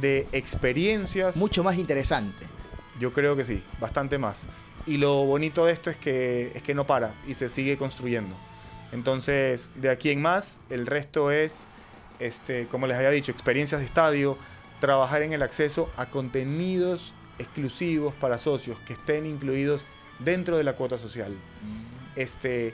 de 0.00 0.26
experiencias. 0.32 1.36
Mucho 1.36 1.64
más 1.64 1.76
interesante. 1.76 2.46
Yo 2.98 3.12
creo 3.12 3.36
que 3.36 3.44
sí, 3.44 3.62
bastante 3.80 4.18
más. 4.18 4.46
Y 4.86 4.98
lo 4.98 5.24
bonito 5.24 5.66
de 5.66 5.72
esto 5.72 5.90
es 5.90 5.96
que, 5.96 6.52
es 6.54 6.62
que 6.62 6.74
no 6.74 6.86
para 6.86 7.14
y 7.26 7.34
se 7.34 7.48
sigue 7.48 7.76
construyendo. 7.76 8.36
Entonces, 8.92 9.70
de 9.74 9.90
aquí 9.90 10.10
en 10.10 10.22
más, 10.22 10.60
el 10.70 10.86
resto 10.86 11.30
es, 11.30 11.66
este, 12.20 12.66
como 12.66 12.86
les 12.86 12.96
había 12.96 13.10
dicho, 13.10 13.32
experiencias 13.32 13.80
de 13.80 13.86
estadio, 13.86 14.38
trabajar 14.80 15.22
en 15.22 15.32
el 15.32 15.42
acceso 15.42 15.90
a 15.96 16.06
contenidos 16.06 17.12
exclusivos 17.38 18.14
para 18.14 18.38
socios 18.38 18.78
que 18.86 18.92
estén 18.92 19.26
incluidos 19.26 19.84
dentro 20.20 20.56
de 20.56 20.64
la 20.64 20.74
cuota 20.74 20.98
social. 20.98 21.34
Este, 22.14 22.72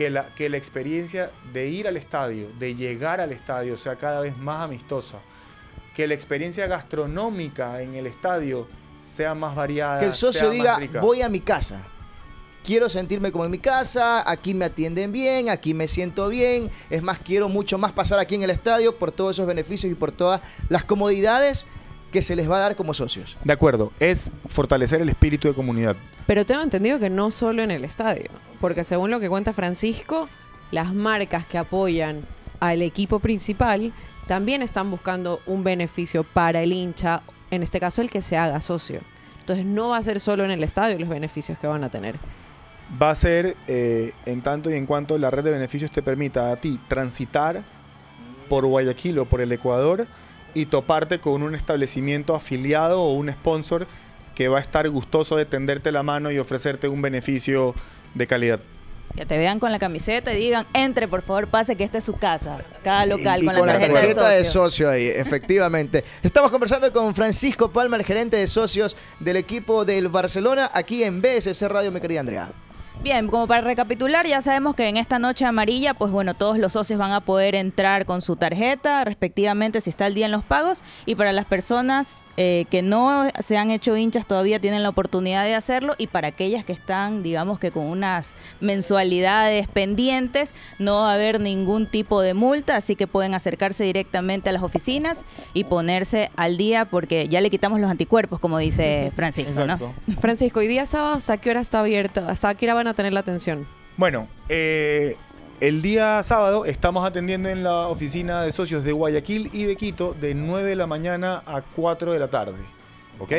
que, 0.00 0.08
la, 0.08 0.24
que 0.34 0.48
la 0.48 0.56
experiencia 0.56 1.30
de 1.52 1.68
ir 1.68 1.86
al 1.86 1.98
estadio, 1.98 2.48
de 2.58 2.74
llegar 2.74 3.20
al 3.20 3.32
estadio, 3.32 3.76
sea 3.76 3.96
cada 3.96 4.22
vez 4.22 4.34
más 4.38 4.62
amistosa. 4.62 5.18
Que 5.94 6.06
la 6.06 6.14
experiencia 6.14 6.66
gastronómica 6.66 7.82
en 7.82 7.94
el 7.94 8.06
estadio 8.06 8.66
sea 9.02 9.34
más 9.34 9.54
variada. 9.54 10.00
Que 10.00 10.06
el 10.06 10.14
socio 10.14 10.48
diga, 10.48 10.80
voy 11.02 11.20
a 11.20 11.28
mi 11.28 11.40
casa. 11.40 11.82
Quiero 12.64 12.88
sentirme 12.88 13.30
como 13.30 13.44
en 13.44 13.50
mi 13.50 13.58
casa, 13.58 14.24
aquí 14.26 14.54
me 14.54 14.64
atienden 14.64 15.12
bien, 15.12 15.50
aquí 15.50 15.74
me 15.74 15.86
siento 15.86 16.28
bien. 16.28 16.70
Es 16.88 17.02
más, 17.02 17.18
quiero 17.18 17.50
mucho 17.50 17.76
más 17.76 17.92
pasar 17.92 18.18
aquí 18.20 18.36
en 18.36 18.42
el 18.42 18.48
estadio 18.48 18.98
por 18.98 19.12
todos 19.12 19.36
esos 19.36 19.46
beneficios 19.46 19.92
y 19.92 19.94
por 19.94 20.12
todas 20.12 20.40
las 20.70 20.86
comodidades 20.86 21.66
que 22.10 22.22
se 22.22 22.36
les 22.36 22.50
va 22.50 22.56
a 22.56 22.60
dar 22.60 22.76
como 22.76 22.94
socios. 22.94 23.36
De 23.44 23.52
acuerdo, 23.52 23.92
es 24.00 24.30
fortalecer 24.48 25.00
el 25.00 25.08
espíritu 25.08 25.48
de 25.48 25.54
comunidad. 25.54 25.96
Pero 26.26 26.44
tengo 26.44 26.62
entendido 26.62 26.98
que 26.98 27.10
no 27.10 27.30
solo 27.30 27.62
en 27.62 27.70
el 27.70 27.84
estadio, 27.84 28.30
porque 28.60 28.84
según 28.84 29.10
lo 29.10 29.20
que 29.20 29.28
cuenta 29.28 29.52
Francisco, 29.52 30.28
las 30.70 30.94
marcas 30.94 31.46
que 31.46 31.58
apoyan 31.58 32.22
al 32.60 32.82
equipo 32.82 33.18
principal 33.18 33.92
también 34.26 34.62
están 34.62 34.90
buscando 34.90 35.40
un 35.46 35.64
beneficio 35.64 36.24
para 36.24 36.62
el 36.62 36.72
hincha, 36.72 37.22
en 37.50 37.62
este 37.62 37.80
caso 37.80 38.00
el 38.00 38.10
que 38.10 38.22
se 38.22 38.36
haga 38.36 38.60
socio. 38.60 39.00
Entonces 39.40 39.64
no 39.64 39.88
va 39.88 39.96
a 39.96 40.02
ser 40.02 40.20
solo 40.20 40.44
en 40.44 40.52
el 40.52 40.62
estadio 40.62 40.98
los 40.98 41.08
beneficios 41.08 41.58
que 41.58 41.66
van 41.66 41.82
a 41.82 41.88
tener. 41.88 42.16
va 43.00 43.10
a 43.10 43.14
ser 43.14 43.56
eh, 43.66 44.12
en 44.26 44.42
tanto 44.42 44.70
y 44.70 44.74
en 44.74 44.86
cuanto 44.86 45.18
la 45.18 45.30
red 45.30 45.42
de 45.42 45.50
beneficios 45.50 45.90
te 45.90 46.02
permita 46.02 46.52
a 46.52 46.56
ti 46.56 46.78
transitar 46.88 47.64
por 48.48 48.66
Guayaquil 48.66 49.18
o 49.18 49.24
por 49.24 49.40
el 49.40 49.50
Ecuador 49.52 50.06
y 50.54 50.66
toparte 50.66 51.18
con 51.20 51.42
un 51.42 51.54
establecimiento 51.54 52.34
afiliado 52.34 53.00
o 53.02 53.12
un 53.14 53.30
sponsor 53.30 53.86
que 54.34 54.48
va 54.48 54.58
a 54.58 54.60
estar 54.60 54.88
gustoso 54.88 55.36
de 55.36 55.44
tenderte 55.46 55.92
la 55.92 56.02
mano 56.02 56.30
y 56.30 56.38
ofrecerte 56.38 56.88
un 56.88 57.02
beneficio 57.02 57.74
de 58.14 58.26
calidad. 58.26 58.60
Que 59.16 59.26
te 59.26 59.36
vean 59.38 59.58
con 59.58 59.72
la 59.72 59.80
camiseta 59.80 60.32
y 60.32 60.36
digan, 60.38 60.66
entre 60.72 61.08
por 61.08 61.22
favor, 61.22 61.48
pase 61.48 61.74
que 61.74 61.82
esta 61.82 61.98
es 61.98 62.04
su 62.04 62.16
casa. 62.16 62.58
Cada 62.84 63.06
Y- 63.06 63.08
local 63.08 63.42
y 63.42 63.46
con, 63.46 63.66
la 63.66 63.78
tarjeta, 63.80 64.28
de 64.28 64.44
socio. 64.44 64.88
ahí, 64.88 65.06
efectivamente. 65.14 66.04
Estamos 66.22 66.50
conversando 66.52 66.92
con 66.92 67.12
Francisco 67.14 67.70
Palma, 67.72 67.96
el 67.96 68.04
gerente 68.04 68.36
de 68.36 68.46
socios 68.46 68.96
del 69.18 69.36
equipo 69.36 69.84
del 69.84 70.06
Barcelona, 70.08 70.70
aquí 70.72 71.02
en 71.02 71.20
BSC 71.20 71.68
Radio, 71.68 71.90
mi 71.90 72.00
querida 72.00 72.20
Andrea. 72.20 72.50
Bien, 73.02 73.28
como 73.28 73.46
para 73.46 73.62
recapitular, 73.62 74.26
ya 74.26 74.42
sabemos 74.42 74.74
que 74.74 74.86
en 74.86 74.98
esta 74.98 75.18
noche 75.18 75.46
amarilla, 75.46 75.94
pues 75.94 76.12
bueno, 76.12 76.34
todos 76.34 76.58
los 76.58 76.74
socios 76.74 76.98
van 76.98 77.12
a 77.12 77.22
poder 77.22 77.54
entrar 77.54 78.04
con 78.04 78.20
su 78.20 78.36
tarjeta, 78.36 79.04
respectivamente, 79.04 79.80
si 79.80 79.88
está 79.88 80.06
el 80.06 80.12
día 80.12 80.26
en 80.26 80.32
los 80.32 80.44
pagos. 80.44 80.82
Y 81.06 81.14
para 81.14 81.32
las 81.32 81.46
personas 81.46 82.26
eh, 82.42 82.64
que 82.70 82.80
no 82.80 83.28
se 83.38 83.58
han 83.58 83.70
hecho 83.70 83.98
hinchas 83.98 84.26
todavía 84.26 84.58
tienen 84.60 84.82
la 84.82 84.88
oportunidad 84.88 85.44
de 85.44 85.54
hacerlo. 85.54 85.94
Y 85.98 86.06
para 86.06 86.28
aquellas 86.28 86.64
que 86.64 86.72
están, 86.72 87.22
digamos 87.22 87.58
que 87.58 87.70
con 87.70 87.84
unas 87.84 88.34
mensualidades 88.60 89.68
pendientes, 89.68 90.54
no 90.78 91.02
va 91.02 91.10
a 91.10 91.14
haber 91.16 91.38
ningún 91.38 91.86
tipo 91.86 92.22
de 92.22 92.32
multa. 92.32 92.76
Así 92.76 92.96
que 92.96 93.06
pueden 93.06 93.34
acercarse 93.34 93.84
directamente 93.84 94.48
a 94.48 94.52
las 94.54 94.62
oficinas 94.62 95.26
y 95.52 95.64
ponerse 95.64 96.30
al 96.34 96.56
día 96.56 96.86
porque 96.86 97.28
ya 97.28 97.42
le 97.42 97.50
quitamos 97.50 97.78
los 97.78 97.90
anticuerpos, 97.90 98.40
como 98.40 98.56
dice 98.56 99.12
Francisco. 99.14 99.92
Francisco, 100.18 100.62
¿y 100.62 100.68
día 100.68 100.86
sábado 100.86 101.16
hasta 101.16 101.36
qué 101.36 101.50
hora 101.50 101.60
está 101.60 101.80
abierto? 101.80 102.26
¿Hasta 102.26 102.54
qué 102.54 102.64
hora 102.64 102.72
van 102.72 102.86
a 102.86 102.94
tener 102.94 103.12
la 103.12 103.20
atención? 103.20 103.68
Bueno, 103.98 104.28
eh, 104.48 105.14
el 105.60 105.82
día 105.82 106.22
sábado 106.22 106.64
estamos 106.64 107.06
atendiendo 107.06 107.50
en 107.50 107.62
la 107.62 107.88
oficina 107.88 108.42
de 108.42 108.50
socios 108.50 108.82
de 108.82 108.92
Guayaquil 108.92 109.50
y 109.52 109.64
de 109.64 109.76
Quito 109.76 110.14
de 110.18 110.34
9 110.34 110.70
de 110.70 110.76
la 110.76 110.86
mañana 110.86 111.42
a 111.44 111.60
4 111.60 112.12
de 112.12 112.18
la 112.18 112.28
tarde. 112.28 112.58
¿Ok? 113.18 113.32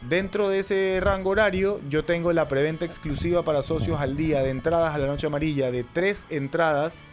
Dentro 0.00 0.48
de 0.48 0.60
ese 0.60 0.98
rango 1.02 1.30
horario, 1.30 1.80
yo 1.90 2.04
tengo 2.04 2.32
la 2.32 2.48
preventa 2.48 2.86
exclusiva 2.86 3.44
para 3.44 3.62
socios 3.62 4.00
al 4.00 4.16
día 4.16 4.42
de 4.42 4.48
entradas 4.48 4.94
a 4.94 4.98
la 4.98 5.06
Noche 5.06 5.26
Amarilla 5.26 5.70
de 5.70 5.84
tres 5.84 6.26
entradas 6.30 7.04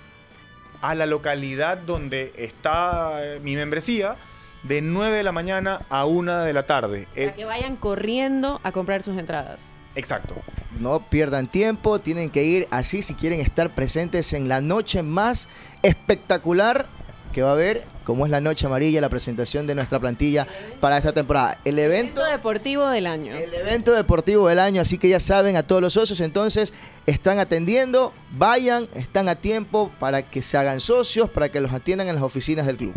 a 0.81 0.95
la 0.95 1.05
localidad 1.05 1.77
donde 1.77 2.31
está 2.37 3.19
eh, 3.21 3.39
mi 3.41 3.55
membresía 3.57 4.15
de 4.63 4.81
9 4.81 5.17
de 5.17 5.23
la 5.23 5.33
mañana 5.33 5.81
a 5.89 6.05
1 6.05 6.45
de 6.45 6.53
la 6.53 6.65
tarde. 6.65 7.07
O 7.11 7.15
sea, 7.15 7.35
que 7.35 7.45
vayan 7.45 7.75
corriendo 7.75 8.61
a 8.63 8.71
comprar 8.71 9.03
sus 9.03 9.17
entradas. 9.17 9.61
exacto. 9.95 10.35
No 10.79 10.99
pierdan 11.09 11.47
tiempo, 11.47 11.99
tienen 11.99 12.29
que 12.29 12.43
ir 12.43 12.67
así 12.71 13.01
si 13.01 13.13
quieren 13.13 13.41
estar 13.41 13.75
presentes 13.75 14.33
en 14.33 14.47
la 14.47 14.61
noche 14.61 15.03
más 15.03 15.49
espectacular 15.83 16.87
que 17.33 17.43
va 17.43 17.49
a 17.49 17.53
haber, 17.53 17.83
como 18.05 18.25
es 18.25 18.31
la 18.31 18.41
Noche 18.41 18.65
Amarilla, 18.65 19.01
la 19.01 19.09
presentación 19.09 19.67
de 19.67 19.75
nuestra 19.75 19.99
plantilla 19.99 20.47
para 20.79 20.97
esta 20.97 21.13
temporada. 21.13 21.59
El 21.63 21.77
evento... 21.77 22.21
Evento 22.21 22.25
deportivo 22.25 22.87
del 22.87 23.05
año. 23.05 23.35
El 23.35 23.53
evento 23.53 23.93
deportivo 23.93 24.47
del 24.47 24.57
año, 24.57 24.81
así 24.81 24.97
que 24.97 25.09
ya 25.09 25.19
saben 25.19 25.55
a 25.55 25.61
todos 25.61 25.79
los 25.79 25.93
socios, 25.93 26.21
entonces 26.21 26.73
están 27.05 27.37
atendiendo, 27.37 28.13
vayan, 28.31 28.87
están 28.95 29.29
a 29.29 29.35
tiempo 29.35 29.91
para 29.99 30.23
que 30.23 30.41
se 30.41 30.57
hagan 30.57 30.79
socios, 30.79 31.29
para 31.29 31.49
que 31.49 31.59
los 31.61 31.71
atiendan 31.71 32.07
en 32.07 32.15
las 32.15 32.23
oficinas 32.23 32.65
del 32.65 32.77
club. 32.77 32.93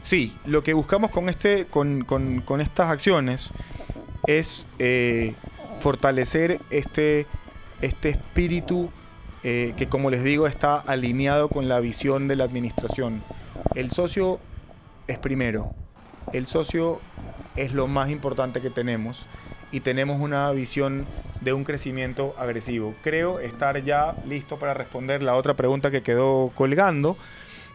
Sí, 0.00 0.34
lo 0.46 0.62
que 0.62 0.72
buscamos 0.72 1.10
con, 1.10 1.28
este, 1.28 1.66
con, 1.66 2.04
con- 2.04 2.40
con 2.40 2.62
estas 2.62 2.88
acciones 2.88 3.50
es 4.26 4.68
eh, 4.78 5.34
fortalecer 5.80 6.60
este, 6.70 7.26
este 7.80 8.10
espíritu 8.10 8.90
eh, 9.42 9.74
que, 9.76 9.88
como 9.88 10.10
les 10.10 10.24
digo, 10.24 10.46
está 10.46 10.76
alineado 10.76 11.48
con 11.48 11.68
la 11.68 11.80
visión 11.80 12.28
de 12.28 12.36
la 12.36 12.44
administración. 12.44 13.22
El 13.74 13.90
socio 13.90 14.40
es 15.06 15.18
primero, 15.18 15.74
el 16.32 16.46
socio 16.46 17.00
es 17.54 17.72
lo 17.72 17.86
más 17.86 18.10
importante 18.10 18.60
que 18.60 18.70
tenemos 18.70 19.26
y 19.70 19.80
tenemos 19.80 20.20
una 20.20 20.50
visión 20.52 21.06
de 21.40 21.52
un 21.52 21.64
crecimiento 21.64 22.34
agresivo. 22.38 22.94
Creo 23.02 23.38
estar 23.38 23.82
ya 23.84 24.14
listo 24.26 24.58
para 24.58 24.74
responder 24.74 25.22
la 25.22 25.36
otra 25.36 25.54
pregunta 25.54 25.90
que 25.90 26.02
quedó 26.02 26.50
colgando. 26.54 27.16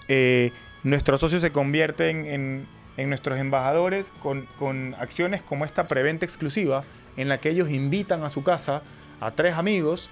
Eh, 0.08 0.52
nuestros 0.84 1.22
socios 1.22 1.42
se 1.42 1.52
convierten 1.52 2.26
en, 2.26 2.68
en 2.98 3.10
nuestros 3.10 3.40
embajadores 3.40 4.12
con, 4.22 4.48
con 4.58 4.96
acciones 5.00 5.42
como 5.42 5.64
esta 5.64 5.84
preventa 5.86 6.26
exclusiva 6.26 6.84
en 7.18 7.30
la 7.30 7.40
que 7.40 7.50
ellos 7.50 7.70
invitan 7.70 8.24
a 8.24 8.30
su 8.30 8.44
casa 8.44 8.82
a 9.20 9.32
tres 9.32 9.54
amigos 9.56 10.10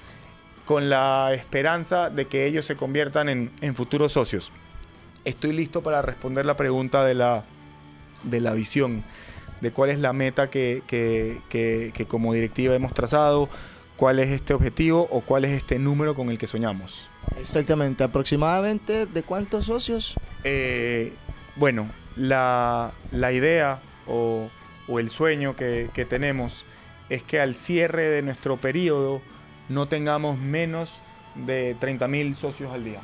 con 0.66 0.90
la 0.90 1.32
esperanza 1.34 2.10
de 2.10 2.26
que 2.28 2.46
ellos 2.46 2.66
se 2.66 2.76
conviertan 2.76 3.28
en, 3.30 3.52
en 3.62 3.76
futuros 3.76 4.12
socios. 4.12 4.52
Estoy 5.26 5.52
listo 5.54 5.82
para 5.82 6.02
responder 6.02 6.46
la 6.46 6.56
pregunta 6.56 7.04
de 7.06 7.16
la, 7.16 7.44
de 8.24 8.40
la 8.40 8.54
visión, 8.54 9.04
de 9.62 9.72
cuál 9.72 9.90
es 9.90 10.00
la 10.00 10.14
meta 10.14 10.50
que, 10.50 10.84
que- 10.88 11.42
que- 11.50 11.92
que 11.94 12.06
como 12.06 12.34
directiva 12.34 12.76
hemos 12.76 12.94
trazado, 12.94 13.50
cuál 13.98 14.20
es 14.20 14.30
este 14.30 14.54
objetivo 14.54 15.08
o 15.12 15.22
cuál 15.22 15.44
es 15.44 15.52
este 15.52 15.78
número 15.80 16.16
con 16.16 16.30
el 16.30 16.38
que 16.38 16.48
soñamos. 16.48 17.10
Exactamente, 17.38 18.04
aproximadamente 18.04 19.06
de 19.06 19.24
cuántos 19.24 19.66
socios? 19.66 20.16
Eh, 20.44 21.14
bueno, 21.56 21.90
la, 22.16 22.92
la 23.12 23.32
idea 23.34 23.80
o, 24.08 24.50
o 24.88 25.00
el 25.00 25.10
sueño 25.10 25.56
que, 25.56 25.90
que 25.94 26.06
tenemos 26.06 26.66
es 27.10 27.24
que 27.24 27.40
al 27.40 27.56
cierre 27.56 28.04
de 28.04 28.22
nuestro 28.22 28.58
periodo 28.58 29.22
no 29.68 29.88
tengamos 29.88 30.38
menos 30.38 30.92
de 31.36 31.76
30.000 31.80 32.36
socios 32.36 32.72
al 32.74 32.84
día. 32.84 33.02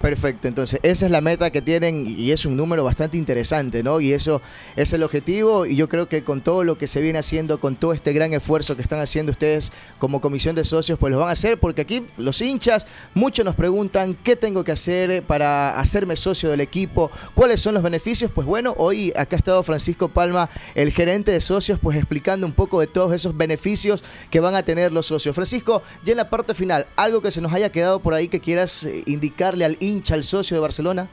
Perfecto, 0.00 0.48
entonces 0.48 0.80
esa 0.82 1.06
es 1.06 1.10
la 1.10 1.22
meta 1.22 1.50
que 1.50 1.62
tienen 1.62 2.06
y 2.06 2.30
es 2.30 2.44
un 2.44 2.58
número 2.58 2.84
bastante 2.84 3.16
interesante, 3.16 3.82
¿no? 3.82 4.00
Y 4.00 4.12
eso 4.12 4.42
es 4.76 4.92
el 4.92 5.02
objetivo 5.02 5.64
y 5.64 5.76
yo 5.76 5.88
creo 5.88 6.10
que 6.10 6.22
con 6.22 6.42
todo 6.42 6.62
lo 6.62 6.76
que 6.76 6.86
se 6.86 7.00
viene 7.00 7.18
haciendo, 7.18 7.58
con 7.58 7.74
todo 7.74 7.94
este 7.94 8.12
gran 8.12 8.34
esfuerzo 8.34 8.76
que 8.76 8.82
están 8.82 9.00
haciendo 9.00 9.32
ustedes 9.32 9.72
como 9.98 10.20
comisión 10.20 10.56
de 10.56 10.64
socios, 10.64 10.98
pues 10.98 11.10
lo 11.10 11.20
van 11.20 11.30
a 11.30 11.32
hacer 11.32 11.58
porque 11.58 11.80
aquí 11.80 12.04
los 12.18 12.42
hinchas, 12.42 12.86
muchos 13.14 13.46
nos 13.46 13.54
preguntan 13.54 14.14
qué 14.22 14.36
tengo 14.36 14.62
que 14.62 14.72
hacer 14.72 15.22
para 15.22 15.78
hacerme 15.78 16.16
socio 16.16 16.50
del 16.50 16.60
equipo, 16.60 17.10
cuáles 17.34 17.60
son 17.60 17.72
los 17.72 17.82
beneficios, 17.82 18.30
pues 18.30 18.46
bueno, 18.46 18.74
hoy 18.76 19.10
acá 19.16 19.36
ha 19.36 19.38
estado 19.38 19.62
Francisco 19.62 20.08
Palma, 20.08 20.50
el 20.74 20.92
gerente 20.92 21.30
de 21.30 21.40
socios, 21.40 21.78
pues 21.80 21.96
explicando 21.96 22.46
un 22.46 22.52
poco 22.52 22.80
de 22.80 22.88
todos 22.88 23.14
esos 23.14 23.34
beneficios 23.34 24.04
que 24.30 24.40
van 24.40 24.54
a 24.54 24.64
tener 24.64 24.92
los 24.92 25.06
socios. 25.06 25.34
Francisco, 25.34 25.82
ya 26.04 26.12
en 26.12 26.18
la 26.18 26.28
parte 26.28 26.52
final, 26.52 26.86
algo 26.96 27.22
que 27.22 27.30
se 27.30 27.40
nos 27.40 27.54
haya 27.54 27.72
quedado 27.72 28.00
por 28.00 28.12
ahí 28.12 28.28
que 28.28 28.40
quieras 28.40 28.84
eh, 28.84 29.02
indicarle 29.06 29.64
al 29.64 29.78
hincha, 29.84 30.14
al 30.14 30.22
socio 30.22 30.56
de 30.56 30.60
Barcelona. 30.60 31.08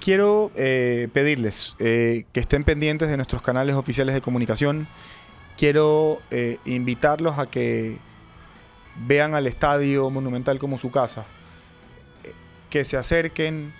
Quiero 0.00 0.50
eh, 0.54 1.08
pedirles 1.12 1.74
eh, 1.78 2.24
que 2.32 2.40
estén 2.40 2.64
pendientes 2.64 3.08
de 3.10 3.16
nuestros 3.16 3.42
canales 3.42 3.74
oficiales 3.76 4.14
de 4.14 4.20
comunicación. 4.20 4.86
Quiero 5.56 6.20
eh, 6.30 6.58
invitarlos 6.64 7.38
a 7.38 7.46
que 7.46 7.98
vean 9.06 9.34
al 9.34 9.46
Estadio 9.46 10.08
Monumental 10.08 10.58
como 10.58 10.78
su 10.78 10.90
casa. 10.90 11.26
Que 12.70 12.84
se 12.84 12.96
acerquen. 12.96 13.72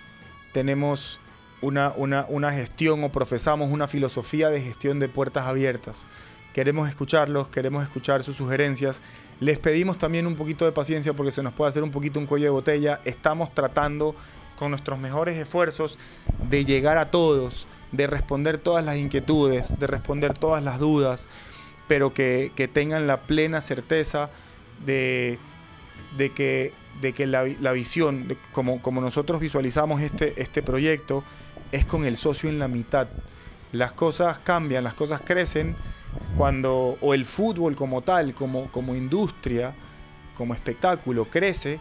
Tenemos 0.53 1.21
una, 1.61 1.93
una- 1.97 2.27
una 2.29 2.53
gestión 2.53 3.05
o 3.05 3.11
profesamos 3.13 3.71
una 3.71 3.87
filosofía 3.87 4.49
de 4.49 4.61
gestión 4.61 4.99
de 4.99 5.09
puertas 5.09 5.47
abiertas. 5.47 6.05
Queremos 6.53 6.89
escucharlos, 6.89 7.49
queremos 7.49 7.85
escuchar 7.85 8.23
sus 8.25 8.37
sugerencias. 8.37 9.01
Les 9.41 9.59
pedimos 9.59 9.99
también 9.99 10.27
un 10.27 10.35
poquito 10.35 10.65
de 10.65 10.73
paciencia 10.73 11.13
porque 11.13 11.33
se 11.33 11.43
nos 11.43 11.53
puede 11.53 11.69
hacer 11.69 11.83
un 11.83 11.91
poquito 11.91 12.19
un 12.19 12.27
cuello 12.27 12.47
de 12.47 12.51
botella. 12.51 13.01
Estamos 13.05 13.55
tratando 13.55 14.15
con 14.59 14.71
nuestros 14.71 14.99
mejores 14.99 15.37
esfuerzos 15.37 15.99
de 16.51 16.65
llegar 16.65 16.99
a 16.99 17.11
todos, 17.13 17.69
de 17.93 18.09
responder 18.09 18.59
todas 18.59 18.85
las 18.85 18.97
inquietudes, 18.97 19.79
de 19.79 19.87
responder 19.87 20.37
todas 20.37 20.63
las 20.65 20.81
dudas, 20.81 21.29
pero 21.87 22.13
que, 22.13 22.51
tengan 22.73 23.07
la 23.07 23.19
plena 23.19 23.61
certeza 23.61 24.31
de, 24.85 25.39
que, 26.35 26.73
la, 27.27 27.45
vi- 27.45 27.57
la 27.61 27.71
visión, 27.71 28.37
como, 28.51 28.83
como 28.83 29.01
nosotros 29.01 29.41
visualizamos 29.41 30.01
este, 30.01 30.35
este 30.43 30.63
proyecto, 30.63 31.23
es 31.71 31.85
con 31.85 32.05
el 32.05 32.17
socio 32.17 32.51
en 32.51 32.59
la 32.59 32.67
mitad. 32.67 33.07
Las 33.71 33.93
cosas 33.93 34.39
cambian, 34.41 34.83
las 34.83 34.95
cosas 34.95 35.21
crecen 35.25 35.77
cuando, 36.37 36.99
o 37.01 37.15
el 37.15 37.25
fútbol 37.25 37.75
como 37.75 38.03
tal, 38.03 38.35
como, 38.35 38.71
como 38.71 38.95
industria, 38.95 39.75
como 40.37 40.55
espectáculo, 40.55 41.25
crece 41.27 41.81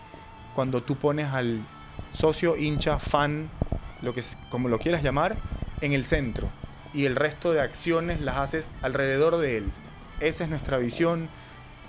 cuando 0.55 0.81
tú 0.81 0.95
pones 0.95 1.27
al 1.27 1.61
socio, 2.11 2.57
hincha, 2.57 2.99
fan, 2.99 3.49
lo 4.01 4.13
que, 4.13 4.23
como 4.49 4.69
lo 4.69 4.79
quieras 4.79 5.03
llamar, 5.03 5.37
en 5.81 5.93
el 5.93 6.05
centro. 6.05 6.49
Y 6.93 7.05
el 7.05 7.15
resto 7.15 7.53
de 7.53 7.61
acciones 7.61 8.21
las 8.21 8.37
haces 8.37 8.71
alrededor 8.81 9.37
de 9.37 9.57
él. 9.57 9.71
Esa 10.19 10.43
es 10.43 10.49
nuestra 10.49 10.77
visión. 10.77 11.29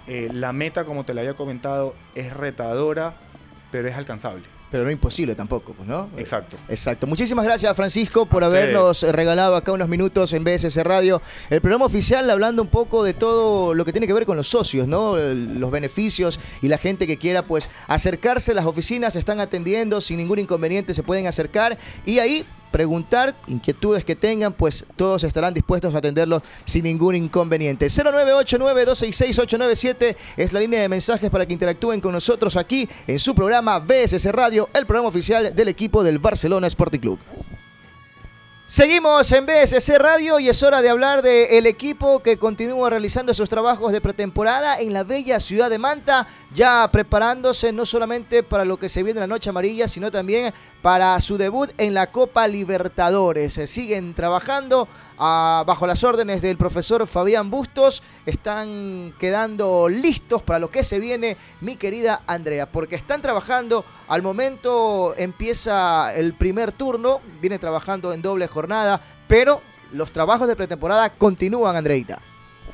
Eh, 0.07 0.29
la 0.33 0.53
meta, 0.53 0.85
como 0.85 1.05
te 1.05 1.15
la 1.15 1.23
había 1.23 1.35
comentado, 1.35 1.95
es 2.15 2.33
retadora, 2.35 3.15
pero 3.71 3.89
es 3.89 3.95
alcanzable. 3.95 4.58
Pero 4.71 4.85
no 4.85 4.91
imposible 4.91 5.35
tampoco, 5.35 5.73
pues, 5.73 5.89
¿no? 5.89 6.09
Exacto. 6.17 6.57
Exacto. 6.69 7.07
Muchísimas 7.07 7.45
gracias, 7.45 7.75
Francisco, 7.77 8.27
por 8.27 8.45
A 8.45 8.47
habernos 8.47 9.03
regalado 9.03 9.57
acá 9.57 9.73
unos 9.73 9.89
minutos 9.89 10.33
en 10.33 10.45
BSS 10.45 10.83
Radio. 10.85 11.23
El 11.51 11.61
programa 11.61 11.87
oficial 11.87 12.29
hablando 12.29 12.63
un 12.63 12.69
poco 12.69 13.05
de 13.05 13.15
todo 13.15 13.75
lo 13.75 13.85
que 13.85 13.93
tiene 13.93 14.07
que 14.07 14.13
ver 14.13 14.27
con 14.27 14.37
los 14.37 14.49
socios, 14.49 14.87
¿no? 14.87 15.17
Los 15.17 15.71
beneficios 15.71 16.41
y 16.63 16.69
la 16.69 16.79
gente 16.79 17.07
que 17.07 17.17
quiera, 17.17 17.43
pues, 17.43 17.71
acercarse. 17.87 18.55
Las 18.55 18.67
oficinas 18.67 19.15
se 19.15 19.19
están 19.19 19.41
atendiendo 19.41 20.01
sin 20.01 20.19
ningún 20.19 20.39
inconveniente, 20.39 20.95
se 20.95 21.03
pueden 21.03 21.27
acercar 21.27 21.79
y 22.05 22.19
ahí 22.19 22.45
preguntar, 22.71 23.35
inquietudes 23.47 24.05
que 24.05 24.17
tengan, 24.17 24.53
pues 24.53 24.85
todos 24.97 25.25
estarán 25.25 25.55
dispuestos 25.55 25.95
a 25.95 25.99
atenderlos 25.99 26.43
sin 26.65 26.85
ningún 26.85 27.15
inconveniente. 27.15 27.87
0989-266-897 27.87 30.17
es 30.37 30.53
la 30.53 30.61
línea 30.61 30.81
de 30.81 30.89
mensajes 30.89 31.31
para 31.31 31.47
que 31.47 31.53
interactúen 31.53 32.01
con 32.01 32.13
nosotros 32.13 32.57
aquí 32.57 32.89
en 33.07 33.19
su 33.19 33.35
programa 33.35 33.79
BSS 33.79 34.33
Radio, 34.33 34.69
el 34.75 34.87
programa 34.87 35.09
oficial 35.09 35.55
del 35.55 35.69
equipo 35.69 36.03
del 36.03 36.19
Barcelona 36.19 36.67
Sporting 36.67 37.01
Club. 37.01 37.19
Seguimos 38.71 39.33
en 39.33 39.47
BSC 39.47 39.97
Radio 39.97 40.39
y 40.39 40.51
es 40.51 40.63
hora 40.63 40.83
de 40.83 40.91
hablar 40.91 41.23
del 41.23 41.65
equipo 41.65 42.23
que 42.23 42.37
continúa 42.37 42.91
realizando 42.91 43.33
sus 43.33 43.49
trabajos 43.49 43.93
de 43.93 44.03
pretemporada 44.03 44.79
en 44.79 44.93
la 44.93 45.05
bella 45.05 45.41
ciudad 45.41 45.71
de 45.71 45.79
Manta, 45.79 46.27
ya 46.53 46.87
preparándose 46.93 47.73
no 47.73 47.87
solamente 47.87 48.43
para 48.43 48.67
lo 48.67 48.79
que 48.79 48.91
se 48.91 49.03
viene 49.03 49.21
en 49.21 49.23
la 49.23 49.35
Noche 49.35 49.49
Amarilla, 49.49 49.89
sino 49.89 50.11
también 50.11 50.53
para 50.83 51.21
su 51.21 51.39
debut 51.39 51.71
en 51.79 51.95
la 51.95 52.09
Copa 52.09 52.47
Libertadores. 52.47 53.55
Se 53.55 53.67
siguen 53.67 54.15
trabajando 54.15 54.89
ah, 55.19 55.65
bajo 55.67 55.87
las 55.87 56.05
órdenes 56.05 56.43
del 56.43 56.57
profesor 56.57 57.07
Fabián 57.07 57.51
Bustos, 57.51 58.03
están 58.27 59.13
quedando 59.19 59.89
listos 59.89 60.43
para 60.43 60.59
lo 60.59 60.71
que 60.71 60.85
se 60.85 60.99
viene, 60.99 61.37
mi 61.61 61.77
querida 61.77 62.23
Andrea, 62.27 62.71
porque 62.71 62.97
están 62.97 63.23
trabajando, 63.23 63.85
al 64.07 64.23
momento 64.23 65.15
empieza 65.17 66.15
el 66.15 66.35
primer 66.35 66.73
turno, 66.73 67.21
viene 67.41 67.59
trabajando 67.59 68.13
en 68.13 68.23
doble 68.23 68.47
jornada, 68.47 69.01
pero 69.27 69.61
los 69.93 70.13
trabajos 70.13 70.49
de 70.49 70.57
pretemporada 70.57 71.11
continúan, 71.11 71.77
Andreita. 71.77 72.21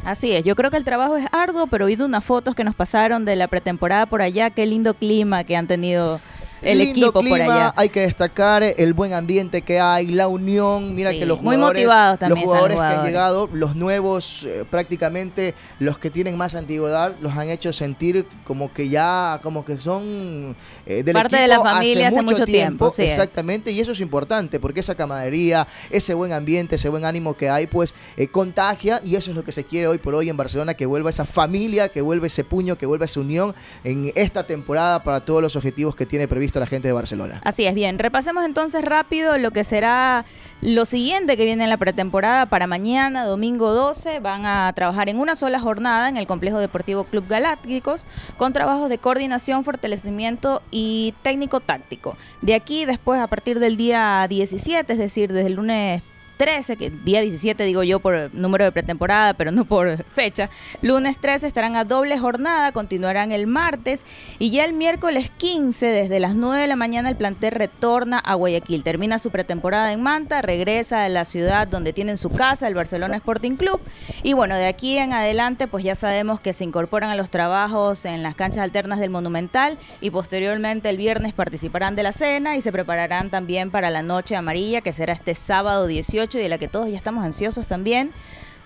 Así 0.05 0.33
es, 0.33 0.45
yo 0.45 0.55
creo 0.55 0.71
que 0.71 0.77
el 0.77 0.85
trabajo 0.85 1.17
es 1.17 1.27
arduo, 1.33 1.67
pero 1.67 1.87
vi 1.87 1.95
unas 1.95 2.25
fotos 2.25 2.55
que 2.55 2.65
nos 2.65 2.75
pasaron 2.75 3.25
de 3.25 3.37
la 3.37 3.49
pretemporada 3.49 4.05
por 4.05 4.21
allá, 4.21 4.51
qué 4.51 4.67
lindo 4.67 4.93
clima 4.93 5.45
que 5.45 5.57
han 5.57 5.67
tenido 5.67 6.21
el 6.65 6.79
Lindo 6.79 6.93
equipo 6.93 7.13
por 7.13 7.23
clima, 7.23 7.55
allá. 7.55 7.75
hay 7.77 7.89
que 7.89 8.01
destacar 8.01 8.63
el 8.63 8.93
buen 8.95 9.13
ambiente 9.13 9.63
que 9.63 9.81
hay, 9.81 10.07
la 10.09 10.29
unión, 10.29 10.95
mira 10.95 11.11
Sí, 11.11 11.19
que 11.21 11.27
los 11.27 11.41
muy 11.41 11.57
jugadores, 11.57 11.83
motivados 11.83 12.19
también 12.19 12.41
los 12.41 12.45
jugadores 12.45 12.79
que 12.79 12.85
han 12.85 13.05
llegado, 13.05 13.49
los 13.53 13.77
nuevos, 13.77 14.45
eh, 14.45 14.65
prácticamente 14.69 15.55
los 15.79 15.99
que 15.99 16.11
tienen 16.11 16.37
más 16.37 16.55
antigüedad, 16.55 17.15
los 17.21 17.37
han 17.37 17.49
hecho 17.49 17.73
sentir 17.73 18.27
como 18.45 18.73
que 18.73 18.89
ya, 18.89 19.41
como 19.43 19.65
que 19.65 19.79
son 19.79 20.57
eh, 20.87 21.03
del 21.03 21.15
Parte 21.15 21.37
de 21.37 21.45
equipo 21.45 21.65
la 21.65 21.71
familia 21.71 22.09
hace 22.09 22.23
mucho 22.23 22.45
tiempo, 22.45 22.91
sí 22.91 23.03
es. 23.03 23.13
exactamente, 23.13 23.71
y 23.71 23.81
eso 23.81 23.93
es 23.93 24.01
importante 24.01 24.61
porque 24.61 24.81
esa 24.81 24.95
camaradería, 24.95 25.67
ese 25.91 26.15
buen 26.15 26.33
ambiente, 26.33 26.77
ese 26.77 26.89
buen 26.89 27.05
ánimo 27.05 27.35
que 27.37 27.49
hay, 27.51 27.67
pues 27.67 27.95
eh, 28.17 28.29
contagia 28.29 29.01
y 29.05 29.17
eso 29.17 29.31
es 29.31 29.37
lo 29.37 29.45
que 29.45 29.53
se 29.53 29.65
quiere 29.65 29.87
hoy 29.89 29.99
por 29.99 30.15
hoy 30.15 30.29
en 30.29 30.37
Barcelona, 30.37 30.75
que 30.75 30.87
vuelva 30.87 31.11
esa 31.11 31.25
familia, 31.25 31.89
que 31.89 32.01
vuelva 32.01 32.27
ese 32.27 32.45
puño, 32.45 32.77
que 32.77 32.87
vuelva 32.87 33.05
esa 33.05 33.21
unión 33.21 33.55
en 33.83 34.13
esta 34.15 34.47
temporada 34.47 35.03
para 35.03 35.25
todos 35.25 35.43
los 35.43 35.57
objetivos 35.57 35.95
que 35.95 36.07
tiene 36.07 36.29
previsto 36.29 36.54
la 36.61 36.67
gente 36.67 36.89
de 36.89 36.93
Barcelona. 36.93 37.41
Así 37.45 37.67
es, 37.67 37.75
bien. 37.75 37.99
Repasemos 37.99 38.45
entonces 38.45 38.85
rápido 38.85 39.39
lo 39.39 39.51
que 39.51 39.65
será 39.65 40.25
lo 40.61 40.85
siguiente 40.85 41.37
que 41.37 41.45
viene 41.45 41.65
en 41.65 41.71
la 41.71 41.77
pretemporada 41.77 42.47
para 42.47 42.67
mañana, 42.67 43.25
domingo 43.25 43.73
12. 43.73 44.21
Van 44.21 44.47
a 44.47 44.73
trabajar 44.73 45.09
en 45.09 45.19
una 45.19 45.35
sola 45.35 45.61
jornada 45.61 46.09
en 46.09 46.17
el 46.17 46.27
Complejo 46.27 46.59
Deportivo 46.59 47.05
Club 47.05 47.27
Galácticos 47.29 48.07
con 48.37 48.53
trabajos 48.53 48.89
de 48.89 48.99
coordinación, 48.99 49.65
fortalecimiento 49.65 50.63
y 50.71 51.15
técnico-táctico. 51.23 52.17
De 52.41 52.55
aquí, 52.55 52.85
después, 52.85 53.21
a 53.21 53.27
partir 53.27 53.59
del 53.59 53.77
día 53.77 54.27
17, 54.29 54.93
es 54.93 54.99
decir, 54.99 55.33
desde 55.33 55.49
el 55.49 55.55
lunes 55.55 56.03
13, 56.45 56.77
que 56.77 56.91
día 56.91 57.23
17 57.23 57.65
digo 57.65 57.83
yo 57.85 58.01
por 58.01 58.29
número 58.35 58.67
de 58.67 58.73
pretemporada, 58.73 59.33
pero 59.33 59.51
no 59.51 59.65
por 59.65 60.05
fecha. 60.05 60.51
Lunes 60.83 61.19
13 61.19 61.47
estarán 61.47 61.75
a 61.75 61.85
doble 61.85 62.19
jornada, 62.19 62.71
continuarán 62.73 63.33
el 63.33 63.47
martes 63.47 64.05
y 64.39 64.51
ya 64.51 64.67
el 64.67 64.75
miércoles 64.75 65.31
15 65.39 65.87
desde 65.87 66.21
las 66.21 66.35
9 66.35 66.61
de 66.61 66.67
la 66.69 66.77
mañana 66.77 67.09
el 67.09 67.17
plantel 67.17 67.53
retorna 67.53 68.19
a 68.19 68.35
Guayaquil. 68.35 68.85
Termina 68.85 69.19
su 69.19 69.31
pretemporada 69.31 69.91
en 69.95 70.03
Manta, 70.03 70.43
regresa 70.43 71.05
a 71.05 71.09
la 71.09 71.25
ciudad 71.25 71.67
donde 71.67 71.95
tienen 71.95 72.19
su 72.19 72.29
casa, 72.29 72.69
el 72.69 72.75
Barcelona 72.75 73.17
Sporting 73.17 73.57
Club. 73.57 73.81
Y 74.23 74.35
bueno, 74.35 74.55
de 74.57 74.67
aquí 74.67 74.99
en 74.99 75.15
adelante 75.15 75.67
pues 75.67 75.83
ya 75.83 75.95
sabemos 75.95 76.41
que 76.41 76.53
se 76.53 76.65
incorporan 76.65 77.09
a 77.09 77.17
los 77.17 77.31
trabajos 77.31 78.05
en 78.05 78.23
las 78.23 78.35
canchas 78.35 78.65
alternas 78.65 78.99
del 78.99 79.09
Monumental 79.09 79.79
y 80.03 80.11
posteriormente 80.11 80.91
el 80.91 80.99
viernes 80.99 81.33
participarán 81.33 81.97
de 81.97 82.03
la 82.03 82.13
cena 82.13 82.55
y 82.55 82.61
se 82.61 82.71
prepararán 82.71 83.31
también 83.31 83.71
para 83.71 83.89
la 83.89 84.03
noche 84.03 84.37
amarilla 84.37 84.83
que 84.83 84.93
será 84.93 85.15
este 85.15 85.35
sábado 85.35 85.87
18 85.87 86.34
y 86.39 86.43
de 86.43 86.49
la 86.49 86.59
que 86.59 86.69
todos 86.69 86.91
ya 86.91 86.97
estamos 86.97 87.25
ansiosos 87.25 87.69
también. 87.69 88.13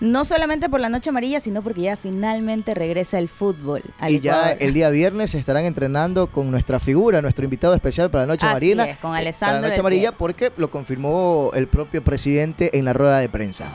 No 0.00 0.24
solamente 0.24 0.68
por 0.68 0.78
la 0.78 0.88
noche 0.88 1.10
amarilla, 1.10 1.40
sino 1.40 1.60
porque 1.60 1.80
ya 1.80 1.96
finalmente 1.96 2.72
regresa 2.72 3.18
el 3.18 3.28
fútbol. 3.28 3.82
al 3.98 4.12
y 4.12 4.20
ya 4.20 4.52
el 4.52 4.72
día 4.72 4.90
viernes 4.90 5.34
estarán 5.34 5.64
entrenando 5.64 6.28
con 6.28 6.52
nuestra 6.52 6.78
figura, 6.78 7.20
nuestro 7.20 7.44
invitado 7.44 7.74
especial 7.74 8.08
para 8.08 8.24
la 8.24 8.34
Noche 8.34 8.46
es, 8.46 8.98
con 8.98 9.16
eh, 9.16 9.18
Alessandro 9.18 9.54
Para 9.54 9.60
la 9.60 9.68
Noche 9.68 9.80
Amarilla, 9.80 10.12
porque 10.12 10.52
lo 10.56 10.70
confirmó 10.70 11.50
el 11.54 11.66
propio 11.66 12.04
presidente 12.04 12.78
en 12.78 12.84
la 12.84 12.92
rueda 12.92 13.18
de 13.18 13.28
prensa. 13.28 13.66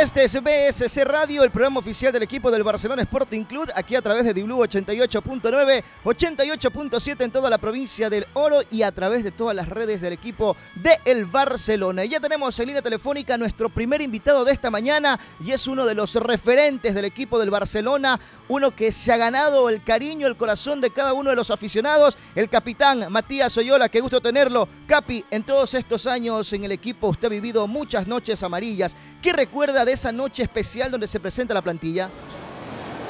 Este 0.00 0.24
es 0.24 0.32
BSC 0.32 1.04
Radio, 1.04 1.44
el 1.44 1.50
programa 1.50 1.78
oficial 1.78 2.10
del 2.10 2.22
equipo 2.22 2.50
del 2.50 2.62
Barcelona 2.62 3.02
Sporting 3.02 3.44
Club, 3.44 3.70
aquí 3.74 3.94
a 3.94 4.00
través 4.00 4.24
de 4.24 4.32
Diblu 4.32 4.56
88.9, 4.56 5.84
88.7 6.02 7.22
en 7.22 7.30
toda 7.30 7.50
la 7.50 7.58
provincia 7.58 8.08
del 8.08 8.26
Oro 8.32 8.62
y 8.70 8.80
a 8.80 8.92
través 8.92 9.22
de 9.22 9.30
todas 9.30 9.54
las 9.54 9.68
redes 9.68 10.00
del 10.00 10.14
equipo 10.14 10.56
de 10.74 10.98
el 11.04 11.26
Barcelona. 11.26 12.02
Y 12.02 12.08
ya 12.08 12.18
tenemos 12.18 12.58
en 12.58 12.68
línea 12.68 12.80
telefónica 12.80 13.36
nuestro 13.36 13.68
primer 13.68 14.00
invitado 14.00 14.42
de 14.46 14.52
esta 14.52 14.70
mañana 14.70 15.20
y 15.44 15.50
es 15.50 15.66
uno 15.66 15.84
de 15.84 15.94
los 15.94 16.14
referentes 16.14 16.94
del 16.94 17.04
equipo 17.04 17.38
del 17.38 17.50
Barcelona, 17.50 18.18
uno 18.48 18.74
que 18.74 18.92
se 18.92 19.12
ha 19.12 19.18
ganado 19.18 19.68
el 19.68 19.84
cariño, 19.84 20.26
el 20.26 20.36
corazón 20.38 20.80
de 20.80 20.88
cada 20.88 21.12
uno 21.12 21.28
de 21.28 21.36
los 21.36 21.50
aficionados, 21.50 22.16
el 22.34 22.48
capitán 22.48 23.04
Matías 23.10 23.54
Oyola, 23.58 23.90
qué 23.90 24.00
gusto 24.00 24.22
tenerlo. 24.22 24.66
Capi, 24.86 25.26
en 25.30 25.42
todos 25.42 25.74
estos 25.74 26.06
años 26.06 26.50
en 26.54 26.64
el 26.64 26.72
equipo 26.72 27.08
usted 27.08 27.26
ha 27.26 27.30
vivido 27.30 27.66
muchas 27.66 28.06
noches 28.06 28.42
amarillas. 28.42 28.96
¿Qué 29.20 29.34
recuerda 29.34 29.84
de 29.84 29.89
esa 29.92 30.12
noche 30.12 30.42
especial 30.42 30.90
donde 30.90 31.06
se 31.06 31.20
presenta 31.20 31.54
la 31.54 31.62
plantilla? 31.62 32.08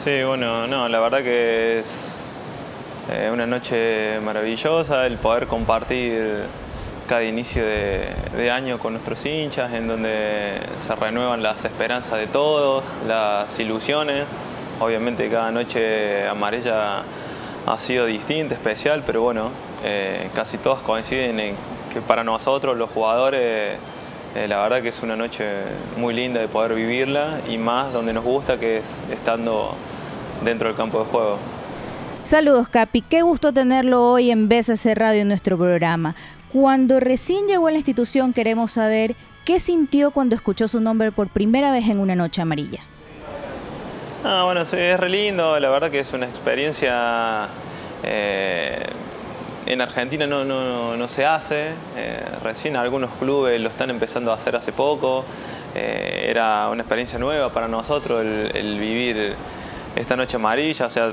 Sí, 0.03 0.23
bueno, 0.23 0.67
no, 0.67 0.89
la 0.89 1.01
verdad 1.01 1.23
que 1.23 1.81
es 1.81 2.21
eh, 3.11 3.31
una 3.33 3.47
noche 3.47 4.21
maravillosa 4.21 5.07
el 5.07 5.17
poder 5.19 5.47
compartir 5.47 6.45
cada 7.11 7.25
inicio 7.25 7.65
de, 7.67 8.51
año 8.53 8.79
con 8.79 8.93
nuestros 8.93 9.27
hinchas, 9.27 9.73
en 9.73 9.89
donde 9.89 10.61
se 10.79 10.95
renuevan 10.95 11.43
las 11.43 11.65
esperanzas 11.65 12.19
de 12.21 12.29
todos, 12.29 12.85
las 13.09 13.59
ilusiones. 13.59 14.27
Obviamente 14.79 15.29
cada 15.29 15.51
noche 15.51 16.29
amarilla 16.29 17.03
ha 17.67 17.79
sido 17.79 18.07
distinta, 18.07 18.55
especial, 18.55 19.03
pero 19.05 19.23
bueno, 19.23 19.51
eh, 19.83 20.31
casi 20.35 20.59
todas 20.59 20.83
coinciden 20.83 21.41
en 21.41 21.57
que 21.93 22.01
para 22.01 22.23
nosotros 22.23 22.77
los 22.77 22.89
jugadores 22.91 23.77
eh, 24.35 24.47
la 24.47 24.63
verdad 24.63 24.83
que 24.83 24.89
es 24.89 25.03
una 25.03 25.17
noche 25.17 25.45
muy 25.97 26.15
linda 26.15 26.41
de 26.41 26.49
poder 26.49 26.75
vivirla 26.75 27.41
y 27.49 27.59
más 27.59 27.93
donde 27.93 28.13
nos 28.13 28.25
gusta 28.25 28.59
que 28.59 28.79
es 28.79 29.03
estando 29.11 29.75
dentro 30.45 30.69
del 30.69 30.77
campo 30.77 31.01
de 31.01 31.05
juego. 31.07 31.39
Saludos, 32.23 32.69
Capi. 32.69 33.03
Qué 33.03 33.23
gusto 33.23 33.53
tenerlo 33.53 34.13
hoy 34.13 34.31
en 34.31 34.49
BSC 34.49 34.95
Radio 34.95 35.23
en 35.23 35.29
nuestro 35.29 35.57
programa. 35.57 36.15
Cuando 36.53 37.01
recién 37.01 37.47
llegó 37.47 37.69
a 37.69 37.71
la 37.71 37.79
institución, 37.79 38.33
queremos 38.33 38.73
saber 38.73 39.17
qué 39.45 39.59
sintió 39.59 40.11
cuando 40.11 40.35
escuchó 40.35 40.69
su 40.69 40.81
nombre 40.81 41.13
por 41.13 41.29
primera 41.29 41.73
vez 41.73 41.89
en 41.89 41.99
una 41.99 42.15
noche 42.15 42.43
amarilla. 42.43 42.81
Ah, 44.23 44.43
bueno, 44.45 44.65
sí, 44.65 44.77
es 44.77 45.01
re 45.01 45.09
lindo, 45.09 45.59
la 45.59 45.71
verdad 45.71 45.91
que 45.91 46.01
es 46.01 46.13
una 46.13 46.27
experiencia 46.27 47.49
eh, 48.03 48.85
en 49.73 49.81
Argentina 49.81 50.27
no, 50.27 50.45
no- 50.45 50.97
no 50.97 51.09
se 51.09 51.25
hace, 51.25 51.69
eh, 51.97 52.21
recién 52.43 52.77
algunos 52.77 53.11
clubes 53.21 53.61
lo 53.61 53.69
están 53.69 53.91
empezando 53.91 54.33
a 54.33 54.35
hacer 54.35 54.57
hace 54.57 54.73
poco, 54.73 55.25
eh, 55.75 56.27
era 56.29 56.69
una 56.69 56.83
experiencia 56.83 57.19
nueva 57.19 57.51
para 57.51 57.69
nosotros 57.69 58.21
el, 58.23 58.79
vivir 58.79 59.35
esta 59.97 60.17
noche 60.17 60.37
amarilla, 60.37 60.87
o 60.87 60.91
sea, 60.91 61.13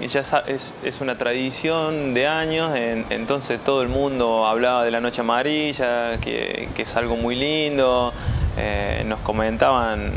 ya 0.00 0.20
es, 0.46 0.74
es- 0.82 1.00
una 1.00 1.16
tradición 1.18 2.14
de 2.14 2.26
años, 2.26 2.74
en- 2.76 3.04
entonces 3.10 3.60
todo 3.64 3.82
el 3.82 3.88
mundo 3.88 4.46
hablaba 4.46 4.84
de 4.84 4.90
la 4.90 5.00
noche 5.00 5.20
amarilla, 5.20 6.18
que, 6.20 6.68
que 6.74 6.82
es 6.82 6.96
algo 6.96 7.16
muy 7.16 7.34
lindo, 7.36 8.12
eh, 8.58 9.02
nos 9.06 9.20
comentaban 9.20 10.12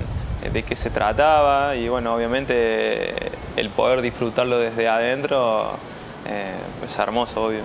de 0.52 0.64
qué 0.64 0.76
se 0.76 0.90
trataba 0.92 1.76
y 1.76 1.90
bueno, 1.90 2.14
obviamente 2.16 3.14
el 3.58 3.70
poder 3.70 4.02
disfrutarlo 4.02 4.60
desde 4.60 4.88
adentro 4.88 5.72
eh, 6.26 6.54
es 6.84 6.98
hermoso, 6.98 7.46
obvio. 7.46 7.62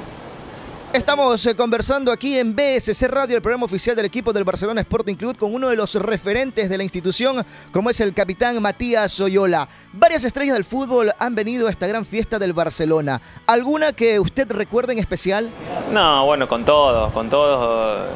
Estamos 0.93 1.47
eh, 1.47 1.55
conversando 1.55 2.11
aquí 2.11 2.37
en 2.37 2.57
BSC 2.57 3.07
Radio, 3.07 3.37
el 3.37 3.43
programa 3.43 3.65
oficial 3.65 3.95
del 3.95 4.07
equipo 4.07 4.33
del 4.33 4.43
Barcelona 4.43 4.81
Sporting 4.81 5.15
Club, 5.15 5.39
con 5.39 5.55
uno 5.55 5.69
de 5.69 5.77
los 5.77 5.95
referentes 5.95 6.69
de 6.69 6.77
la 6.77 6.83
institución, 6.83 7.47
como 7.71 7.91
es 7.91 8.01
el 8.01 8.13
capitán 8.13 8.61
Matías 8.61 9.13
Soyola. 9.13 9.69
Varias 9.93 10.25
estrellas 10.25 10.55
del 10.55 10.65
fútbol 10.65 11.13
han 11.17 11.37
venido 11.37 11.69
a 11.69 11.71
esta 11.71 11.87
gran 11.87 12.05
fiesta 12.05 12.41
del 12.41 12.53
Barcelona. 12.53 13.21
¿Alguna 13.47 13.93
que 13.93 14.19
usted 14.19 14.51
recuerde 14.51 14.93
en 14.95 14.99
especial? 14.99 15.51
No, 15.93 16.27
bueno, 16.27 16.49
con 16.49 16.65
todos, 16.65 17.13
con 17.13 17.31
todos, 17.31 18.09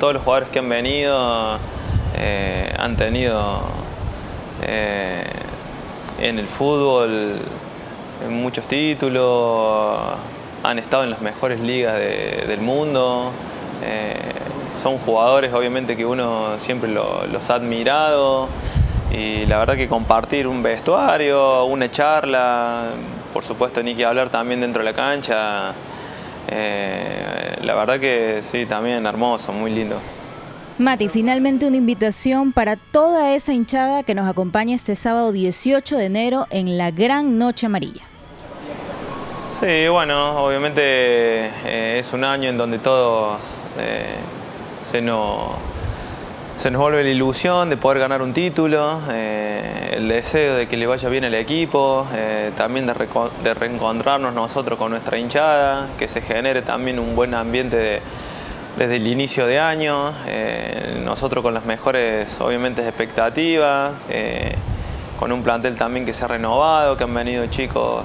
todos 0.00 0.14
los 0.14 0.22
jugadores 0.22 0.48
que 0.48 0.60
han 0.60 0.70
venido 0.70 1.58
eh, 2.16 2.74
han 2.78 2.96
tenido 2.96 3.60
eh, 4.62 5.24
en 6.18 6.38
el 6.38 6.48
fútbol 6.48 7.34
muchos 8.30 8.66
títulos 8.66 9.98
han 10.62 10.78
estado 10.78 11.04
en 11.04 11.10
las 11.10 11.20
mejores 11.20 11.60
ligas 11.60 11.98
del 11.98 12.60
mundo. 12.60 13.30
Eh, 13.84 14.14
son 14.74 14.98
jugadores 14.98 15.52
obviamente 15.52 15.96
que 15.96 16.06
uno 16.06 16.58
siempre 16.58 16.90
los 16.90 17.50
ha 17.50 17.54
admirado 17.54 18.48
y 19.12 19.44
la 19.46 19.58
verdad 19.58 19.76
que 19.76 19.88
compartir 19.88 20.46
un 20.46 20.62
vestuario, 20.62 21.64
una 21.64 21.90
charla, 21.90 22.90
por 23.32 23.44
supuesto 23.44 23.82
ni 23.82 23.94
que 23.94 24.04
hablar 24.04 24.30
también 24.30 24.60
dentro 24.60 24.82
de 24.82 24.90
la 24.90 24.96
cancha, 24.96 25.72
eh, 26.48 27.56
la 27.62 27.74
verdad 27.74 28.00
que 28.00 28.40
sí, 28.42 28.66
también 28.66 29.04
hermoso, 29.04 29.52
muy 29.52 29.70
lindo. 29.70 29.96
Mati, 30.78 31.08
finalmente 31.08 31.66
una 31.66 31.76
invitación 31.76 32.52
para 32.52 32.76
toda 32.76 33.34
esa 33.34 33.52
hinchada 33.52 34.02
que 34.02 34.14
nos 34.14 34.28
acompaña 34.28 34.74
este 34.74 34.96
sábado 34.96 35.30
18 35.30 35.98
de 35.98 36.04
enero 36.06 36.46
en 36.50 36.78
la 36.78 36.90
Gran 36.90 37.36
Noche 37.36 37.66
Amarilla. 37.66 38.11
Sí, 39.62 39.86
bueno, 39.86 40.44
obviamente 40.44 40.82
eh, 40.82 41.98
es 42.00 42.12
un 42.12 42.24
año 42.24 42.48
en 42.48 42.58
donde 42.58 42.80
todos 42.80 43.38
eh, 43.78 44.16
se, 44.80 45.00
nos, 45.00 45.52
se 46.56 46.68
nos 46.72 46.82
vuelve 46.82 47.04
la 47.04 47.10
ilusión 47.10 47.70
de 47.70 47.76
poder 47.76 48.00
ganar 48.00 48.22
un 48.22 48.32
título, 48.32 49.00
eh, 49.12 49.92
el 49.94 50.08
deseo 50.08 50.56
de 50.56 50.66
que 50.66 50.76
le 50.76 50.88
vaya 50.88 51.08
bien 51.08 51.22
al 51.22 51.34
equipo, 51.36 52.08
también 52.56 52.88
de, 52.88 53.54
reencontrarnos 53.54 54.34
nosotros 54.34 54.76
con 54.80 54.90
nuestra 54.90 55.16
hinchada, 55.16 55.90
que 55.96 56.08
se 56.08 56.22
genere 56.22 56.62
también 56.62 56.98
un 56.98 57.14
buen 57.14 57.32
ambiente 57.32 58.02
desde 58.76 58.96
el 58.96 59.06
inicio 59.06 59.46
de 59.46 59.60
año, 59.60 60.12
nosotros 61.04 61.40
con 61.40 61.54
las 61.54 61.66
mejores 61.66 62.40
obviamente 62.40 62.82
expectativas, 62.82 63.92
con 65.20 65.30
un 65.30 65.44
plantel 65.44 65.76
también 65.76 66.04
que 66.04 66.12
se 66.12 66.24
ha 66.24 66.26
renovado, 66.26 66.96
que 66.96 67.04
han 67.04 67.14
venido 67.14 67.46
chicos 67.46 68.02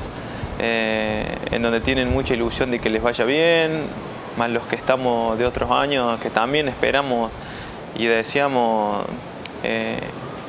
eh, 0.60 1.24
en 1.52 1.62
donde 1.62 1.82
tienen 1.82 2.12
mucha 2.12 2.34
ilusión 2.34 2.72
de 2.72 2.80
que 2.80 2.90
les 2.90 3.02
vaya 3.02 3.26
bien, 3.26 3.84
más 4.38 4.50
los 4.50 4.66
que 4.66 4.76
estamos 4.76 5.38
de 5.38 5.46
otros 5.46 5.70
años, 5.72 6.20
que 6.20 6.30
también 6.30 6.68
esperamos 6.68 7.32
y 7.96 8.06
deseamos 8.06 9.06
eh, 9.64 10.00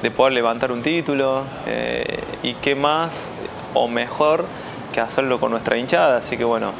de 0.02 0.10
poder 0.10 0.32
levantar 0.32 0.72
un 0.72 0.82
título, 0.82 1.44
eh, 1.66 2.20
y 2.42 2.54
qué 2.54 2.74
más 2.74 3.32
o 3.74 3.88
mejor 3.88 4.46
que 4.92 5.00
hacerlo 5.00 5.40
con 5.40 5.50
nuestra 5.50 5.76
hinchada, 5.76 6.18
así 6.18 6.36
que 6.36 6.44
bueno, 6.44 6.72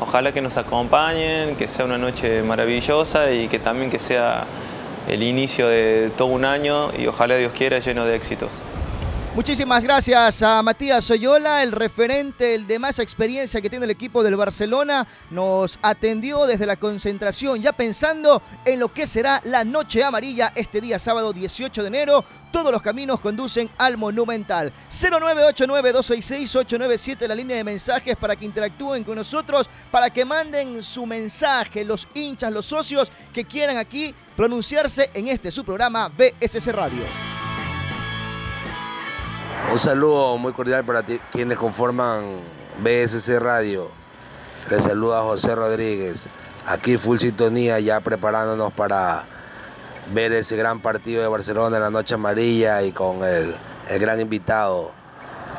ojalá 0.00 0.32
que 0.32 0.40
nos 0.40 0.56
acompañen, 0.56 1.56
que 1.56 1.68
sea 1.68 1.84
una 1.84 1.98
noche 1.98 2.42
maravillosa 2.42 3.30
y 3.30 3.48
que 3.48 3.58
también 3.58 3.90
que 3.90 3.98
sea 3.98 4.44
el 5.08 5.22
inicio 5.22 5.68
de 5.68 6.10
todo 6.16 6.28
un 6.28 6.44
año 6.44 6.90
y 6.98 7.06
ojalá 7.06 7.36
Dios 7.36 7.52
quiera 7.52 7.78
lleno 7.78 8.04
de 8.04 8.16
éxitos. 8.16 8.50
Muchísimas 9.34 9.82
gracias 9.82 10.42
a 10.44 10.62
Matías 10.62 11.04
Soyola, 11.04 11.64
el 11.64 11.72
referente, 11.72 12.54
el 12.54 12.68
de 12.68 12.78
más 12.78 13.00
experiencia 13.00 13.60
que 13.60 13.68
tiene 13.68 13.84
el 13.84 13.90
equipo 13.90 14.22
del 14.22 14.36
Barcelona. 14.36 15.08
Nos 15.30 15.76
atendió 15.82 16.46
desde 16.46 16.66
la 16.66 16.76
concentración, 16.76 17.60
ya 17.60 17.72
pensando 17.72 18.40
en 18.64 18.78
lo 18.78 18.94
que 18.94 19.08
será 19.08 19.42
la 19.44 19.64
noche 19.64 20.04
amarilla 20.04 20.52
este 20.54 20.80
día 20.80 21.00
sábado 21.00 21.32
18 21.32 21.82
de 21.82 21.88
enero. 21.88 22.24
Todos 22.52 22.70
los 22.70 22.80
caminos 22.80 23.18
conducen 23.18 23.68
al 23.76 23.96
Monumental. 23.96 24.72
0989-266-897, 24.88 27.26
la 27.26 27.34
línea 27.34 27.56
de 27.56 27.64
mensajes 27.64 28.16
para 28.16 28.36
que 28.36 28.44
interactúen 28.44 29.02
con 29.02 29.16
nosotros, 29.16 29.68
para 29.90 30.10
que 30.10 30.24
manden 30.24 30.80
su 30.80 31.06
mensaje, 31.06 31.84
los 31.84 32.06
hinchas, 32.14 32.52
los 32.52 32.66
socios 32.66 33.10
que 33.32 33.44
quieran 33.44 33.78
aquí 33.78 34.14
pronunciarse 34.36 35.10
en 35.12 35.26
este 35.26 35.50
su 35.50 35.64
programa 35.64 36.08
BSC 36.08 36.68
Radio. 36.68 37.43
Un 39.72 39.78
saludo 39.78 40.36
muy 40.38 40.52
cordial 40.52 40.84
para 40.84 41.02
quienes 41.02 41.58
conforman 41.58 42.24
BSC 42.78 43.38
Radio. 43.40 43.88
Les 44.70 44.84
saluda 44.84 45.22
José 45.22 45.54
Rodríguez. 45.54 46.28
Aquí 46.66 46.96
full 46.96 47.18
sintonía 47.18 47.78
ya 47.80 48.00
preparándonos 48.00 48.72
para 48.72 49.24
ver 50.12 50.32
ese 50.32 50.56
gran 50.56 50.80
partido 50.80 51.22
de 51.22 51.28
Barcelona 51.28 51.76
en 51.76 51.82
la 51.82 51.90
noche 51.90 52.14
amarilla 52.14 52.82
y 52.82 52.92
con 52.92 53.24
el, 53.24 53.54
el 53.88 53.98
gran 53.98 54.20
invitado. 54.20 54.92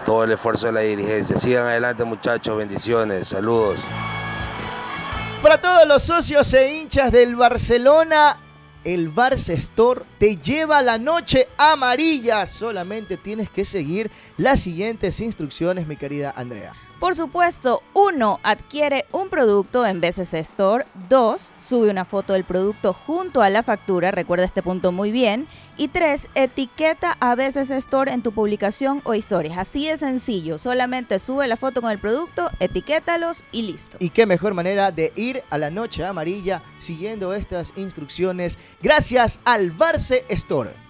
Todo 0.06 0.24
el 0.24 0.32
esfuerzo 0.32 0.68
de 0.68 0.74
la 0.74 0.82
dirigencia. 0.82 1.38
Sigan 1.38 1.66
adelante 1.66 2.04
muchachos, 2.04 2.58
bendiciones, 2.58 3.28
saludos. 3.28 3.78
Para 5.41 5.60
todos 5.60 5.88
los 5.88 6.02
socios 6.04 6.52
e 6.54 6.76
hinchas 6.76 7.12
del 7.12 7.36
Barcelona, 7.36 8.38
el 8.86 9.14
Barça 9.14 9.54
Store 9.56 10.04
te 10.20 10.38
lleva 10.38 10.82
la 10.82 10.98
noche 10.98 11.48
amarilla. 11.58 12.46
Solamente 12.46 13.18
tienes 13.18 13.50
que 13.50 13.66
seguir 13.66 14.10
las 14.38 14.62
siguientes 14.62 15.20
instrucciones, 15.20 15.88
mi 15.88 15.98
querida 15.98 16.32
Andrea. 16.36 16.74
Por 17.06 17.14
supuesto, 17.14 17.84
uno, 17.93 18.39
adquiere 18.41 19.06
un 19.12 19.30
producto 19.30 19.86
en 19.86 20.01
BCC 20.01 20.39
Store. 20.39 20.86
Dos, 21.08 21.53
sube 21.60 21.91
una 21.91 22.03
foto 22.03 22.34
del 22.34 22.45
producto 22.45 22.93
junto 22.93 23.43
a 23.43 23.51
la 23.51 23.62
factura, 23.62 24.10
recuerda 24.10 24.43
este 24.43 24.64
punto 24.64 24.91
muy 24.91 25.12
bien. 25.12 25.45
Y 25.78 25.89
tres, 25.89 26.28
etiqueta 26.34 27.16
a 27.20 27.36
BCC 27.36 27.70
Store 27.74 28.12
en 28.12 28.24
tu 28.24 28.32
publicación 28.32 29.03
o 29.03 29.14
historias. 29.14 29.60
Así 29.60 29.86
de 29.88 29.97
sencillo, 29.97 30.58
solamente 30.58 31.20
sube 31.20 31.45
la 31.45 31.58
foto 31.58 31.80
con 31.84 31.91
el 31.91 31.99
producto, 31.99 32.49
etiquétalos 32.60 33.43
y 33.51 33.62
listo. 33.62 33.97
Y 33.99 34.10
qué 34.10 34.26
mejor 34.26 34.56
manera 34.56 34.91
de 34.91 35.14
ir 35.16 35.43
a 35.51 35.60
la 35.60 35.70
noche 35.70 36.03
amarilla 36.03 36.64
siguiendo 36.80 37.36
estas 37.36 37.72
instrucciones 37.76 38.58
gracias 38.82 39.39
al 39.45 39.70
Barce 39.70 40.26
Store. 40.30 40.85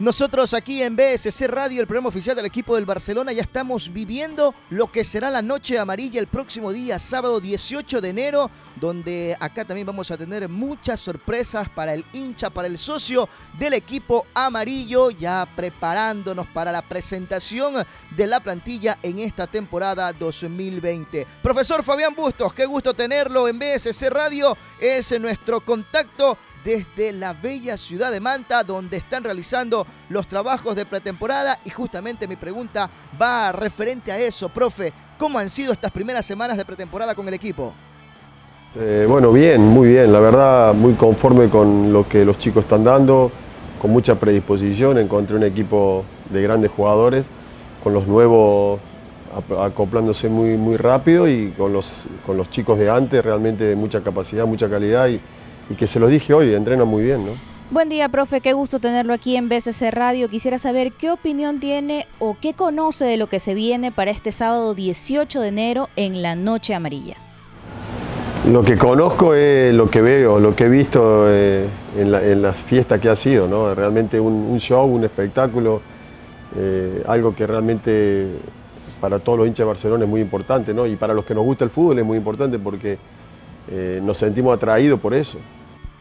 Nosotros 0.00 0.54
aquí 0.54 0.80
en 0.80 0.94
BSC 0.94 1.48
Radio, 1.48 1.80
el 1.80 1.88
programa 1.88 2.10
oficial 2.10 2.36
del 2.36 2.46
equipo 2.46 2.76
del 2.76 2.84
Barcelona, 2.84 3.32
ya 3.32 3.42
estamos 3.42 3.92
viviendo 3.92 4.54
lo 4.70 4.86
que 4.92 5.02
será 5.02 5.28
la 5.28 5.42
noche 5.42 5.76
amarilla 5.76 6.20
el 6.20 6.28
próximo 6.28 6.72
día, 6.72 7.00
sábado 7.00 7.40
18 7.40 8.00
de 8.00 8.08
enero, 8.08 8.48
donde 8.76 9.36
acá 9.40 9.64
también 9.64 9.88
vamos 9.88 10.08
a 10.12 10.16
tener 10.16 10.48
muchas 10.48 11.00
sorpresas 11.00 11.68
para 11.68 11.94
el 11.94 12.04
hincha, 12.12 12.48
para 12.48 12.68
el 12.68 12.78
socio 12.78 13.28
del 13.58 13.72
equipo 13.72 14.24
amarillo, 14.34 15.10
ya 15.10 15.48
preparándonos 15.56 16.46
para 16.46 16.70
la 16.70 16.82
presentación 16.82 17.84
de 18.14 18.26
la 18.28 18.38
plantilla 18.38 19.00
en 19.02 19.18
esta 19.18 19.48
temporada 19.48 20.12
2020. 20.12 21.26
Profesor 21.42 21.82
Fabián 21.82 22.14
Bustos, 22.14 22.54
qué 22.54 22.66
gusto 22.66 22.94
tenerlo 22.94 23.48
en 23.48 23.58
BSC 23.58 24.10
Radio, 24.10 24.56
es 24.78 25.18
nuestro 25.20 25.60
contacto 25.60 26.38
desde 26.64 27.12
la 27.12 27.32
bella 27.32 27.76
ciudad 27.76 28.10
de 28.10 28.20
Manta, 28.20 28.62
donde 28.62 28.96
están 28.96 29.24
realizando 29.24 29.86
los 30.08 30.26
trabajos 30.28 30.74
de 30.76 30.86
pretemporada. 30.86 31.58
Y 31.64 31.70
justamente 31.70 32.28
mi 32.28 32.36
pregunta 32.36 32.88
va 33.20 33.52
referente 33.52 34.12
a 34.12 34.18
eso, 34.18 34.48
profe. 34.48 34.92
¿Cómo 35.18 35.38
han 35.38 35.50
sido 35.50 35.72
estas 35.72 35.90
primeras 35.90 36.24
semanas 36.26 36.56
de 36.56 36.64
pretemporada 36.64 37.14
con 37.14 37.26
el 37.28 37.34
equipo? 37.34 37.72
Eh, 38.76 39.06
bueno, 39.08 39.32
bien, 39.32 39.60
muy 39.60 39.88
bien. 39.88 40.12
La 40.12 40.20
verdad, 40.20 40.74
muy 40.74 40.94
conforme 40.94 41.48
con 41.48 41.92
lo 41.92 42.08
que 42.08 42.24
los 42.24 42.38
chicos 42.38 42.64
están 42.64 42.84
dando, 42.84 43.32
con 43.80 43.90
mucha 43.90 44.14
predisposición. 44.14 44.98
Encontré 44.98 45.36
un 45.36 45.44
equipo 45.44 46.04
de 46.30 46.42
grandes 46.42 46.70
jugadores, 46.70 47.24
con 47.82 47.92
los 47.94 48.06
nuevos 48.06 48.80
acoplándose 49.60 50.28
muy, 50.28 50.56
muy 50.56 50.76
rápido 50.76 51.28
y 51.28 51.50
con 51.56 51.72
los, 51.72 52.04
con 52.24 52.36
los 52.36 52.50
chicos 52.50 52.78
de 52.78 52.90
antes 52.90 53.22
realmente 53.24 53.64
de 53.64 53.76
mucha 53.76 54.02
capacidad, 54.02 54.46
mucha 54.46 54.68
calidad 54.68 55.08
y, 55.08 55.20
y 55.70 55.74
que 55.74 55.86
se 55.86 56.00
lo 56.00 56.08
dije 56.08 56.32
hoy, 56.34 56.54
entrena 56.54 56.84
muy 56.84 57.02
bien, 57.02 57.26
¿no? 57.26 57.32
Buen 57.70 57.90
día, 57.90 58.08
profe, 58.08 58.40
qué 58.40 58.54
gusto 58.54 58.78
tenerlo 58.78 59.12
aquí 59.12 59.36
en 59.36 59.50
BCC 59.50 59.90
Radio. 59.90 60.30
Quisiera 60.30 60.56
saber 60.56 60.92
qué 60.92 61.10
opinión 61.10 61.60
tiene 61.60 62.06
o 62.18 62.34
qué 62.40 62.54
conoce 62.54 63.04
de 63.04 63.18
lo 63.18 63.26
que 63.26 63.40
se 63.40 63.52
viene 63.52 63.92
para 63.92 64.10
este 64.10 64.32
sábado 64.32 64.72
18 64.72 65.40
de 65.42 65.48
enero 65.48 65.90
en 65.94 66.22
la 66.22 66.34
Noche 66.34 66.74
Amarilla. 66.74 67.16
Lo 68.50 68.62
que 68.62 68.78
conozco 68.78 69.34
es 69.34 69.74
lo 69.74 69.90
que 69.90 70.00
veo, 70.00 70.38
lo 70.38 70.56
que 70.56 70.64
he 70.64 70.68
visto 70.70 71.26
eh, 71.28 71.66
en, 71.98 72.10
la, 72.10 72.20
las 72.20 72.56
fiestas 72.56 72.98
que 73.02 73.10
ha 73.10 73.16
sido, 73.16 73.46
¿no? 73.46 73.74
Realmente 73.74 74.18
un, 74.18 74.58
show, 74.58 74.86
un 74.86 75.04
espectáculo, 75.04 75.82
eh, 76.56 77.02
algo 77.06 77.34
que 77.34 77.46
realmente 77.46 78.28
para 78.98 79.18
todos 79.18 79.40
los 79.40 79.46
hinchas 79.46 79.66
de 79.66 79.68
Barcelona 79.68 80.04
es 80.04 80.10
muy 80.10 80.22
importante, 80.22 80.72
¿no? 80.72 80.86
Y 80.86 80.96
para 80.96 81.12
los 81.12 81.26
que 81.26 81.34
nos 81.34 81.44
gusta 81.44 81.64
el 81.64 81.70
fútbol 81.70 81.98
es 81.98 82.06
muy 82.06 82.16
importante 82.16 82.58
porque 82.58 82.96
eh, 83.70 84.00
nos 84.02 84.16
sentimos 84.16 84.56
atraídos 84.56 84.98
por 84.98 85.12
eso. 85.12 85.38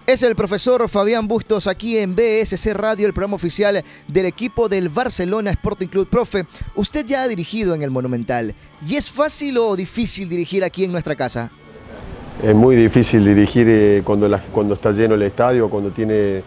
Es 0.07 0.23
el 0.23 0.35
profesor 0.37 0.87
Fabián 0.87 1.27
Bustos 1.27 1.67
aquí 1.67 1.97
en 1.97 2.15
BSC 2.15 2.73
Radio, 2.73 3.05
el 3.07 3.11
programa 3.13 3.35
oficial 3.35 3.83
del 4.07 4.25
equipo 4.25 4.69
del 4.69 4.87
Barcelona 4.87 5.51
Sporting 5.51 5.87
Club. 5.87 6.07
Profe, 6.07 6.45
usted 6.75 7.05
ya 7.05 7.23
ha 7.23 7.27
dirigido 7.27 7.75
en 7.75 7.81
el 7.81 7.91
Monumental. 7.91 8.55
¿Y 8.87 8.95
es 8.95 9.11
fácil 9.11 9.57
o 9.57 9.75
difícil 9.75 10.29
dirigir 10.29 10.63
aquí 10.63 10.85
en 10.85 10.91
nuestra 10.93 11.15
casa? 11.15 11.51
es 12.41 12.53
muy 12.53 12.75
difícil 12.75 13.25
dirigir 13.25 13.65
eh, 13.67 14.01
cuando, 14.05 14.29
cuando 14.53 14.75
está 14.75 14.91
lleno 14.91 15.15
el 15.15 15.23
estadio, 15.23 15.69
cuando 15.71 15.89
tiene 15.89 16.43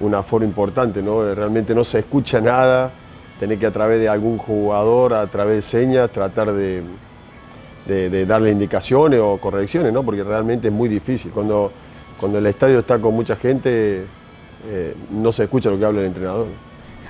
un 0.00 0.14
aforo 0.14 0.44
importante, 0.46 1.02
¿no? 1.02 1.32
Realmente 1.34 1.74
no 1.74 1.84
se 1.84 1.98
escucha 1.98 2.40
nada, 2.40 2.90
tenés 3.38 3.58
que 3.60 3.66
a 3.66 3.70
través 3.70 4.00
de 4.00 4.08
algún 4.08 4.38
jugador, 4.38 5.12
a 5.12 5.26
través 5.26 5.56
de 5.56 5.62
señas, 5.62 6.10
tratar 6.10 6.52
de, 6.54 6.82
de- 7.86 8.08
de 8.10 8.26
darle 8.26 8.50
indicaciones 8.50 9.20
o 9.22 9.36
correcciones, 9.38 9.92
¿no? 9.92 10.02
Porque 10.02 10.24
realmente 10.24 10.68
es 10.68 10.74
muy 10.74 10.88
difícil. 10.88 11.30
Cuando, 11.32 11.70
cuando 12.18 12.38
el 12.38 12.46
estadio 12.46 12.78
está 12.78 12.98
con 12.98 13.14
mucha 13.14 13.36
gente, 13.36 14.04
eh, 14.68 14.94
no 15.10 15.32
se 15.32 15.44
escucha 15.44 15.70
lo 15.70 15.78
que 15.78 15.84
habla 15.84 16.00
el 16.00 16.06
entrenador. 16.06 16.46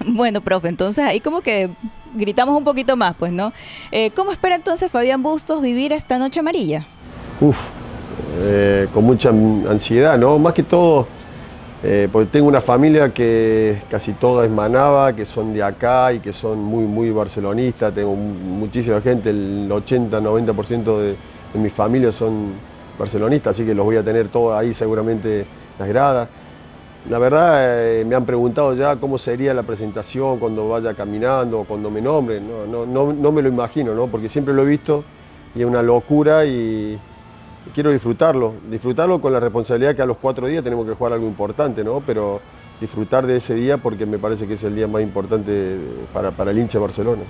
Bueno, 0.05 0.43
profe, 0.43 0.69
entonces 0.69 1.03
ahí 1.05 1.21
como 1.21 1.41
que 1.41 1.71
gritamos 2.15 2.55
un 2.55 2.65
poquito 2.65 2.97
más, 2.97 3.15
pues, 3.19 3.33
¿no? 3.33 3.53
Eh, 3.91 4.11
¿Cómo 4.11 4.31
espera 4.31 4.55
entonces 4.55 4.91
Fabián 4.93 5.23
Bustos 5.23 5.63
vivir 5.63 5.91
esta 5.95 6.19
noche 6.19 6.41
amarilla? 6.41 6.85
Uf, 7.41 7.57
eh, 8.41 8.89
con 8.93 9.05
mucha 9.05 9.31
ansiedad, 9.31 10.19
¿no? 10.19 10.39
Más 10.39 10.53
que 10.53 10.63
todo, 10.63 11.07
porque 12.13 12.29
tengo 12.31 12.47
una 12.49 12.61
familia 12.61 13.15
que 13.15 13.81
casi 13.91 14.13
toda 14.13 14.45
es 14.45 14.51
manaba, 14.51 15.15
que 15.15 15.25
son 15.25 15.55
de 15.55 15.63
acá 15.63 16.13
y 16.13 16.19
que 16.21 16.33
son 16.33 16.59
muy, 16.63 16.85
muy 16.85 17.11
barcelonistas. 17.11 17.95
Tengo 17.95 18.15
mu- 18.17 18.35
muchísima 18.59 19.01
gente, 19.01 19.31
el 19.31 19.67
80-90% 19.71 20.99
de, 20.99 21.09
de 21.55 21.59
mi 21.59 21.71
familia 21.71 22.13
son 22.13 22.53
barcelonistas, 22.99 23.57
así 23.57 23.65
que 23.65 23.75
los 23.75 23.85
voy 23.85 23.97
a 23.97 24.03
tener 24.03 24.29
todos 24.29 24.57
ahí 24.57 24.75
seguramente 24.75 25.41
en 25.41 25.47
las 25.79 25.89
gradas. 25.89 26.29
La 27.09 27.19
verdad, 27.19 28.01
eh, 28.01 28.05
me 28.05 28.17
han 28.17 28.25
preguntado 28.25 28.75
ya 28.75 28.97
cómo 28.97 29.17
sería 29.17 29.55
la 29.55 29.63
presentación 29.63 30.41
cuando 30.41 30.69
vaya 30.69 30.93
caminando, 30.95 31.65
cuando 31.65 31.89
me 31.89 32.01
nombren. 32.01 32.49
No, 32.49 32.67
no, 32.67 32.85
no, 32.85 33.13
no 33.13 33.33
me 33.33 33.43
lo 33.43 33.49
imagino, 33.49 33.95
¿no? 33.95 34.09
porque 34.09 34.29
siempre 34.29 34.53
lo 34.53 34.63
he 34.63 34.67
visto 34.67 35.05
y 35.55 35.61
es 35.61 35.67
una 35.67 35.83
locura 35.83 36.45
y 36.45 36.99
quiero 37.75 37.93
disfrutarlo. 37.93 38.55
Disfrutarlo 38.69 39.21
con 39.21 39.33
la 39.33 39.39
responsabilidad 39.39 39.95
que 39.95 40.03
a 40.03 40.07
los 40.07 40.17
cuatro 40.17 40.49
días 40.49 40.65
tenemos 40.65 40.85
que 40.85 40.95
jugar 40.95 41.13
algo 41.13 41.27
importante, 41.27 41.85
¿no? 41.85 42.03
pero 42.05 42.41
disfrutar 42.81 43.25
de 43.25 43.37
ese 43.37 43.55
día 43.55 43.79
porque 43.79 44.05
me 44.05 44.19
parece 44.19 44.49
que 44.49 44.55
es 44.55 44.63
el 44.65 44.75
día 44.75 44.89
más 44.89 45.03
importante 45.03 45.79
para, 46.13 46.33
para 46.33 46.51
el 46.51 46.59
hincha 46.59 46.79
de 46.79 46.83
Barcelona. 46.83 47.23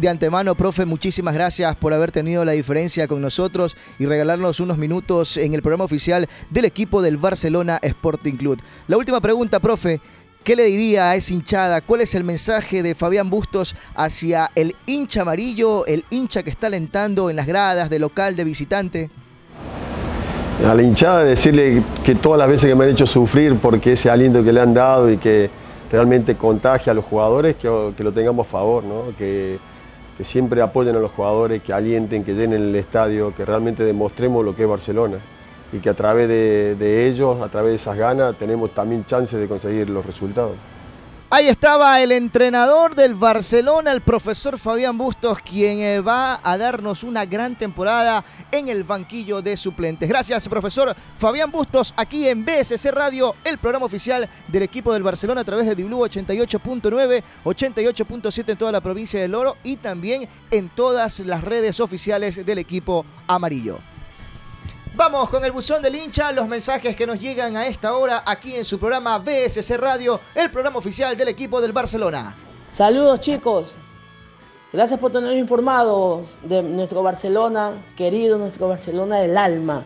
De 0.00 0.08
antemano, 0.08 0.54
profe, 0.54 0.86
muchísimas 0.86 1.34
gracias 1.34 1.76
por 1.76 1.92
haber 1.92 2.10
tenido 2.10 2.42
la 2.42 2.52
diferencia 2.52 3.06
con 3.06 3.20
nosotros 3.20 3.76
y 3.98 4.06
regalarnos 4.06 4.58
unos 4.58 4.78
minutos 4.78 5.36
en 5.36 5.52
el 5.52 5.60
programa 5.60 5.84
oficial 5.84 6.26
del 6.48 6.64
equipo 6.64 7.02
del 7.02 7.18
Barcelona 7.18 7.78
Sporting 7.82 8.36
Club. 8.36 8.58
La 8.88 8.96
última 8.96 9.20
pregunta, 9.20 9.60
profe. 9.60 10.00
¿Qué 10.42 10.56
le 10.56 10.64
diría 10.64 11.10
a 11.10 11.16
esa 11.16 11.34
hinchada? 11.34 11.82
¿Cuál 11.82 12.00
es 12.00 12.14
el 12.14 12.24
mensaje 12.24 12.82
de 12.82 12.94
Fabián 12.94 13.28
Bustos 13.28 13.76
hacia 13.94 14.50
el 14.54 14.74
hincha 14.86 15.20
amarillo, 15.20 15.84
el 15.84 16.06
hincha 16.08 16.42
que 16.42 16.48
está 16.48 16.68
alentando 16.68 17.28
en 17.28 17.36
las 17.36 17.46
gradas 17.46 17.90
de 17.90 17.98
local, 17.98 18.36
de 18.36 18.44
visitante? 18.44 19.10
A 20.66 20.74
la 20.74 20.82
hinchada 20.82 21.24
decirle 21.24 21.82
que 22.02 22.14
todas 22.14 22.38
las 22.38 22.48
veces 22.48 22.70
que 22.70 22.74
me 22.74 22.84
han 22.84 22.90
hecho 22.92 23.06
sufrir 23.06 23.58
porque 23.58 23.92
ese 23.92 24.08
aliento 24.08 24.42
que 24.42 24.50
le 24.50 24.62
han 24.62 24.72
dado 24.72 25.10
y 25.10 25.18
que 25.18 25.50
realmente 25.92 26.38
contagia 26.38 26.92
a 26.92 26.94
los 26.94 27.04
jugadores, 27.04 27.56
que, 27.56 27.92
que 27.94 28.02
lo 28.02 28.12
tengamos 28.12 28.46
a 28.46 28.50
favor, 28.50 28.82
¿no? 28.82 29.14
que, 29.18 29.58
que 30.20 30.24
siempre 30.26 30.60
apoyen 30.60 30.94
a 30.96 30.98
los 30.98 31.12
jugadores, 31.12 31.62
que 31.62 31.72
alienten, 31.72 32.24
que 32.24 32.34
llenen 32.34 32.60
el 32.60 32.76
estadio, 32.76 33.34
que 33.34 33.42
realmente 33.46 33.84
demostremos 33.84 34.44
lo 34.44 34.54
que 34.54 34.64
es 34.64 34.68
Barcelona 34.68 35.16
y 35.72 35.78
que 35.78 35.88
a 35.88 35.94
través 35.94 36.28
de, 36.28 37.08
ellos, 37.08 37.40
a 37.40 37.48
través 37.48 37.70
de 37.70 37.76
esas 37.76 37.96
ganas, 37.96 38.36
tenemos 38.36 38.74
también 38.74 39.06
chances 39.06 39.40
de 39.40 39.48
conseguir 39.48 39.88
los 39.88 40.04
resultados. 40.04 40.56
Ahí 41.32 41.46
estaba 41.46 42.02
el 42.02 42.10
entrenador 42.10 42.96
del 42.96 43.14
Barcelona, 43.14 43.92
el 43.92 44.00
profesor 44.00 44.58
Fabián 44.58 44.98
Bustos, 44.98 45.38
quien 45.40 45.78
eh, 45.78 46.00
va 46.00 46.40
a 46.42 46.58
darnos 46.58 47.04
una 47.04 47.24
gran 47.24 47.56
temporada 47.56 48.24
en 48.50 48.68
el 48.68 48.82
banquillo 48.82 49.40
de 49.40 49.56
suplentes. 49.56 50.08
Gracias, 50.08 50.48
profesor 50.48 50.92
Fabián 51.16 51.52
Bustos, 51.52 51.94
aquí 51.96 52.26
en 52.26 52.44
BSC 52.44 52.90
Radio, 52.90 53.36
el 53.44 53.58
programa 53.58 53.86
oficial 53.86 54.28
del 54.48 54.64
equipo 54.64 54.92
del 54.92 55.04
Barcelona 55.04 55.42
a 55.42 55.44
través 55.44 55.68
de 55.68 55.76
Diblu 55.76 56.00
88.9, 56.00 57.22
88.7 57.44 58.48
en 58.48 58.58
toda 58.58 58.72
la 58.72 58.80
provincia 58.80 59.20
del 59.20 59.36
Oro 59.36 59.56
y 59.62 59.76
también 59.76 60.28
en 60.50 60.68
todas 60.68 61.20
las 61.20 61.44
redes 61.44 61.78
oficiales 61.78 62.44
del 62.44 62.58
equipo 62.58 63.06
amarillo. 63.28 63.78
Vamos 65.00 65.30
con 65.30 65.42
el 65.46 65.50
buzón 65.50 65.80
del 65.80 65.94
hincha, 65.94 66.30
los 66.30 66.46
mensajes 66.46 66.94
que 66.94 67.06
nos 67.06 67.18
llegan 67.18 67.56
a 67.56 67.66
esta 67.66 67.96
hora 67.96 68.22
aquí 68.26 68.54
en 68.54 68.66
su 68.66 68.78
programa 68.78 69.18
BSC 69.18 69.78
Radio, 69.78 70.20
el 70.34 70.50
programa 70.50 70.76
oficial 70.76 71.16
del 71.16 71.28
equipo 71.28 71.62
del 71.62 71.72
Barcelona. 71.72 72.36
Saludos 72.70 73.20
chicos, 73.20 73.78
gracias 74.70 75.00
por 75.00 75.10
tenernos 75.10 75.38
informados 75.38 76.36
de 76.42 76.62
nuestro 76.62 77.02
Barcelona 77.02 77.70
querido, 77.96 78.36
nuestro 78.36 78.68
Barcelona 78.68 79.20
del 79.20 79.38
alma. 79.38 79.84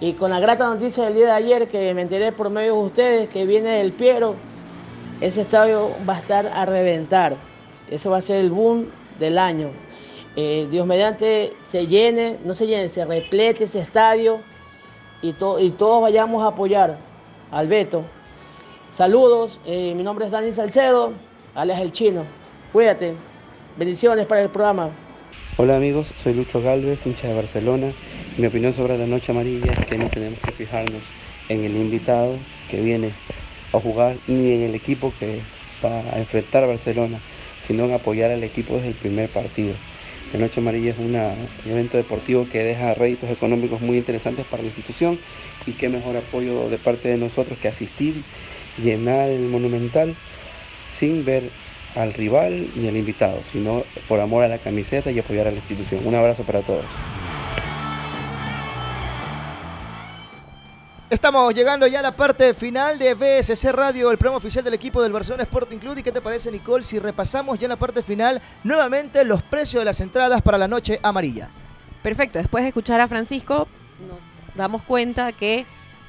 Y 0.00 0.14
con 0.14 0.32
la 0.32 0.40
grata 0.40 0.66
noticia 0.66 1.04
del 1.04 1.14
día 1.14 1.26
de 1.26 1.32
ayer 1.32 1.68
que 1.68 1.94
me 1.94 2.02
enteré 2.02 2.32
por 2.32 2.50
medio 2.50 2.74
de 2.74 2.80
ustedes 2.80 3.28
que 3.28 3.46
viene 3.46 3.80
el 3.80 3.92
Piero, 3.92 4.34
ese 5.20 5.42
estadio 5.42 5.92
va 6.08 6.16
a 6.16 6.18
estar 6.18 6.44
a 6.44 6.66
reventar. 6.66 7.36
Eso 7.88 8.10
va 8.10 8.16
a 8.16 8.22
ser 8.22 8.40
el 8.40 8.50
boom 8.50 8.90
del 9.20 9.38
año. 9.38 9.70
Eh, 10.34 10.66
Dios 10.68 10.88
mediante 10.88 11.52
se 11.64 11.86
llene, 11.86 12.36
no 12.44 12.56
se 12.56 12.66
llene, 12.66 12.88
se 12.88 13.04
replete 13.04 13.62
ese 13.62 13.78
estadio 13.78 14.40
y, 15.28 15.32
to- 15.32 15.58
y 15.60 15.70
todos 15.70 16.00
vayamos 16.02 16.42
a 16.44 16.48
apoyar 16.48 16.98
al 17.50 17.68
Beto. 17.68 18.04
Saludos, 18.92 19.60
eh, 19.64 19.94
mi 19.94 20.02
nombre 20.02 20.24
es 20.26 20.30
Dani 20.30 20.52
Salcedo, 20.52 21.14
alias 21.54 21.80
El 21.80 21.92
Chino. 21.92 22.24
Cuídate. 22.72 23.16
Bendiciones 23.76 24.26
para 24.26 24.42
el 24.42 24.50
programa. 24.50 24.90
Hola 25.58 25.76
amigos, 25.76 26.12
soy 26.16 26.34
Lucho 26.34 26.60
Galvez, 26.60 27.06
hincha 27.06 27.28
de 27.28 27.34
Barcelona. 27.34 27.94
Mi 28.36 28.46
opinión 28.46 28.72
sobre 28.72 28.96
la 28.98 29.06
noche 29.06 29.32
amarilla 29.32 29.72
es 29.74 29.82
que 29.82 29.98
no 29.98 30.10
tenemos 30.10 30.40
que 30.42 30.52
fijarnos 30.52 31.14
en 31.48 31.64
el 31.64 31.76
invitado 31.76 32.46
que 32.68 32.80
viene 32.80 33.18
a 33.72 33.80
jugar 33.80 34.20
ni 34.26 34.52
en 34.52 34.62
el 34.62 34.74
equipo 34.74 35.14
que 35.14 35.46
va 35.84 36.00
a 36.14 36.18
enfrentar 36.18 36.64
a 36.64 36.66
Barcelona, 36.66 37.22
sino 37.60 37.84
en 37.84 37.92
apoyar 37.92 38.30
al 38.30 38.44
equipo 38.44 38.76
desde 38.76 38.88
el 38.88 38.96
primer 38.96 39.32
partido. 39.32 39.80
La 40.32 40.40
noche 40.40 40.60
amarilla 40.60 40.90
es 40.90 40.98
un 40.98 41.14
evento 41.64 41.96
deportivo 41.96 42.48
que 42.50 42.62
deja 42.62 42.94
réditos 42.94 43.30
económicos 43.30 43.80
muy 43.80 43.96
interesantes 43.96 44.44
para 44.44 44.62
la 44.62 44.68
institución 44.68 45.18
y 45.66 45.72
qué 45.72 45.88
mejor 45.88 46.16
apoyo 46.16 46.68
de 46.68 46.78
parte 46.78 47.08
de 47.08 47.16
nosotros 47.16 47.58
que 47.58 47.68
asistir, 47.68 48.14
llenar 48.76 49.30
el 49.30 49.48
monumental 49.48 50.14
sin 50.90 51.24
ver 51.24 51.50
al 51.94 52.12
rival 52.12 52.68
ni 52.76 52.88
al 52.88 52.96
invitado, 52.96 53.40
sino 53.44 53.84
por 54.08 54.20
amor 54.20 54.44
a 54.44 54.48
la 54.48 54.58
camiseta 54.58 55.10
y 55.10 55.18
apoyar 55.18 55.46
a 55.46 55.50
la 55.50 55.56
institución. 55.56 56.06
Un 56.06 56.14
abrazo 56.14 56.44
para 56.44 56.60
todos. 56.60 56.84
Estamos 61.08 61.54
llegando 61.54 61.86
ya 61.86 62.00
a 62.00 62.02
la 62.02 62.16
parte 62.16 62.52
final 62.52 62.98
de 62.98 63.14
BSC 63.14 63.70
Radio, 63.70 64.10
el 64.10 64.18
programa 64.18 64.38
oficial 64.38 64.64
del 64.64 64.74
equipo 64.74 65.00
del 65.00 65.12
Barcelona 65.12 65.44
Sporting 65.44 65.78
Club. 65.78 65.96
¿Y 65.98 66.02
qué 66.02 66.10
te 66.10 66.20
parece, 66.20 66.50
Nicole, 66.50 66.82
si 66.82 66.98
repasamos 66.98 67.60
ya 67.60 67.66
en 67.66 67.70
la 67.70 67.76
parte 67.76 68.02
final 68.02 68.42
nuevamente 68.64 69.24
los 69.24 69.40
precios 69.44 69.82
de 69.82 69.84
las 69.84 70.00
entradas 70.00 70.42
para 70.42 70.58
la 70.58 70.66
noche 70.66 70.98
amarilla? 71.04 71.48
Perfecto, 72.02 72.40
después 72.40 72.64
de 72.64 72.68
escuchar 72.68 73.00
a 73.00 73.06
Francisco, 73.06 73.68
nos 74.08 74.18
damos 74.56 74.82
cuenta 74.82 75.30
que 75.30 75.64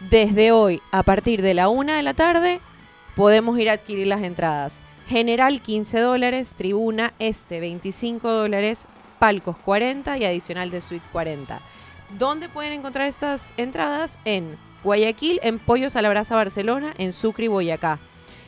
desde 0.10 0.52
hoy, 0.52 0.82
a 0.92 1.04
partir 1.04 1.44
de 1.44 1.54
la 1.54 1.70
una 1.70 1.96
de 1.96 2.02
la 2.02 2.16
tarde, 2.16 2.60
podemos 3.16 3.60
ir 3.60 3.70
a 3.70 3.74
adquirir 3.74 4.08
las 4.08 4.24
entradas. 4.24 4.80
General 5.08 5.62
15 5.62 6.00
dólares, 6.00 6.56
tribuna 6.58 7.14
este 7.20 7.60
25 7.60 8.32
dólares, 8.32 8.88
palcos 9.20 9.58
40 9.58 10.18
y 10.18 10.26
adicional 10.26 10.72
de 10.72 10.82
suite 10.82 11.06
40. 11.12 11.62
¿Dónde 12.18 12.50
pueden 12.50 12.74
encontrar 12.74 13.06
estas 13.06 13.54
entradas? 13.58 14.18
En 14.26 14.58
Guayaquil, 14.84 15.40
en 15.44 15.60
Pollos 15.60 15.96
a 15.96 16.02
la 16.02 16.10
Brasa 16.10 16.36
Barcelona, 16.36 16.94
en 16.98 17.14
Sucre 17.14 17.46
y 17.46 17.48
Boyacá. 17.48 18.00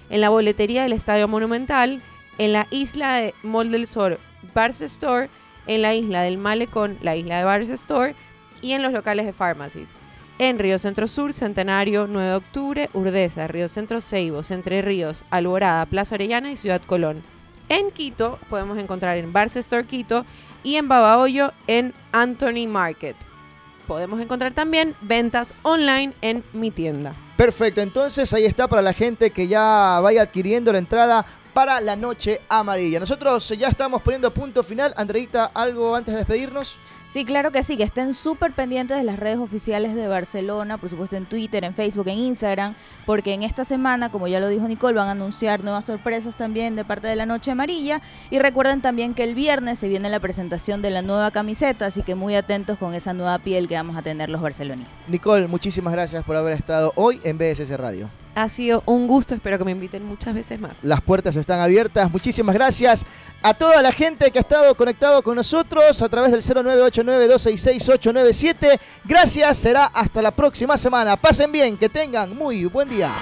En 0.10 0.22
la 0.22 0.30
boletería 0.30 0.84
del 0.84 0.94
Estadio 0.94 1.28
Monumental, 1.28 2.02
en 2.38 2.54
la 2.54 2.68
isla 2.72 3.16
de 3.16 3.34
Mall 3.44 3.72
del 3.72 3.88
Sol, 3.88 4.18
Barça 4.56 4.84
Store, 4.84 5.30
en 5.68 5.82
la 5.82 5.94
isla 5.94 6.22
del 6.24 6.38
Malecón, 6.38 6.98
la 7.02 7.16
isla 7.16 7.38
de 7.38 7.46
Barça 7.46 7.74
Store 7.74 8.16
y 8.62 8.72
en 8.72 8.82
los 8.82 8.92
locales 8.92 9.26
de 9.26 9.34
Pharmacies. 9.34 9.96
En 10.40 10.58
Río 10.58 10.80
Centro 10.80 11.08
Sur, 11.08 11.34
Centenario, 11.34 12.08
9 12.08 12.30
de 12.30 12.36
Octubre, 12.36 12.90
Urdesa, 12.94 13.48
Río 13.48 13.68
Centro 13.68 14.00
Ceibos, 14.00 14.52
Entre 14.52 14.82
Ríos, 14.82 15.26
Alborada, 15.30 15.86
Plaza 15.86 16.16
Orellana 16.16 16.52
y 16.52 16.58
Ciudad 16.58 16.82
Colón. 16.86 17.22
En 17.68 17.92
Quito 17.92 18.40
podemos 18.50 18.78
encontrar 18.80 19.18
en 19.18 19.34
Barça 19.34 19.58
Store 19.58 19.86
Quito 19.86 20.26
y 20.64 20.78
en 20.78 20.88
Babahoyo 20.88 21.52
en 21.68 21.94
Anthony 22.14 22.68
Market. 22.68 23.16
Podemos 23.90 24.22
encontrar 24.22 24.54
también 24.54 24.94
ventas 25.02 25.56
online 25.64 26.14
en 26.22 26.44
mi 26.54 26.70
tienda. 26.70 27.16
Perfecto, 27.36 27.82
entonces 27.82 28.32
ahí 28.36 28.46
está 28.46 28.68
para 28.68 28.84
la 28.84 28.94
gente 28.94 29.32
que 29.32 29.48
ya 29.48 30.00
vaya 30.00 30.22
adquiriendo 30.22 30.72
la 30.72 30.78
entrada 30.78 31.26
para 31.56 31.82
la 31.82 31.96
noche 31.96 32.40
amarilla. 32.50 33.00
Nosotros 33.00 33.50
ya 33.58 33.68
estamos 33.68 34.04
poniendo 34.04 34.32
punto 34.32 34.62
final. 34.62 34.94
Andreita, 34.96 35.50
¿algo 35.56 35.96
antes 35.96 36.14
de 36.14 36.20
despedirnos? 36.20 36.78
Sí, 37.10 37.26
claro 37.26 37.51
que 37.51 37.64
sí, 37.64 37.76
que 37.76 37.82
estén 37.82 38.14
súper 38.14 38.53
pendientes 38.53 38.95
de 38.95 39.03
las 39.03 39.18
redes 39.18 39.39
oficiales 39.39 39.95
de 39.95 40.07
Barcelona, 40.07 40.78
por 40.78 40.91
supuesto 40.91 41.16
en 41.16 41.26
Twitter, 41.26 41.64
en 41.64 41.74
Facebook, 41.74 42.07
en 42.07 42.20
Instagram, 42.20 42.76
porque 43.07 43.34
en 43.34 43.41
esta 43.41 43.66
semana, 43.66 44.12
como 44.12 44.28
ya 44.28 44.39
lo 44.39 44.47
dijo 44.47 44.68
Nicole, 44.68 44.93
van 44.93 45.07
a 45.07 45.12
anunciar 45.14 45.64
nuevas 45.64 45.86
sorpresas 45.86 46.38
también 46.38 46.76
de 46.76 46.86
parte 46.86 47.07
de 47.07 47.16
la 47.16 47.26
Noche 47.26 47.49
Amarilla. 47.49 48.03
Y 48.30 48.38
recuerden 48.38 48.82
también 48.82 49.16
que 49.16 49.24
el 49.24 49.34
viernes 49.34 49.80
se 49.80 49.88
viene 49.88 50.07
la 50.07 50.20
presentación 50.20 50.84
de 50.84 50.91
la 50.91 51.01
nueva 51.01 51.32
camiseta, 51.32 51.88
así 51.88 52.03
que 52.03 52.14
muy 52.14 52.36
atentos 52.36 52.78
con 52.78 52.93
esa 52.93 53.12
nueva 53.12 53.39
piel 53.39 53.68
que 53.68 53.74
vamos 53.74 53.97
a 53.97 54.03
tener 54.03 54.30
los 54.30 54.39
barcelonistas. 54.39 54.95
Nicole, 55.07 55.47
muchísimas 55.47 55.93
gracias 55.93 56.24
por 56.24 56.36
haber 56.36 56.53
estado 56.53 56.93
hoy 56.95 57.20
en 57.24 57.39
BSS 57.39 57.76
Radio. 57.76 58.07
Ha 58.40 58.48
sido 58.48 58.82
un 58.86 59.06
gusto, 59.06 59.36
espero 59.36 59.58
que 59.58 59.66
me 59.66 59.72
inviten 59.72 60.06
muchas 60.06 60.34
veces 60.34 60.58
más. 60.62 60.82
Las 60.82 61.02
puertas 61.02 61.36
están 61.36 61.60
abiertas. 61.60 62.10
Muchísimas 62.10 62.56
gracias 62.56 63.06
a 63.42 63.54
toda 63.54 63.82
la 63.82 63.92
gente 63.92 64.32
que 64.32 64.40
ha 64.40 64.42
estado 64.42 64.74
conectado 64.76 65.22
con 65.22 65.36
nosotros 65.36 66.02
a 66.02 66.08
través 66.08 66.32
del 66.32 66.42
0989-266-897. 66.42 68.80
Gracias, 69.04 69.58
será 69.58 69.88
hasta 69.88 70.22
la 70.22 70.32
próxima 70.32 70.78
semana. 70.78 71.18
Pasen 71.18 71.52
bien, 71.52 71.76
que 71.76 71.90
tengan 71.90 72.34
muy 72.34 72.64
buen 72.64 72.88
día. 72.88 73.14